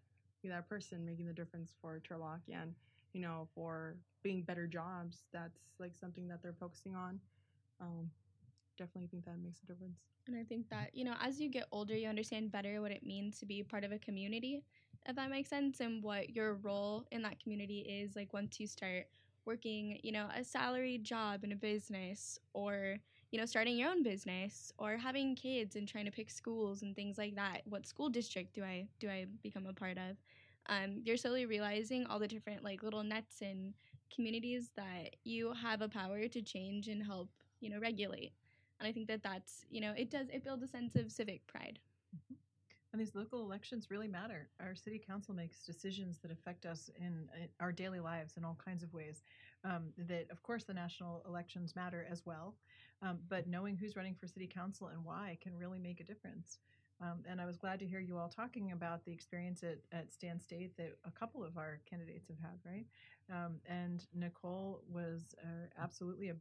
be 0.43 0.49
that 0.49 0.69
person 0.69 1.05
making 1.05 1.27
the 1.27 1.33
difference 1.33 1.75
for 1.81 2.01
Turlock 2.01 2.41
and 2.53 2.75
you 3.13 3.21
know 3.21 3.49
for 3.55 3.97
being 4.23 4.43
better 4.43 4.67
jobs. 4.67 5.25
That's 5.33 5.61
like 5.79 5.95
something 5.97 6.29
that 6.29 6.43
they're 6.43 6.57
focusing 6.59 6.95
on. 6.95 7.21
Um, 7.81 8.11
definitely 8.77 9.09
think 9.09 9.25
that 9.25 9.39
makes 9.39 9.63
a 9.63 9.67
difference. 9.67 9.99
And 10.27 10.37
I 10.37 10.45
think 10.45 10.71
that, 10.71 10.95
you 10.95 11.05
know, 11.05 11.15
as 11.21 11.41
you 11.41 11.51
get 11.51 11.67
older, 11.71 11.95
you 11.95 12.09
understand 12.09 12.51
better 12.51 12.81
what 12.81 12.91
it 12.91 13.05
means 13.05 13.39
to 13.41 13.47
be 13.47 13.63
part 13.63 13.85
of 13.85 13.93
a 13.93 13.99
community, 13.99 14.63
if 15.07 15.17
that 15.17 15.31
makes 15.31 15.51
sense, 15.51 15.81
and 15.81 16.03
what 16.03 16.31
your 16.31 16.55
role 16.55 17.05
in 17.11 17.23
that 17.23 17.39
community 17.41 17.81
is. 17.81 18.17
Like, 18.17 18.33
once 18.33 18.59
you 18.59 18.67
start 18.67 19.07
working, 19.45 20.01
you 20.03 20.13
know, 20.13 20.29
a 20.35 20.43
salaried 20.43 21.05
job 21.05 21.45
in 21.45 21.53
a 21.53 21.57
business, 21.57 22.39
or, 22.55 22.97
you 23.31 23.39
know, 23.39 23.45
starting 23.45 23.77
your 23.77 23.91
own 23.91 24.03
business, 24.03 24.73
or 24.79 24.97
having 24.97 25.37
kids 25.37 25.77
and 25.77 25.87
trying 25.87 26.07
to 26.07 26.11
pick 26.11 26.31
schools 26.31 26.83
and 26.83 26.97
things 26.97 27.19
like 27.19 27.35
that. 27.35 27.61
What 27.67 27.87
school 27.87 28.09
district 28.09 28.55
do 28.55 28.65
I 28.65 28.89
do 28.99 29.11
I 29.11 29.27
become 29.43 29.67
a 29.67 29.75
part 29.75 29.99
of? 29.99 30.17
Um, 30.71 31.03
you're 31.05 31.19
slowly 31.19 31.45
realizing 31.45 32.07
all 32.07 32.19
the 32.19 32.27
different 32.29 32.65
like 32.65 32.83
little 32.83 33.03
nets 33.03 33.43
and 33.43 33.75
communities 34.15 34.71
that 34.77 35.17
you 35.25 35.53
have 35.53 35.83
a 35.83 35.89
power 35.89 36.27
to 36.29 36.41
change 36.41 36.89
and 36.89 37.05
help, 37.05 37.29
you 37.61 37.69
know, 37.69 37.79
regulate. 37.79 38.33
And 38.81 38.89
I 38.89 38.93
think 38.93 39.09
that 39.09 39.23
that's, 39.23 39.65
you 39.71 39.81
know, 39.81 39.93
it 39.97 40.11
does, 40.11 40.29
it 40.33 40.45
builds 40.45 40.63
a 40.63 40.69
sense 40.69 40.97
of 40.97 41.11
civic 41.11 41.47
pride. 41.47 41.79
And 42.93 43.01
these 43.01 43.17
local 43.17 43.41
elections 43.41 43.91
really 43.91 44.07
matter. 44.07 44.49
Our 44.61 44.77
city 44.77 45.03
council 45.05 45.35
makes 45.35 45.65
decisions 45.65 46.19
that 46.19 46.31
affect 46.31 46.65
us 46.65 46.91
in, 46.97 47.29
in 47.43 47.49
our 47.59 47.73
daily 47.73 47.99
lives 47.99 48.37
in 48.37 48.45
all 48.45 48.57
kinds 48.65 48.85
of 48.85 48.95
ways. 48.95 49.25
Um, 49.65 49.87
that, 49.99 50.31
of 50.31 50.45
course, 50.45 50.63
the 50.63 50.75
national 50.75 51.25
elections 51.27 51.75
matter 51.75 52.07
as 52.09 52.25
well. 52.25 52.55
Um, 53.03 53.19
but 53.29 53.49
knowing 53.49 53.77
who's 53.77 53.97
running 53.97 54.15
for 54.15 54.29
city 54.29 54.47
council 54.47 54.87
and 54.89 55.05
why 55.05 55.39
can 55.43 55.59
really 55.59 55.81
make 55.81 55.99
a 55.99 56.05
difference. 56.05 56.59
Um, 57.01 57.25
and 57.29 57.41
I 57.41 57.47
was 57.47 57.57
glad 57.57 57.81
to 57.81 57.87
hear 57.87 57.99
you 57.99 58.17
all 58.17 58.29
talking 58.29 58.71
about 58.71 59.05
the 59.05 59.13
experience 59.13 59.65
at, 59.65 59.79
at 59.91 60.13
Stan 60.13 60.39
State 60.39 60.77
that 60.77 60.97
a 61.05 61.11
couple 61.11 61.43
of 61.43 61.59
our 61.59 61.81
candidates 61.91 62.29
have 62.29 62.39
had, 62.39 62.61
right? 62.65 62.87
Um, 63.29 63.57
and 63.67 64.07
Nicole 64.15 64.83
was 64.89 65.35
uh, 65.43 65.67
absolutely 65.83 66.29
a 66.29 66.37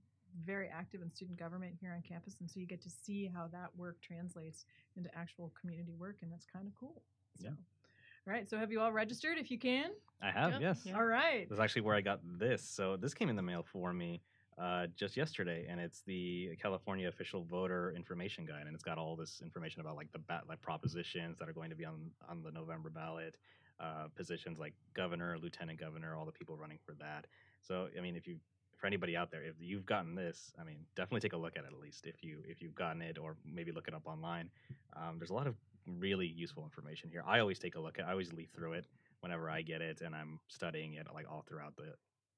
very 0.45 0.67
active 0.69 1.01
in 1.01 1.11
student 1.11 1.37
government 1.37 1.73
here 1.79 1.93
on 1.93 2.01
campus, 2.01 2.35
and 2.39 2.49
so 2.49 2.59
you 2.59 2.65
get 2.65 2.81
to 2.81 2.89
see 2.89 3.29
how 3.33 3.47
that 3.51 3.69
work 3.77 4.01
translates 4.01 4.65
into 4.95 5.09
actual 5.17 5.51
community 5.59 5.93
work, 5.97 6.17
and 6.21 6.31
that's 6.31 6.45
kind 6.45 6.67
of 6.67 6.73
cool. 6.75 7.01
So, 7.39 7.45
Yeah. 7.45 7.49
all 7.51 8.33
right. 8.33 8.49
So, 8.49 8.57
have 8.57 8.71
you 8.71 8.79
all 8.81 8.91
registered? 8.91 9.37
If 9.37 9.51
you 9.51 9.57
can, 9.59 9.91
I 10.21 10.31
have, 10.31 10.53
Yep. 10.53 10.61
yes. 10.61 10.87
All 10.93 11.05
right. 11.05 11.47
That's 11.49 11.61
actually 11.61 11.81
where 11.83 11.95
I 11.95 12.01
got 12.01 12.21
this. 12.39 12.63
So 12.63 12.95
this 12.97 13.13
came 13.13 13.29
in 13.29 13.35
the 13.35 13.41
mail 13.41 13.63
for 13.63 13.91
me 13.93 14.21
uh, 14.57 14.87
just 14.95 15.17
yesterday, 15.17 15.65
and 15.67 15.79
it's 15.79 16.01
the 16.03 16.55
California 16.61 17.07
Official 17.07 17.43
Voter 17.43 17.91
Information 17.95 18.45
Guide, 18.45 18.65
and 18.67 18.73
it's 18.75 18.83
got 18.83 18.97
all 18.97 19.15
this 19.15 19.41
information 19.41 19.81
about 19.81 19.95
like 19.95 20.11
the 20.11 20.19
ba- 20.19 20.43
like 20.47 20.61
propositions 20.61 21.37
that 21.39 21.49
are 21.49 21.53
going 21.53 21.69
to 21.71 21.75
be 21.75 21.85
on 21.85 22.11
on 22.29 22.43
the 22.43 22.51
November 22.51 22.89
ballot, 22.89 23.35
uh, 23.79 24.07
positions 24.15 24.59
like 24.59 24.73
governor, 24.93 25.37
lieutenant 25.39 25.79
governor, 25.79 26.15
all 26.15 26.25
the 26.25 26.31
people 26.31 26.55
running 26.55 26.77
for 26.85 26.93
that. 26.95 27.25
So 27.61 27.89
I 27.97 28.01
mean, 28.01 28.15
if 28.15 28.27
you 28.27 28.37
for 28.83 28.87
anybody 28.87 29.15
out 29.15 29.31
there, 29.31 29.41
if 29.41 29.55
you've 29.61 29.85
gotten 29.85 30.13
this, 30.13 30.51
I 30.59 30.65
mean, 30.65 30.75
definitely 30.97 31.21
take 31.21 31.31
a 31.31 31.37
look 31.37 31.55
at 31.55 31.63
it 31.63 31.67
at 31.71 31.79
least 31.79 32.05
if 32.05 32.21
you 32.21 32.39
if 32.45 32.61
you've 32.61 32.75
gotten 32.75 33.01
it, 33.01 33.17
or 33.17 33.37
maybe 33.45 33.71
look 33.71 33.87
it 33.87 33.93
up 33.93 34.05
online. 34.05 34.49
Um, 34.97 35.15
there's 35.19 35.29
a 35.29 35.33
lot 35.33 35.47
of 35.47 35.55
really 35.87 36.27
useful 36.27 36.65
information 36.65 37.09
here. 37.09 37.23
I 37.25 37.39
always 37.39 37.59
take 37.59 37.75
a 37.75 37.79
look 37.79 37.97
at. 37.97 38.05
I 38.05 38.11
always 38.11 38.33
leaf 38.33 38.49
through 38.53 38.73
it 38.73 38.85
whenever 39.21 39.49
I 39.49 39.61
get 39.61 39.81
it, 39.81 40.01
and 40.01 40.13
I'm 40.13 40.37
studying 40.49 40.95
it 40.95 41.07
like 41.13 41.25
all 41.31 41.45
throughout 41.47 41.77
the 41.77 41.93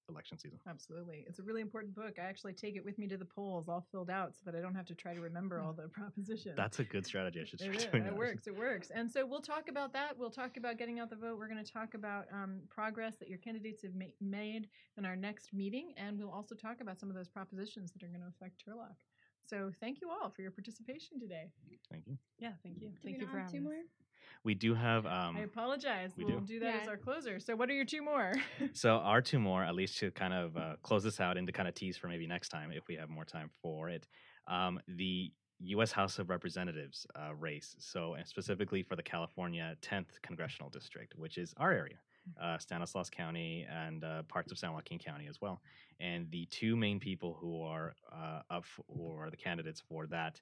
election 0.10 0.38
season. 0.38 0.60
Absolutely. 0.68 1.26
It's 1.28 1.40
a 1.40 1.44
really 1.44 1.62
important 1.62 1.96
book. 1.96 2.16
I 2.20 2.26
actually 2.26 2.54
take 2.54 2.76
it 2.76 2.86
with 2.86 2.98
me 2.98 3.08
to 3.08 3.18
the 3.18 3.26
polls 3.26 3.68
all 3.68 3.86
filled 3.92 4.10
out 4.10 4.36
so 4.36 4.42
that 4.46 4.56
I 4.58 4.62
don't 4.62 4.76
have 4.76 4.86
to 4.88 4.96
try 4.96 5.14
to 5.14 5.22
remember 5.22 5.60
all 5.60 5.74
the 5.74 5.88
propositions. 5.94 6.56
That's 6.56 6.80
a 6.80 6.84
good 6.84 7.06
strategy. 7.06 7.42
I 7.42 7.46
should 7.46 7.62
It, 7.62 7.64
start 7.64 7.76
is. 7.78 7.86
doing 7.86 8.04
it 8.04 8.10
that. 8.12 8.18
works. 8.18 8.48
It 8.48 8.58
works. 8.58 8.92
And 8.94 9.12
so 9.12 9.26
we'll 9.26 9.42
talk 9.42 9.68
about 9.70 9.94
that. 9.94 10.18
We'll 10.18 10.30
talk 10.32 10.58
about 10.58 10.78
getting 10.78 11.00
out 11.00 11.10
the 11.10 11.16
vote. 11.16 11.38
We're 11.38 11.48
going 11.48 11.64
to 11.64 11.72
talk 11.72 11.94
about 11.94 12.26
um, 12.32 12.60
progress 12.70 13.16
that 13.18 13.30
your 13.30 13.40
candidates 13.40 13.82
have 13.84 13.96
ma- 13.96 14.06
made 14.22 14.68
in 14.98 15.06
our 15.06 15.16
next 15.16 15.54
meeting. 15.54 15.94
And 15.98 16.20
we'll 16.20 16.32
also 16.32 16.56
talk 16.56 16.82
about 16.82 17.00
some 17.00 17.10
of 17.10 17.16
those 17.16 17.28
propositions 17.30 17.92
that 17.94 18.04
are 18.04 18.08
going 18.10 18.22
to 18.22 18.28
affect 18.28 18.64
Turlock. 18.68 18.96
So 19.48 19.72
thank 19.80 20.02
you 20.02 20.10
all 20.10 20.30
for 20.30 20.42
your 20.42 20.52
participation 20.52 21.20
today. 21.20 21.50
Thank 21.92 22.08
you. 22.08 22.18
Yeah, 22.40 22.52
thank 22.64 22.82
you. 22.82 22.90
Do 22.90 22.96
thank 23.04 23.22
you 23.22 23.28
for 23.28 23.38
have 23.40 23.52
two 23.52 23.58
having 23.58 23.68
us. 23.68 23.74
more? 23.74 24.05
We 24.44 24.54
do 24.54 24.74
have. 24.76 25.06
Um, 25.06 25.38
I 25.38 25.42
apologize. 25.42 26.12
we 26.18 26.26
we'll 26.26 26.40
do. 26.42 26.46
do, 26.56 26.60
that 26.62 26.84
as 26.84 26.88
our 26.88 26.98
closer. 26.98 27.40
So 27.40 27.56
what 27.56 27.70
are 27.70 27.74
your 27.74 27.86
two 27.86 28.02
more? 28.04 28.34
So 28.74 28.98
our 28.98 29.22
two 29.22 29.40
more, 29.40 29.64
at 29.64 29.76
least 29.76 29.98
to 30.00 30.12
kind 30.12 30.34
of 30.34 30.58
uh, 30.58 30.76
close 30.84 31.04
this 31.04 31.20
out 31.20 31.38
and 31.38 31.48
to 31.48 31.54
kind 31.54 31.68
of 31.68 31.74
tease 31.76 31.98
for 31.98 32.08
maybe 32.08 32.28
next 32.28 32.50
time 32.50 32.72
if 32.72 32.88
we 32.88 32.96
have 32.96 33.10
more 33.10 33.26
time 33.26 33.50
for 33.62 33.90
it. 33.90 34.08
Um, 34.48 34.80
the 34.88 35.32
U.S. 35.60 35.92
House 35.92 36.20
of 36.20 36.30
Representatives 36.30 37.08
uh, 37.16 37.34
race, 37.36 37.76
so 37.80 38.16
and 38.16 38.28
specifically 38.28 38.84
for 38.84 38.96
the 38.96 39.04
California 39.04 39.76
10th 39.82 40.22
congressional 40.22 40.70
district, 40.70 41.14
which 41.18 41.38
is 41.38 41.54
our 41.58 41.72
area, 41.72 41.96
uh, 42.42 42.58
Stanislaus 42.58 43.10
County 43.10 43.66
and 43.70 44.04
uh, 44.04 44.24
parts 44.24 44.52
of 44.52 44.58
San 44.58 44.74
Joaquin 44.74 45.00
County 45.00 45.28
as 45.28 45.40
well. 45.42 45.62
And 46.00 46.30
the 46.30 46.46
two 46.48 46.76
main 46.76 47.00
people 47.00 47.38
who 47.40 47.62
are 47.64 47.96
uh, 48.12 48.42
up 48.50 48.64
f- 48.66 48.80
who 48.94 49.16
are 49.18 49.30
the 49.30 49.38
candidates 49.38 49.82
for 49.88 50.08
that 50.08 50.42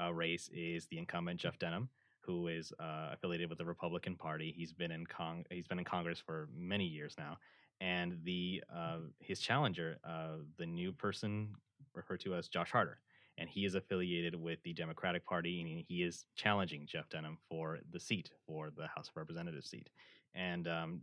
uh, 0.00 0.12
race 0.12 0.50
is 0.52 0.86
the 0.86 0.98
incumbent 0.98 1.38
Jeff 1.40 1.58
Denham, 1.58 1.88
who 2.28 2.48
is 2.48 2.74
uh, 2.78 3.08
affiliated 3.14 3.48
with 3.48 3.56
the 3.56 3.64
Republican 3.64 4.14
Party. 4.14 4.52
He's 4.54 4.74
been 4.74 4.90
in 4.90 5.06
Cong- 5.06 5.46
he's 5.50 5.66
been 5.66 5.78
in 5.78 5.84
Congress 5.86 6.20
for 6.20 6.50
many 6.54 6.84
years 6.84 7.14
now, 7.16 7.38
and 7.80 8.18
the 8.22 8.62
uh, 8.72 8.98
his 9.18 9.40
challenger, 9.40 9.98
uh, 10.04 10.36
the 10.58 10.66
new 10.66 10.92
person 10.92 11.54
referred 11.94 12.20
to 12.20 12.34
as 12.34 12.46
Josh 12.48 12.70
Harder, 12.70 12.98
and 13.38 13.48
he 13.48 13.64
is 13.64 13.74
affiliated 13.74 14.34
with 14.34 14.62
the 14.62 14.74
Democratic 14.74 15.24
Party, 15.24 15.62
and 15.62 15.84
he 15.88 16.02
is 16.02 16.26
challenging 16.36 16.84
Jeff 16.84 17.08
Denham 17.08 17.38
for 17.48 17.78
the 17.90 17.98
seat 17.98 18.30
for 18.46 18.68
the 18.76 18.86
House 18.86 19.08
of 19.08 19.16
Representatives 19.16 19.70
seat. 19.70 19.88
And 20.34 20.68
um, 20.68 21.00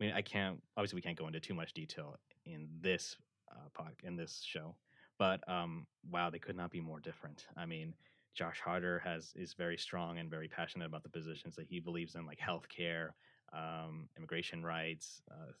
I 0.00 0.04
mean, 0.04 0.14
I 0.14 0.22
can't 0.22 0.62
obviously 0.76 0.98
we 0.98 1.02
can't 1.02 1.18
go 1.18 1.26
into 1.26 1.40
too 1.40 1.54
much 1.54 1.72
detail 1.74 2.20
in 2.46 2.68
this 2.80 3.16
uh, 3.50 3.82
in 4.04 4.14
this 4.14 4.42
show, 4.46 4.76
but 5.18 5.40
um, 5.50 5.88
wow, 6.08 6.30
they 6.30 6.38
could 6.38 6.56
not 6.56 6.70
be 6.70 6.80
more 6.80 7.00
different. 7.00 7.46
I 7.56 7.66
mean. 7.66 7.94
Josh 8.34 8.60
Harder 8.60 9.00
has 9.00 9.32
is 9.34 9.54
very 9.54 9.76
strong 9.76 10.18
and 10.18 10.30
very 10.30 10.48
passionate 10.48 10.86
about 10.86 11.02
the 11.02 11.08
positions 11.08 11.56
that 11.56 11.66
he 11.68 11.80
believes 11.80 12.14
in, 12.14 12.26
like 12.26 12.38
healthcare, 12.38 13.10
um, 13.52 14.08
immigration 14.16 14.62
rights, 14.62 15.22
uh, 15.30 15.52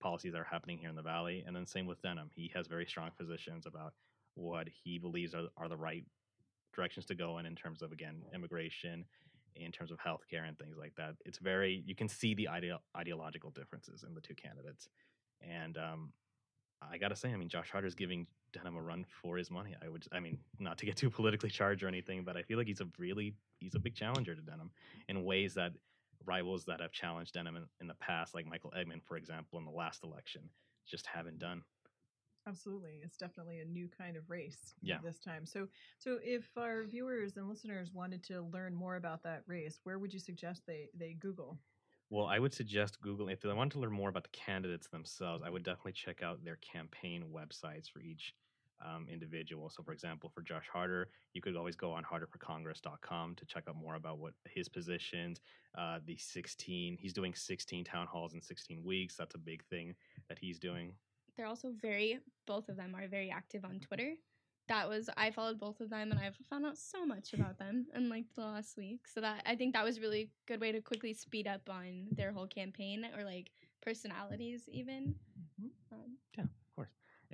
policies 0.00 0.32
that 0.32 0.40
are 0.40 0.44
happening 0.44 0.76
here 0.76 0.90
in 0.90 0.94
the 0.94 1.02
valley. 1.02 1.42
And 1.46 1.56
then 1.56 1.66
same 1.66 1.86
with 1.86 2.02
Denham, 2.02 2.30
he 2.34 2.50
has 2.54 2.66
very 2.66 2.84
strong 2.84 3.10
positions 3.18 3.64
about 3.66 3.94
what 4.34 4.68
he 4.68 4.98
believes 4.98 5.34
are, 5.34 5.48
are 5.56 5.68
the 5.68 5.76
right 5.76 6.04
directions 6.74 7.06
to 7.06 7.14
go 7.14 7.38
in 7.38 7.46
in 7.46 7.54
terms 7.54 7.82
of 7.82 7.92
again 7.92 8.22
immigration, 8.34 9.04
in 9.56 9.72
terms 9.72 9.90
of 9.90 9.98
healthcare 9.98 10.46
and 10.46 10.58
things 10.58 10.76
like 10.78 10.94
that. 10.96 11.14
It's 11.24 11.38
very 11.38 11.82
you 11.86 11.94
can 11.94 12.08
see 12.08 12.34
the 12.34 12.48
ideo- 12.50 12.80
ideological 12.96 13.50
differences 13.50 14.04
in 14.06 14.14
the 14.14 14.20
two 14.20 14.34
candidates, 14.34 14.88
and 15.40 15.78
um, 15.78 16.12
I 16.82 16.98
gotta 16.98 17.16
say, 17.16 17.32
I 17.32 17.36
mean, 17.36 17.48
Josh 17.48 17.70
Harder's 17.70 17.94
giving 17.94 18.26
Denham 18.54 18.76
a 18.76 18.82
run 18.82 19.04
for 19.04 19.36
his 19.36 19.50
money. 19.50 19.76
I 19.82 19.88
would, 19.88 20.06
I 20.12 20.20
mean, 20.20 20.44
not 20.58 20.78
to 20.78 20.86
get 20.86 20.96
too 20.96 21.10
politically 21.10 21.50
charged 21.50 21.82
or 21.82 21.88
anything, 21.88 22.24
but 22.24 22.36
I 22.36 22.42
feel 22.42 22.58
like 22.58 22.66
he's 22.68 22.80
a 22.80 22.90
really, 22.98 23.36
he's 23.60 23.74
a 23.74 23.80
big 23.80 23.94
challenger 23.94 24.34
to 24.34 24.42
Denham 24.42 24.72
in 25.08 25.24
ways 25.24 25.54
that 25.54 25.72
rivals 26.24 26.64
that 26.66 26.80
have 26.80 26.92
challenged 26.92 27.34
Denham 27.34 27.56
in, 27.56 27.68
in 27.80 27.86
the 27.88 27.94
past, 27.94 28.34
like 28.34 28.46
Michael 28.46 28.72
Eggman, 28.76 29.02
for 29.04 29.16
example, 29.16 29.58
in 29.58 29.64
the 29.64 29.70
last 29.72 30.04
election, 30.04 30.50
just 30.86 31.06
haven't 31.06 31.38
done. 31.38 31.64
Absolutely, 32.46 33.00
it's 33.02 33.16
definitely 33.18 33.60
a 33.60 33.64
new 33.64 33.88
kind 33.88 34.16
of 34.16 34.28
race 34.30 34.74
Yeah. 34.82 35.00
this 35.00 35.18
time. 35.18 35.46
So, 35.46 35.68
so 35.98 36.20
if 36.22 36.56
our 36.58 36.84
viewers 36.84 37.36
and 37.38 37.48
listeners 37.48 37.92
wanted 37.92 38.22
to 38.24 38.42
learn 38.42 38.74
more 38.74 38.96
about 38.96 39.22
that 39.22 39.44
race, 39.46 39.80
where 39.84 39.98
would 39.98 40.12
you 40.12 40.20
suggest 40.20 40.66
they 40.66 40.90
they 40.94 41.14
Google? 41.14 41.58
Well, 42.10 42.26
I 42.26 42.38
would 42.38 42.52
suggest 42.54 43.00
Google 43.00 43.28
if 43.28 43.40
they 43.40 43.52
want 43.52 43.72
to 43.72 43.78
learn 43.80 43.92
more 43.92 44.08
about 44.08 44.24
the 44.24 44.30
candidates 44.30 44.88
themselves. 44.88 45.42
I 45.42 45.50
would 45.50 45.62
definitely 45.62 45.92
check 45.92 46.22
out 46.22 46.44
their 46.44 46.56
campaign 46.56 47.30
websites 47.32 47.90
for 47.90 48.00
each 48.00 48.34
um, 48.84 49.06
individual. 49.10 49.70
So, 49.70 49.82
for 49.82 49.92
example, 49.92 50.30
for 50.34 50.42
Josh 50.42 50.66
Harder, 50.72 51.08
you 51.32 51.40
could 51.40 51.56
always 51.56 51.76
go 51.76 51.92
on 51.92 52.04
harderforcongress.com 52.04 53.34
to 53.34 53.46
check 53.46 53.64
out 53.68 53.76
more 53.76 53.96
about 53.96 54.18
what 54.18 54.34
his 54.46 54.68
positions. 54.68 55.40
Uh, 55.76 55.98
the 56.06 56.16
16, 56.16 56.96
he's 57.00 57.12
doing 57.12 57.34
16 57.34 57.84
town 57.84 58.06
halls 58.06 58.34
in 58.34 58.42
16 58.42 58.82
weeks. 58.84 59.16
That's 59.16 59.34
a 59.34 59.38
big 59.38 59.64
thing 59.64 59.94
that 60.28 60.38
he's 60.38 60.58
doing. 60.58 60.92
They're 61.36 61.46
also 61.46 61.72
very, 61.80 62.20
both 62.46 62.68
of 62.68 62.76
them 62.76 62.94
are 62.94 63.08
very 63.08 63.30
active 63.30 63.64
on 63.64 63.80
Twitter. 63.80 64.14
That 64.68 64.88
was, 64.88 65.10
I 65.16 65.30
followed 65.30 65.60
both 65.60 65.80
of 65.80 65.90
them 65.90 66.10
and 66.10 66.18
I've 66.18 66.36
found 66.48 66.64
out 66.64 66.78
so 66.78 67.04
much 67.04 67.34
about 67.34 67.58
them 67.58 67.86
in 67.94 68.08
like 68.08 68.24
the 68.34 68.42
last 68.42 68.78
week. 68.78 69.00
So 69.06 69.20
that, 69.20 69.42
I 69.44 69.56
think 69.56 69.74
that 69.74 69.84
was 69.84 70.00
really 70.00 70.30
good 70.46 70.60
way 70.60 70.72
to 70.72 70.80
quickly 70.80 71.12
speed 71.12 71.46
up 71.46 71.68
on 71.68 72.06
their 72.12 72.32
whole 72.32 72.46
campaign 72.46 73.04
or 73.16 73.24
like 73.24 73.50
personalities 73.82 74.62
even. 74.68 75.14
Course. 75.60 75.70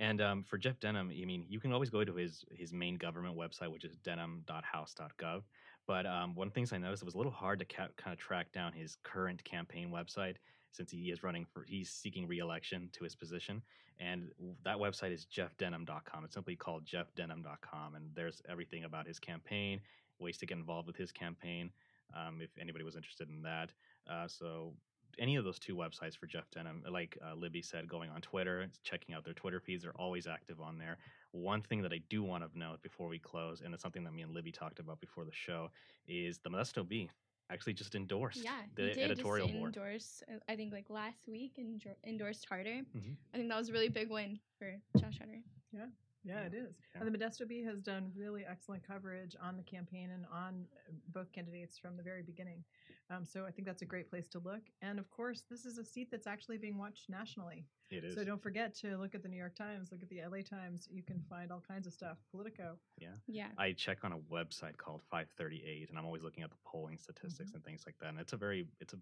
And 0.01 0.19
um, 0.19 0.43
for 0.43 0.57
Jeff 0.57 0.79
Denham, 0.79 1.11
I 1.11 1.25
mean, 1.25 1.45
you 1.47 1.59
can 1.59 1.71
always 1.71 1.91
go 1.91 2.03
to 2.03 2.15
his 2.15 2.43
his 2.51 2.73
main 2.73 2.97
government 2.97 3.37
website, 3.37 3.71
which 3.71 3.85
is 3.85 3.97
denham.house.gov. 3.97 5.43
But 5.85 6.05
um, 6.07 6.33
one 6.33 6.47
of 6.47 6.53
the 6.53 6.55
things 6.55 6.73
I 6.73 6.79
noticed 6.79 7.03
it 7.03 7.05
was 7.05 7.13
a 7.13 7.17
little 7.17 7.31
hard 7.31 7.59
to 7.59 7.65
ca- 7.65 7.89
kind 7.97 8.11
of 8.11 8.17
track 8.17 8.51
down 8.51 8.73
his 8.73 8.97
current 9.03 9.43
campaign 9.43 9.91
website 9.91 10.37
since 10.71 10.89
he 10.89 11.11
is 11.11 11.21
running 11.21 11.45
for 11.45 11.63
he's 11.67 11.91
seeking 11.91 12.27
re-election 12.27 12.89
to 12.93 13.03
his 13.03 13.15
position. 13.15 13.61
And 13.99 14.31
that 14.65 14.77
website 14.77 15.13
is 15.13 15.25
jeffdenham.com. 15.25 16.25
It's 16.25 16.33
simply 16.33 16.55
called 16.55 16.83
jeffdenham.com, 16.83 17.93
and 17.93 18.09
there's 18.15 18.41
everything 18.49 18.85
about 18.85 19.05
his 19.05 19.19
campaign, 19.19 19.81
ways 20.17 20.39
to 20.39 20.47
get 20.47 20.57
involved 20.57 20.87
with 20.87 20.97
his 20.97 21.11
campaign. 21.11 21.69
Um, 22.17 22.39
if 22.41 22.49
anybody 22.59 22.83
was 22.83 22.95
interested 22.95 23.29
in 23.29 23.43
that, 23.43 23.69
uh, 24.09 24.27
so 24.27 24.73
any 25.19 25.35
of 25.35 25.43
those 25.43 25.59
two 25.59 25.75
websites 25.75 26.17
for 26.17 26.25
Jeff 26.27 26.49
Denham, 26.51 26.83
like 26.89 27.17
uh, 27.25 27.35
Libby 27.35 27.61
said, 27.61 27.87
going 27.87 28.09
on 28.09 28.21
Twitter, 28.21 28.67
checking 28.83 29.13
out 29.15 29.23
their 29.23 29.33
Twitter 29.33 29.59
feeds, 29.59 29.83
they're 29.83 29.95
always 29.99 30.27
active 30.27 30.59
on 30.61 30.77
there. 30.77 30.97
One 31.31 31.61
thing 31.61 31.81
that 31.83 31.93
I 31.93 32.01
do 32.09 32.23
want 32.23 32.43
to 32.43 32.57
note 32.57 32.81
before 32.81 33.07
we 33.07 33.19
close, 33.19 33.61
and 33.61 33.73
it's 33.73 33.83
something 33.83 34.03
that 34.03 34.13
me 34.13 34.21
and 34.21 34.33
Libby 34.33 34.51
talked 34.51 34.79
about 34.79 34.99
before 34.99 35.25
the 35.25 35.31
show, 35.33 35.69
is 36.07 36.39
the 36.39 36.49
Modesto 36.49 36.87
Bee 36.87 37.09
actually 37.49 37.73
just 37.73 37.95
endorsed 37.95 38.43
yeah, 38.43 38.61
the 38.75 38.83
he 38.83 38.93
did 38.93 39.03
editorial 39.11 39.47
just 39.47 39.59
board. 39.59 39.75
endorse, 39.75 40.23
uh, 40.31 40.35
I 40.47 40.55
think 40.55 40.71
like 40.71 40.89
last 40.89 41.27
week, 41.27 41.53
endor- 41.57 41.97
endorsed 42.05 42.45
Harder. 42.47 42.81
Mhm. 42.95 43.15
I 43.33 43.37
think 43.37 43.49
that 43.49 43.57
was 43.57 43.69
a 43.69 43.73
really 43.73 43.89
big 43.89 44.09
win 44.09 44.39
for 44.57 44.73
Josh 44.97 45.17
Harder. 45.17 45.41
Yeah, 45.73 45.87
yeah, 46.23 46.41
it 46.43 46.53
is. 46.53 46.75
Yeah. 46.95 47.01
And 47.01 47.13
the 47.13 47.17
Modesto 47.17 47.47
Bee 47.47 47.63
has 47.63 47.81
done 47.81 48.11
really 48.15 48.45
excellent 48.45 48.83
coverage 48.87 49.35
on 49.41 49.57
the 49.57 49.63
campaign 49.63 50.11
and 50.11 50.25
on 50.31 50.65
uh, 50.87 50.91
both 51.09 51.31
candidates 51.33 51.77
from 51.77 51.97
the 51.97 52.03
very 52.03 52.21
beginning. 52.23 52.63
Um, 53.09 53.25
so 53.25 53.45
I 53.45 53.51
think 53.51 53.67
that's 53.67 53.81
a 53.81 53.85
great 53.85 54.09
place 54.09 54.27
to 54.29 54.39
look. 54.39 54.61
And 54.81 54.97
of 54.97 55.09
course, 55.09 55.43
this 55.49 55.65
is 55.65 55.77
a 55.77 55.83
seat 55.83 56.09
that's 56.11 56.27
actually 56.27 56.57
being 56.57 56.77
watched 56.77 57.09
nationally. 57.09 57.65
It 57.89 58.05
is. 58.05 58.15
So 58.15 58.23
don't 58.23 58.41
forget 58.41 58.73
to 58.75 58.95
look 58.97 59.15
at 59.15 59.21
the 59.21 59.27
New 59.27 59.35
York 59.37 59.53
Times, 59.55 59.91
look 59.91 60.01
at 60.01 60.07
the 60.09 60.21
LA 60.21 60.41
Times. 60.43 60.87
You 60.89 61.03
can 61.03 61.21
find 61.29 61.51
all 61.51 61.61
kinds 61.67 61.87
of 61.87 61.93
stuff. 61.93 62.17
Politico. 62.31 62.77
Yeah. 62.97 63.09
Yeah. 63.27 63.47
I 63.57 63.73
check 63.73 63.99
on 64.03 64.13
a 64.13 64.17
website 64.33 64.77
called 64.77 65.01
538, 65.11 65.89
and 65.89 65.97
I'm 65.99 66.05
always 66.05 66.23
looking 66.23 66.43
at 66.43 66.49
the 66.51 66.55
polling 66.65 66.97
statistics 66.97 67.49
Mm-hmm. 67.49 67.55
and 67.57 67.65
things 67.65 67.83
like 67.85 67.95
that. 67.99 68.09
And 68.09 68.19
it's 68.19 68.31
a 68.33 68.37
very, 68.37 68.65
it's 68.79 68.93
a 68.93 68.97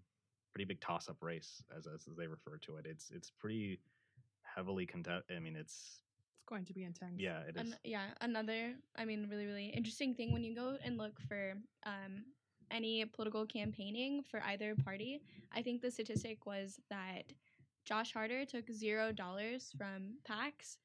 pretty 0.52 0.64
big 0.64 0.80
toss-up 0.80 1.18
race, 1.22 1.62
as, 1.76 1.86
as 1.86 2.08
they 2.18 2.26
refer 2.26 2.56
to 2.58 2.76
it. 2.78 2.86
It's 2.86 3.12
it's 3.14 3.30
pretty 3.30 3.78
heavily 4.42 4.86
contested. 4.86 5.36
I 5.36 5.38
mean, 5.40 5.54
it's 5.54 6.00
It's 6.34 6.44
going 6.48 6.64
to 6.64 6.72
be 6.72 6.82
intense. 6.82 7.14
yeah, 7.20 7.42
it 7.48 7.54
is. 7.56 7.62
An- 7.70 7.76
yeah, 7.84 8.06
another, 8.22 8.74
I 8.96 9.04
mean, 9.04 9.28
really, 9.30 9.46
really 9.46 9.66
interesting 9.68 10.14
thing 10.16 10.32
when 10.32 10.42
you 10.42 10.56
go 10.56 10.76
and 10.84 10.98
look 10.98 11.20
for 11.28 11.52
um, 11.86 12.24
any 12.70 13.04
political 13.04 13.46
campaigning 13.46 14.22
for 14.22 14.42
either 14.46 14.74
party, 14.74 15.20
I 15.52 15.62
think 15.62 15.80
the 15.82 15.90
statistic 15.90 16.46
was 16.46 16.80
that 16.90 17.32
Josh 17.84 18.12
Harder 18.12 18.44
took 18.44 18.70
zero 18.70 19.12
dollars 19.12 19.72
from 19.76 20.14
PACs, 20.28 20.76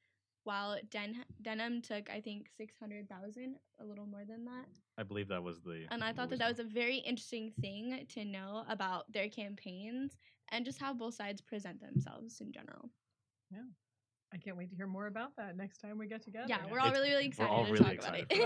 while 0.44 0.76
Den- 0.90 1.24
Denham 1.42 1.82
took, 1.82 2.08
I 2.10 2.20
think, 2.20 2.46
600,000, 2.56 3.56
a 3.80 3.84
little 3.84 4.06
more 4.06 4.24
than 4.24 4.44
that. 4.44 4.66
I 4.98 5.02
believe 5.02 5.28
that 5.28 5.42
was 5.42 5.60
the. 5.60 5.86
And 5.90 6.02
I 6.04 6.12
thought 6.12 6.30
that 6.30 6.38
that 6.38 6.48
was 6.48 6.60
a 6.60 6.64
very 6.64 6.96
interesting 6.98 7.52
thing 7.60 8.06
to 8.10 8.24
know 8.24 8.64
about 8.68 9.10
their 9.12 9.28
campaigns 9.28 10.16
and 10.52 10.64
just 10.64 10.80
how 10.80 10.94
both 10.94 11.14
sides 11.14 11.40
present 11.40 11.80
themselves 11.80 12.40
in 12.40 12.52
general. 12.52 12.90
Yeah. 13.52 13.62
I 14.32 14.38
can't 14.38 14.56
wait 14.56 14.70
to 14.70 14.76
hear 14.76 14.86
more 14.88 15.06
about 15.06 15.30
that 15.36 15.56
next 15.56 15.78
time 15.78 15.98
we 15.98 16.06
get 16.06 16.22
together. 16.22 16.46
Yeah, 16.48 16.58
we're 16.70 16.80
all 16.80 16.90
really, 16.90 17.10
really 17.10 17.24
We're 17.24 17.28
excited 17.28 17.50
all 17.50 17.64
to 17.66 17.72
really 17.72 17.84
talk 17.84 17.94
excited 17.94 18.20
about 18.22 18.22
it. 18.22 18.28
that. 18.28 18.36